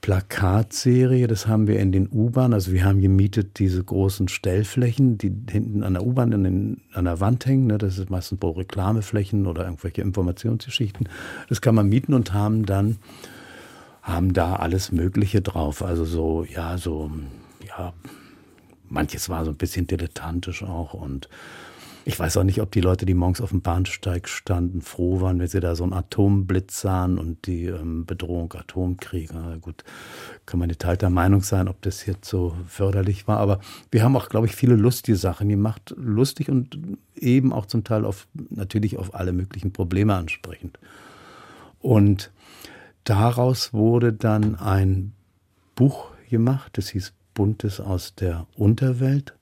Plakatserie, 0.00 1.26
das 1.26 1.48
haben 1.48 1.66
wir 1.66 1.80
in 1.80 1.90
den 1.90 2.08
U-Bahnen, 2.12 2.52
also 2.52 2.72
wir 2.72 2.84
haben 2.84 3.00
gemietet 3.00 3.58
diese 3.58 3.82
großen 3.82 4.28
Stellflächen, 4.28 5.18
die 5.18 5.32
hinten 5.50 5.82
an 5.82 5.94
der 5.94 6.06
U-Bahn 6.06 6.78
an 6.92 7.04
der 7.04 7.20
Wand 7.20 7.46
hängen, 7.46 7.66
ne, 7.66 7.78
das 7.78 7.98
ist 7.98 8.10
meistens 8.10 8.40
wohl 8.40 8.52
Reklameflächen 8.52 9.46
oder 9.46 9.64
irgendwelche 9.64 10.02
Informationsgeschichten. 10.02 11.08
Das 11.48 11.62
kann 11.62 11.74
man 11.74 11.88
mieten 11.88 12.14
und 12.14 12.32
haben 12.32 12.66
dann, 12.66 12.98
haben 14.02 14.34
da 14.34 14.56
alles 14.56 14.92
Mögliche 14.92 15.40
drauf, 15.40 15.82
also 15.82 16.04
so, 16.04 16.44
ja, 16.44 16.76
so, 16.76 17.10
ja, 17.66 17.92
manches 18.94 19.28
war 19.28 19.44
so 19.44 19.50
ein 19.50 19.56
bisschen 19.56 19.86
dilettantisch 19.86 20.62
auch 20.62 20.94
und 20.94 21.28
ich 22.06 22.18
weiß 22.18 22.36
auch 22.36 22.44
nicht, 22.44 22.60
ob 22.60 22.70
die 22.70 22.82
Leute, 22.82 23.06
die 23.06 23.14
morgens 23.14 23.40
auf 23.40 23.48
dem 23.48 23.62
Bahnsteig 23.62 24.28
standen, 24.28 24.82
froh 24.82 25.22
waren, 25.22 25.40
wenn 25.40 25.48
sie 25.48 25.60
da 25.60 25.74
so 25.74 25.84
einen 25.84 25.94
Atomblitz 25.94 26.82
sahen 26.82 27.18
und 27.18 27.46
die 27.46 27.64
ähm, 27.64 28.04
Bedrohung 28.04 28.52
Atomkrieg. 28.52 29.30
Gut, 29.62 29.84
kann 30.44 30.60
man 30.60 30.68
geteilter 30.68 31.08
Meinung 31.08 31.40
sein, 31.40 31.66
ob 31.66 31.80
das 31.80 32.04
jetzt 32.04 32.28
so 32.28 32.54
förderlich 32.68 33.26
war. 33.26 33.38
Aber 33.38 33.60
wir 33.90 34.02
haben 34.02 34.16
auch, 34.16 34.28
glaube 34.28 34.46
ich, 34.46 34.54
viele 34.54 34.76
lustige 34.76 35.16
Sachen 35.16 35.48
gemacht. 35.48 35.94
Lustig 35.96 36.50
und 36.50 36.78
eben 37.16 37.54
auch 37.54 37.64
zum 37.64 37.84
Teil 37.84 38.04
auf, 38.04 38.26
natürlich 38.50 38.98
auf 38.98 39.14
alle 39.14 39.32
möglichen 39.32 39.72
Probleme 39.72 40.14
ansprechend. 40.14 40.78
Und 41.80 42.32
daraus 43.04 43.72
wurde 43.72 44.12
dann 44.12 44.56
ein 44.56 45.14
Buch 45.74 46.10
gemacht, 46.28 46.76
das 46.76 46.90
hieß 46.90 47.14
Buntes 47.34 47.80
aus 47.80 48.14
der 48.14 48.46
Unterwelt. 48.56 49.34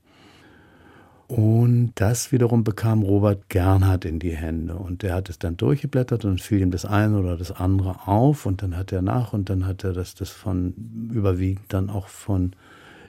Und 1.29 1.93
das 1.95 2.31
wiederum 2.31 2.63
bekam 2.63 3.03
Robert 3.03 3.49
Gernhardt 3.49 4.05
in 4.05 4.19
die 4.19 4.37
Hände. 4.37 4.75
Und 4.75 5.03
der 5.03 5.15
hat 5.15 5.31
es 5.31 5.39
dann 5.39 5.57
durchgeblättert 5.57 6.27
und 6.27 6.43
fiel 6.43 6.61
ihm 6.61 6.71
das 6.71 6.85
eine 6.85 7.19
oder 7.19 7.37
das 7.37 7.53
andere 7.53 8.07
auf. 8.07 8.45
Und 8.45 8.63
dann 8.63 8.77
hat 8.77 8.93
er 8.93 9.01
nach 9.01 9.33
und 9.33 9.49
dann 9.49 9.67
hat 9.67 9.83
er 9.83 9.95
das, 9.95 10.15
das 10.15 10.29
von 10.29 10.75
überwiegend 11.11 11.73
dann 11.73 11.89
auch 11.89 12.09
von 12.09 12.53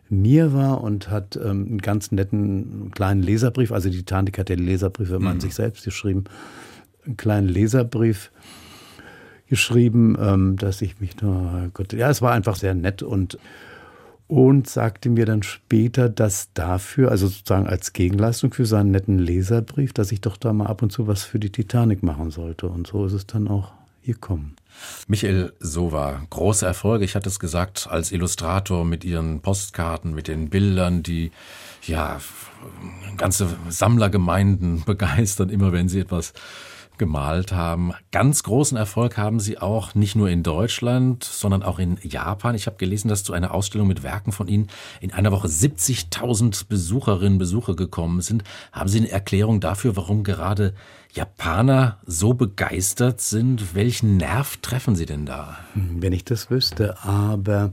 mir 0.09 0.53
war 0.53 0.81
und 0.81 1.09
hat 1.09 1.35
ähm, 1.35 1.65
einen 1.67 1.77
ganz 1.79 2.11
netten 2.11 2.91
kleinen 2.91 3.21
Leserbrief, 3.23 3.71
also 3.71 3.89
die 3.89 3.97
Titanic 3.97 4.37
hat 4.37 4.49
ja 4.49 4.55
Leserbriefe 4.55 5.15
immer 5.15 5.25
mhm. 5.25 5.35
an 5.35 5.39
sich 5.39 5.55
selbst 5.55 5.83
geschrieben, 5.83 6.25
einen 7.05 7.17
kleinen 7.17 7.47
Leserbrief 7.47 8.31
geschrieben, 9.47 10.15
ähm, 10.19 10.55
dass 10.57 10.81
ich 10.81 10.99
mich 10.99 11.21
nur, 11.21 11.69
Gott, 11.73 11.93
ja, 11.93 12.09
es 12.09 12.21
war 12.21 12.31
einfach 12.33 12.55
sehr 12.55 12.73
nett 12.73 13.03
und 13.03 13.37
und 14.27 14.67
sagte 14.67 15.09
mir 15.09 15.25
dann 15.25 15.43
später, 15.43 16.09
dass 16.09 16.49
dafür, 16.53 17.11
also 17.11 17.27
sozusagen 17.27 17.67
als 17.67 17.93
Gegenleistung 17.93 18.53
für 18.53 18.65
seinen 18.65 18.91
netten 18.91 19.19
Leserbrief, 19.19 19.93
dass 19.93 20.11
ich 20.11 20.21
doch 20.21 20.37
da 20.37 20.53
mal 20.53 20.67
ab 20.67 20.81
und 20.81 20.91
zu 20.91 21.07
was 21.07 21.23
für 21.23 21.39
die 21.39 21.51
Titanic 21.51 22.03
machen 22.03 22.31
sollte. 22.31 22.67
Und 22.67 22.87
so 22.87 23.05
ist 23.05 23.13
es 23.13 23.27
dann 23.27 23.47
auch 23.47 23.73
gekommen. 24.03 24.55
Michael 25.07 25.53
Sova, 25.59 26.21
große 26.29 26.65
Erfolge. 26.65 27.05
Ich 27.05 27.15
hatte 27.15 27.29
es 27.29 27.39
gesagt, 27.39 27.87
als 27.89 28.11
Illustrator 28.11 28.85
mit 28.85 29.03
ihren 29.03 29.41
Postkarten, 29.41 30.13
mit 30.13 30.27
den 30.27 30.49
Bildern, 30.49 31.03
die 31.03 31.31
ja 31.85 32.19
ganze 33.17 33.47
Sammlergemeinden 33.69 34.83
begeistern, 34.85 35.49
immer 35.49 35.71
wenn 35.71 35.89
sie 35.89 35.99
etwas 35.99 36.33
gemalt 36.97 37.51
haben. 37.51 37.93
Ganz 38.11 38.43
großen 38.43 38.77
Erfolg 38.77 39.17
haben 39.17 39.39
sie 39.39 39.57
auch 39.57 39.95
nicht 39.95 40.15
nur 40.15 40.29
in 40.29 40.43
Deutschland, 40.43 41.23
sondern 41.23 41.63
auch 41.63 41.79
in 41.79 41.97
Japan. 42.01 42.55
Ich 42.55 42.67
habe 42.67 42.77
gelesen, 42.77 43.07
dass 43.07 43.23
zu 43.23 43.33
einer 43.33 43.53
Ausstellung 43.53 43.87
mit 43.87 44.03
Werken 44.03 44.31
von 44.31 44.47
Ihnen 44.47 44.67
in 45.01 45.11
einer 45.11 45.31
Woche 45.31 45.47
70.000 45.47 46.67
Besucherinnen, 46.67 47.37
Besucher 47.37 47.75
gekommen 47.75 48.21
sind. 48.21 48.43
Haben 48.71 48.89
Sie 48.89 48.99
eine 48.99 49.11
Erklärung 49.11 49.59
dafür, 49.59 49.95
warum 49.95 50.23
gerade 50.23 50.73
Japaner 51.11 51.99
so 52.05 52.33
begeistert 52.33 53.21
sind? 53.21 53.75
Welchen 53.75 54.17
Nerv 54.17 54.57
treffen 54.57 54.95
Sie 54.95 55.05
denn 55.05 55.25
da? 55.25 55.57
Wenn 55.75 56.13
ich 56.13 56.25
das 56.25 56.49
wüsste, 56.49 57.03
aber 57.03 57.71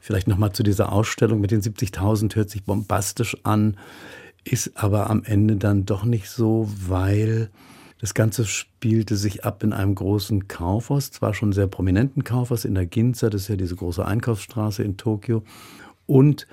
vielleicht 0.00 0.28
nochmal 0.28 0.52
zu 0.52 0.62
dieser 0.62 0.92
Ausstellung 0.92 1.40
mit 1.40 1.50
den 1.50 1.60
70.000 1.60 2.34
hört 2.36 2.50
sich 2.50 2.64
bombastisch 2.64 3.36
an, 3.44 3.76
ist 4.44 4.76
aber 4.76 5.10
am 5.10 5.24
Ende 5.24 5.56
dann 5.56 5.86
doch 5.86 6.04
nicht 6.04 6.30
so, 6.30 6.68
weil 6.86 7.50
das 8.00 8.14
Ganze 8.14 8.44
spielte 8.44 9.16
sich 9.16 9.44
ab 9.44 9.62
in 9.62 9.72
einem 9.72 9.94
großen 9.94 10.46
Kaufhaus, 10.48 11.10
zwar 11.10 11.34
schon 11.34 11.52
sehr 11.52 11.66
prominenten 11.66 12.24
Kaufhaus 12.24 12.64
in 12.64 12.74
der 12.74 12.86
Ginza, 12.86 13.28
das 13.28 13.42
ist 13.42 13.48
ja 13.48 13.56
diese 13.56 13.76
große 13.76 14.04
Einkaufsstraße 14.04 14.82
in 14.82 14.96
Tokio. 14.96 15.42
Und 16.06 16.46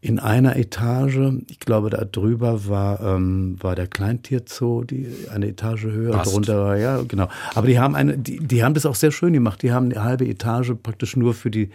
in 0.00 0.20
einer 0.20 0.56
Etage, 0.56 1.18
ich 1.50 1.58
glaube, 1.58 1.90
da 1.90 2.04
drüber 2.04 2.68
war, 2.68 3.00
ähm, 3.00 3.56
war 3.60 3.74
der 3.74 3.88
Kleintierzoo, 3.88 4.84
die 4.84 5.08
eine 5.32 5.48
Etage 5.48 5.84
höher, 5.86 6.12
Passt. 6.12 6.32
drunter 6.32 6.62
war, 6.62 6.76
ja, 6.76 7.02
genau. 7.02 7.28
Aber 7.54 7.66
die 7.66 7.80
haben 7.80 7.96
eine, 7.96 8.16
die, 8.16 8.38
die 8.38 8.62
haben 8.62 8.74
das 8.74 8.86
auch 8.86 8.94
sehr 8.94 9.10
schön 9.10 9.32
gemacht. 9.32 9.62
Die 9.62 9.72
haben 9.72 9.86
eine 9.86 10.04
halbe 10.04 10.26
Etage 10.26 10.74
praktisch 10.80 11.16
nur 11.16 11.34
für 11.34 11.50
die 11.50 11.70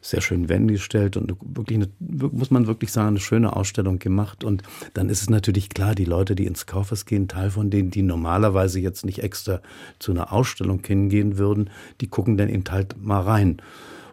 sehr 0.00 0.20
schön 0.20 0.48
wendig 0.48 0.88
und 0.94 1.36
wirklich, 1.40 1.78
eine, 1.78 1.88
muss 1.98 2.50
man 2.50 2.66
wirklich 2.66 2.92
sagen, 2.92 3.08
eine 3.08 3.20
schöne 3.20 3.54
Ausstellung 3.54 3.98
gemacht. 3.98 4.44
Und 4.44 4.62
dann 4.94 5.08
ist 5.08 5.22
es 5.22 5.30
natürlich 5.30 5.68
klar, 5.68 5.94
die 5.94 6.04
Leute, 6.04 6.34
die 6.34 6.46
ins 6.46 6.66
Kaufhaus 6.66 7.04
gehen, 7.04 7.28
Teil 7.28 7.50
von 7.50 7.70
denen, 7.70 7.90
die 7.90 8.02
normalerweise 8.02 8.80
jetzt 8.80 9.04
nicht 9.04 9.22
extra 9.22 9.60
zu 9.98 10.12
einer 10.12 10.32
Ausstellung 10.32 10.82
hingehen 10.84 11.38
würden, 11.38 11.70
die 12.00 12.08
gucken 12.08 12.36
dann 12.36 12.48
eben 12.48 12.64
halt 12.70 12.96
mal 13.02 13.20
rein. 13.20 13.62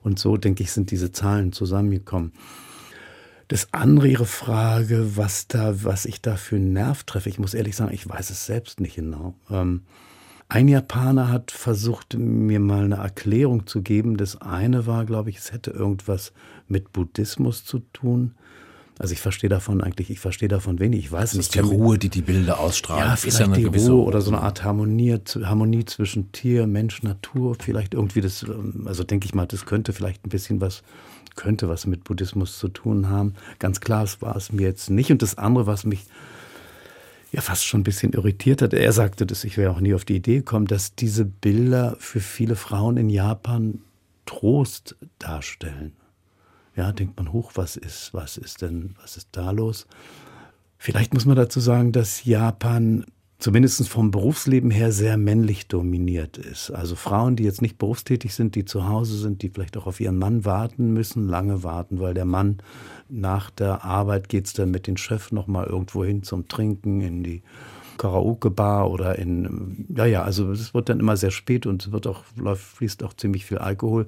Und 0.04 0.20
so, 0.20 0.38
denke 0.38 0.64
ich, 0.64 0.72
sind 0.72 0.92
diese 0.92 1.12
Zahlen 1.12 1.54
zusammengekommen. 1.54 2.34
Das 3.48 3.68
andere, 3.72 4.08
Ihre 4.08 4.26
Frage, 4.26 5.16
was 5.16 5.48
da, 5.48 5.84
was 5.84 6.06
ich 6.06 6.22
da 6.22 6.38
für 6.38 6.56
einen 6.56 6.74
Nerv 6.74 7.04
treffe, 7.04 7.30
ich 7.30 7.40
muss 7.40 7.54
ehrlich 7.54 7.76
sagen, 7.76 7.94
ich 7.94 8.08
weiß 8.08 8.30
es 8.30 8.46
selbst 8.46 8.80
nicht 8.80 8.96
genau. 8.96 9.36
Ähm, 9.50 9.82
ein 10.54 10.68
Japaner 10.68 11.30
hat 11.30 11.49
versucht, 11.49 12.16
mir 12.16 12.60
mal 12.60 12.84
eine 12.84 12.97
Erklärung 12.97 13.66
zu 13.66 13.82
geben. 13.82 14.18
Das 14.18 14.39
eine 14.39 14.86
war, 14.86 15.04
glaube 15.04 15.32
ich, 15.32 15.38
es 15.39 15.51
hätte 15.51 15.72
irgendwas 15.72 16.32
mit 16.68 16.93
Buddhismus 16.93 17.66
zu 17.66 17.80
tun. 17.91 18.36
Also 18.99 19.14
ich 19.14 19.20
verstehe 19.20 19.49
davon 19.49 19.82
eigentlich, 19.82 20.12
ich 20.12 20.20
verstehe 20.20 20.49
davon 20.49 20.78
wenig. 20.78 20.99
Ich 20.99 21.12
weiß 21.12 21.32
das 21.32 21.38
nicht. 21.38 21.45
Ist 21.47 21.56
die 21.56 21.60
Ruhe, 21.60 21.97
die 21.97 22.10
die 22.10 22.22
Bilder 22.22 22.60
ausstrahlen. 22.60 23.04
Ja, 23.04 23.16
vielleicht 23.16 23.39
ist 23.39 23.39
ja 23.39 23.47
die 23.47 23.66
Ruhe 23.66 24.04
oder 24.04 24.22
so 24.22 24.30
eine 24.30 24.41
Art 24.41 24.64
Harmonie, 24.64 25.18
Harmonie 25.43 25.86
zwischen 25.86 26.32
Tier, 26.34 26.68
Mensch, 26.68 27.01
Natur. 27.01 27.56
Vielleicht 27.60 27.95
irgendwie 27.95 28.22
das, 28.22 28.43
ähm, 28.43 28.84
also 28.86 29.04
denke 29.04 29.26
ich 29.26 29.34
mal, 29.34 29.47
das 29.47 29.66
könnte 29.66 29.91
vielleicht 29.91 30.24
ein 30.24 30.30
bisschen 30.30 30.62
was, 30.62 30.84
könnte 31.36 31.68
was 31.68 31.88
mit 31.88 32.04
Buddhismus 32.04 32.60
zu 32.60 32.68
tun 32.68 33.10
haben. 33.10 33.34
Ganz 33.58 33.82
klar, 33.82 34.04
es 34.04 34.22
war 34.22 34.36
es 34.36 34.51
mir 34.51 34.68
jetzt 34.68 34.91
nicht. 34.91 35.10
Und 35.10 35.24
das 35.24 35.36
andere, 35.36 35.66
was 35.66 35.84
mich 35.84 36.06
ja 37.34 37.42
fast 37.42 37.66
schon 37.66 37.82
ein 37.82 37.84
bisschen 37.84 38.14
irritiert 38.14 38.62
hat. 38.62 38.74
Er 38.74 38.94
sagte 38.94 39.26
das, 39.26 39.44
ich 39.44 39.58
wäre 39.58 39.72
auch 39.72 39.80
nie 39.80 39.96
auf 39.96 40.06
die 40.06 40.16
Idee 40.16 40.38
gekommen, 40.38 40.68
dass 40.68 40.96
diese 40.96 41.26
Bilder 41.26 41.98
für 42.00 42.20
viele 42.20 42.56
Frauen 42.56 42.96
in 42.96 43.10
Japan 43.10 43.80
Trost 44.26 44.96
darstellen. 45.18 45.94
Ja, 46.76 46.92
denkt 46.92 47.18
man 47.18 47.34
hoch, 47.34 47.52
was 47.56 47.76
ist, 47.76 48.14
was 48.14 48.38
ist 48.38 48.62
denn, 48.62 48.96
was 49.02 49.18
ist 49.18 49.30
da 49.32 49.52
los? 49.52 49.88
Vielleicht 50.78 51.14
muss 51.14 51.26
man 51.26 51.36
dazu 51.36 51.60
sagen, 51.60 51.92
dass 51.92 52.24
Japan 52.24 53.06
zumindest 53.44 53.89
vom 53.89 54.10
Berufsleben 54.10 54.72
her 54.72 54.94
sehr 54.94 55.18
männlich 55.18 55.68
dominiert 55.68 56.38
ist. 56.38 56.72
Also 56.72 56.96
Frauen, 56.96 57.36
die 57.36 57.44
jetzt 57.44 57.62
nicht 57.62 57.78
berufstätig 57.78 58.34
sind, 58.34 58.56
die 58.56 58.64
zu 58.64 58.88
Hause 58.88 59.18
sind, 59.18 59.41
die 59.41 59.50
vielleicht 59.50 59.76
auch 59.76 59.86
auf 59.86 60.00
ihren 60.00 60.18
Mann 60.18 60.46
warten 60.46 60.94
müssen, 60.94 61.28
lange 61.28 61.62
warten, 61.62 62.00
weil 62.00 62.14
der 62.14 62.24
Mann 62.24 62.60
nach 63.10 63.50
der 63.50 63.84
Arbeit 63.84 64.30
geht 64.30 64.46
es 64.46 64.54
dann 64.54 64.72
mit 64.72 64.88
dem 64.88 64.96
Chef 64.96 65.34
nochmal 65.34 65.68
irgendwo 65.68 66.06
hin 66.06 66.24
zum 66.24 66.48
Trinken 66.48 67.02
in 67.02 67.22
die 67.22 67.44
Karaoke-Bar 67.98 68.89
oder 68.89 69.20
in, 69.20 69.88
ja, 69.94 70.06
ja, 70.06 70.24
also 70.24 70.50
es 70.54 70.74
wird 70.74 70.88
dann 70.88 71.02
immer 71.02 71.18
sehr 71.18 71.32
spät 71.32 71.66
und 71.66 71.86
es 71.86 71.91
wird 71.91 72.08
auch, 72.08 72.24
fließt 72.24 73.04
auch 73.04 73.14
ziemlich 73.14 73.46
viel 73.46 73.58
Alkohol. 73.58 74.08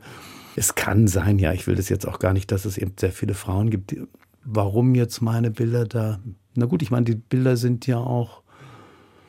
Es 0.56 0.76
kann 0.76 1.10
sein, 1.10 1.40
ja, 1.40 1.52
ich 1.52 1.68
will 1.68 1.76
das 1.76 1.90
jetzt 1.90 2.08
auch 2.08 2.20
gar 2.20 2.32
nicht, 2.32 2.54
dass 2.54 2.64
es 2.64 2.78
eben 2.78 2.94
sehr 2.98 3.12
viele 3.12 3.34
Frauen 3.34 3.70
gibt. 3.70 3.98
Warum 4.46 4.96
jetzt 4.96 5.20
meine 5.20 5.52
Bilder 5.52 5.84
da? 5.84 6.20
Na 6.56 6.68
gut, 6.68 6.82
ich 6.82 6.90
meine, 6.90 7.04
die 7.04 7.16
Bilder 7.16 7.58
sind 7.58 7.86
ja 7.86 7.98
auch, 7.98 8.45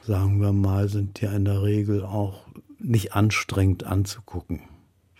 sagen 0.06 0.40
wir 0.40 0.52
mal, 0.52 0.88
sind 0.88 1.20
ja 1.20 1.32
in 1.32 1.44
der 1.44 1.62
Regel 1.62 2.04
auch 2.04 2.44
nicht 2.78 3.14
anstrengend 3.14 3.84
anzugucken 3.84 4.60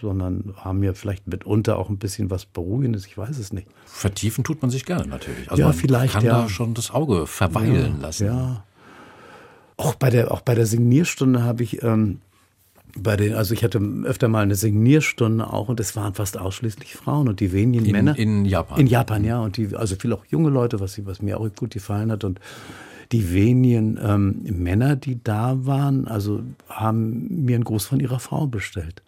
sondern 0.00 0.54
haben 0.56 0.82
ja 0.82 0.92
vielleicht 0.92 1.26
mitunter 1.26 1.78
auch 1.78 1.88
ein 1.88 1.98
bisschen 1.98 2.30
was 2.30 2.44
Beruhigendes, 2.44 3.06
ich 3.06 3.16
weiß 3.16 3.38
es 3.38 3.52
nicht. 3.52 3.66
Vertiefen 3.86 4.44
tut 4.44 4.60
man 4.62 4.70
sich 4.70 4.84
gerne 4.84 5.06
natürlich. 5.06 5.50
Also 5.50 5.60
ja, 5.60 5.68
man 5.68 5.76
vielleicht, 5.76 6.12
kann 6.14 6.24
ja. 6.24 6.42
da 6.42 6.48
schon 6.48 6.74
das 6.74 6.90
Auge 6.90 7.26
verweilen 7.26 7.96
ja, 7.96 8.02
lassen. 8.02 8.26
Ja. 8.26 8.64
Auch 9.76 9.94
bei 9.94 10.10
der, 10.10 10.32
auch 10.32 10.42
bei 10.42 10.54
der 10.54 10.66
Signierstunde 10.66 11.42
habe 11.42 11.62
ich 11.62 11.82
ähm, 11.82 12.20
bei 12.98 13.16
den, 13.16 13.34
also 13.34 13.52
ich 13.52 13.62
hatte 13.62 13.78
öfter 14.04 14.28
mal 14.28 14.42
eine 14.42 14.54
Signierstunde 14.54 15.50
auch 15.52 15.68
und 15.68 15.80
es 15.80 15.96
waren 15.96 16.14
fast 16.14 16.38
ausschließlich 16.38 16.94
Frauen 16.94 17.28
und 17.28 17.40
die 17.40 17.52
wenigen 17.52 17.84
In, 17.84 17.92
Männer. 17.92 18.18
in 18.18 18.44
Japan. 18.44 18.80
In 18.80 18.86
Japan, 18.86 19.24
ja. 19.24 19.40
Und 19.40 19.56
die, 19.56 19.74
also 19.76 19.96
viel 19.96 20.12
auch 20.12 20.24
junge 20.26 20.50
Leute, 20.50 20.80
was, 20.80 21.04
was 21.04 21.20
mir 21.20 21.38
auch 21.38 21.48
gut 21.54 21.72
gefallen 21.72 22.10
hat. 22.10 22.24
Und 22.24 22.40
die 23.12 23.32
wenigen 23.32 23.98
ähm, 24.02 24.42
Männer, 24.44 24.96
die 24.96 25.22
da 25.22 25.66
waren, 25.66 26.06
also 26.08 26.42
haben 26.68 27.44
mir 27.44 27.56
einen 27.56 27.64
Gruß 27.64 27.86
von 27.86 28.00
ihrer 28.00 28.18
Frau 28.18 28.46
bestellt. 28.46 29.02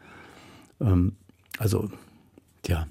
Ähm, 0.80 1.16
also, 1.58 1.90
ja, 2.66 2.86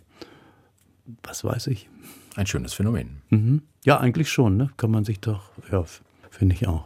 was 1.23 1.43
weiß 1.43 1.67
ich. 1.67 1.89
Ein 2.35 2.47
schönes 2.47 2.73
Phänomen. 2.73 3.21
Mhm. 3.29 3.61
Ja, 3.85 3.99
eigentlich 3.99 4.29
schon, 4.29 4.57
ne? 4.57 4.69
Kann 4.77 4.91
man 4.91 5.05
sich 5.05 5.19
doch, 5.19 5.49
ja, 5.71 5.83
finde 6.29 6.55
ich 6.55 6.67
auch. 6.67 6.85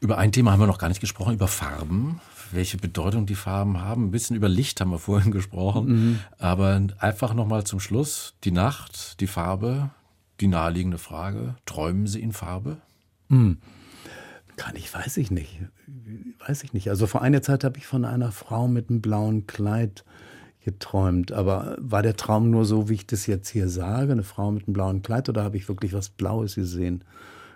Über 0.00 0.18
ein 0.18 0.32
Thema 0.32 0.52
haben 0.52 0.60
wir 0.60 0.66
noch 0.66 0.78
gar 0.78 0.88
nicht 0.88 1.00
gesprochen, 1.00 1.34
über 1.34 1.48
Farben, 1.48 2.20
welche 2.52 2.78
Bedeutung 2.78 3.26
die 3.26 3.34
Farben 3.34 3.80
haben. 3.80 4.06
Ein 4.06 4.10
bisschen 4.10 4.34
über 4.36 4.48
Licht 4.48 4.80
haben 4.80 4.90
wir 4.90 4.98
vorhin 4.98 5.30
gesprochen. 5.32 5.86
Mhm. 5.86 6.18
Aber 6.38 6.80
einfach 6.98 7.34
nochmal 7.34 7.64
zum 7.64 7.80
Schluss, 7.80 8.34
die 8.44 8.50
Nacht, 8.50 9.20
die 9.20 9.26
Farbe, 9.26 9.90
die 10.40 10.48
naheliegende 10.48 10.98
Frage, 10.98 11.54
träumen 11.66 12.06
Sie 12.06 12.20
in 12.20 12.32
Farbe? 12.32 12.78
Mhm. 13.30 13.58
Kann 14.56 14.76
ich, 14.76 14.92
weiß 14.92 15.16
ich 15.16 15.30
nicht. 15.30 15.58
Weiß 16.46 16.62
ich 16.64 16.74
nicht. 16.74 16.90
Also 16.90 17.06
vor 17.06 17.22
einer 17.22 17.40
Zeit 17.40 17.64
habe 17.64 17.78
ich 17.78 17.86
von 17.86 18.04
einer 18.04 18.30
Frau 18.30 18.68
mit 18.68 18.90
einem 18.90 19.00
blauen 19.00 19.46
Kleid 19.46 20.04
geträumt. 20.62 21.32
Aber 21.32 21.76
war 21.80 22.02
der 22.02 22.16
Traum 22.16 22.50
nur 22.50 22.66
so, 22.66 22.90
wie 22.90 22.94
ich 22.94 23.06
das 23.06 23.26
jetzt 23.26 23.48
hier 23.48 23.68
sage, 23.68 24.12
eine 24.12 24.22
Frau 24.22 24.50
mit 24.50 24.66
einem 24.66 24.74
blauen 24.74 25.02
Kleid, 25.02 25.28
oder 25.30 25.44
habe 25.44 25.56
ich 25.56 25.68
wirklich 25.68 25.94
was 25.94 26.10
Blaues 26.10 26.56
gesehen? 26.56 27.04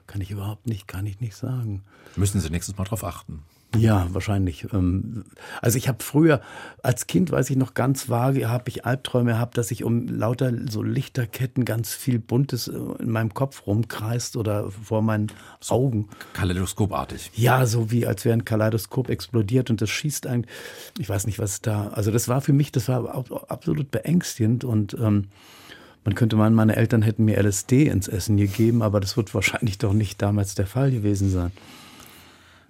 Kann 0.07 0.21
ich 0.21 0.31
überhaupt 0.31 0.67
nicht, 0.67 0.89
kann 0.89 1.05
ich 1.05 1.21
nicht 1.21 1.37
sagen. 1.37 1.83
Müssen 2.17 2.41
Sie 2.41 2.51
nächstes 2.51 2.77
Mal 2.77 2.85
drauf 2.85 3.05
achten. 3.05 3.43
Ja, 3.79 4.07
wahrscheinlich. 4.11 4.67
Ähm, 4.73 5.25
also 5.61 5.79
ich 5.79 5.89
habe 5.89 6.03
früher, 6.03 6.41
als 6.83 7.07
Kind 7.07 7.31
weiß 7.31 7.51
ich 7.51 7.57
noch 7.57 7.75
ganz 7.75 8.09
vage, 8.09 8.49
habe 8.49 8.69
ich 8.69 8.85
Albträume 8.85 9.33
gehabt, 9.33 9.59
dass 9.59 9.71
ich 9.71 9.85
um 9.85 10.07
lauter 10.07 10.53
so 10.71 10.83
Lichterketten 10.83 11.65
ganz 11.65 11.95
viel 11.95 12.19
Buntes 12.19 12.69
äh, 12.69 12.79
in 12.99 13.11
meinem 13.11 13.35
Kopf 13.35 13.67
rumkreist 13.67 14.37
oder 14.37 14.71
vor 14.71 15.03
meinen 15.03 15.29
Augen. 15.69 16.09
Kaleidoskopartig. 16.35 17.31
Ja, 17.35 17.67
so 17.67 17.91
wie 17.91 18.07
als 18.07 18.25
wäre 18.25 18.35
ein 18.35 18.45
Kaleidoskop 18.45 19.09
explodiert 19.09 19.71
und 19.71 19.81
das 19.81 19.91
schießt 19.91 20.27
ein. 20.27 20.47
Ich 20.99 21.09
weiß 21.09 21.27
nicht, 21.27 21.39
was 21.39 21.61
da. 21.61 21.89
Also 21.89 22.11
das 22.11 22.29
war 22.29 22.41
für 22.41 22.53
mich, 22.53 22.73
das 22.73 22.89
war 22.89 23.25
absolut 23.49 23.91
beängstigend 23.91 24.65
und 24.65 24.95
ähm, 24.95 25.29
man 26.05 26.15
könnte 26.15 26.37
meinen, 26.37 26.55
meine 26.55 26.77
Eltern 26.77 27.03
hätten 27.03 27.25
mir 27.25 27.43
LSD 27.43 27.87
ins 27.87 28.09
Essen 28.09 28.37
gegeben, 28.37 28.83
aber 28.83 29.01
das 29.01 29.17
wird 29.17 29.35
wahrscheinlich 29.35 29.79
doch 29.79 29.95
nicht 29.95 30.21
damals 30.21 30.55
der 30.55 30.67
Fall 30.67 30.91
gewesen 30.91 31.31
sein. 31.31 31.51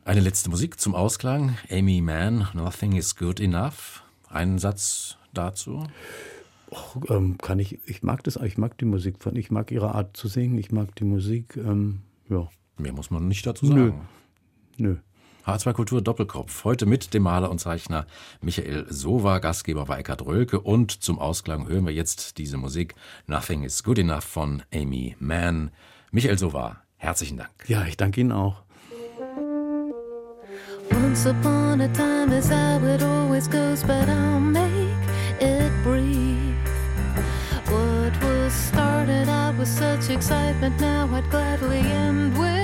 Eine 0.06 0.20
letzte 0.20 0.50
Musik 0.50 0.78
zum 0.78 0.94
Ausklang. 0.94 1.56
Amy 1.70 2.02
Mann, 2.02 2.46
Nothing 2.52 2.92
is 2.92 3.16
Good 3.16 3.40
Enough. 3.40 4.02
Einen 4.28 4.58
Satz 4.58 5.16
dazu. 5.32 5.86
Och, 6.70 7.08
ähm, 7.08 7.38
kann 7.38 7.58
ich, 7.58 7.78
ich 7.86 8.02
mag 8.02 8.22
das, 8.22 8.36
ich 8.36 8.58
mag 8.58 8.76
die 8.76 8.84
Musik 8.84 9.22
von, 9.22 9.34
ich 9.34 9.50
mag 9.50 9.70
ihre 9.70 9.94
Art 9.94 10.14
zu 10.14 10.28
singen, 10.28 10.58
ich 10.58 10.70
mag 10.70 10.94
die 10.96 11.04
Musik, 11.04 11.56
ähm, 11.56 12.02
ja. 12.28 12.48
Mehr 12.76 12.92
muss 12.92 13.10
man 13.10 13.28
nicht 13.28 13.46
dazu 13.46 13.64
sagen. 13.64 14.06
Nö. 14.76 14.88
Nö. 14.88 14.96
H2 15.46 15.72
Kultur 15.72 16.02
Doppelkopf. 16.02 16.64
Heute 16.64 16.84
mit 16.84 17.14
dem 17.14 17.22
Maler 17.22 17.50
und 17.50 17.58
Zeichner 17.58 18.06
Michael 18.42 18.84
Sova, 18.90 19.38
Gastgeber 19.38 19.88
war 19.88 19.98
Eckhard 19.98 20.26
Rölke 20.26 20.60
und 20.60 21.02
zum 21.02 21.18
Ausklang 21.18 21.66
hören 21.66 21.86
wir 21.86 21.94
jetzt 21.94 22.36
diese 22.36 22.58
Musik 22.58 22.94
Nothing 23.26 23.62
is 23.62 23.82
Good 23.82 24.00
Enough 24.00 24.24
von 24.24 24.62
Amy 24.70 25.16
Mann. 25.18 25.70
Michael 26.10 26.38
Sova, 26.38 26.82
herzlichen 26.98 27.38
Dank. 27.38 27.50
Ja, 27.68 27.86
ich 27.86 27.96
danke 27.96 28.20
Ihnen 28.20 28.32
auch. 28.32 28.63
Once 30.90 31.26
upon 31.26 31.80
a 31.80 31.88
time 31.94 32.32
is 32.32 32.48
how 32.48 32.78
it 32.84 33.02
always 33.02 33.48
goes, 33.48 33.82
but 33.82 34.08
I'll 34.08 34.40
make 34.40 35.04
it 35.40 35.72
brief. 35.82 36.54
What 37.68 38.12
was 38.22 38.52
started 38.52 39.28
out 39.28 39.56
with 39.58 39.68
such 39.68 40.10
excitement, 40.10 40.80
now 40.80 41.08
I'd 41.12 41.28
gladly 41.30 41.80
end 41.80 42.38
with 42.38 42.63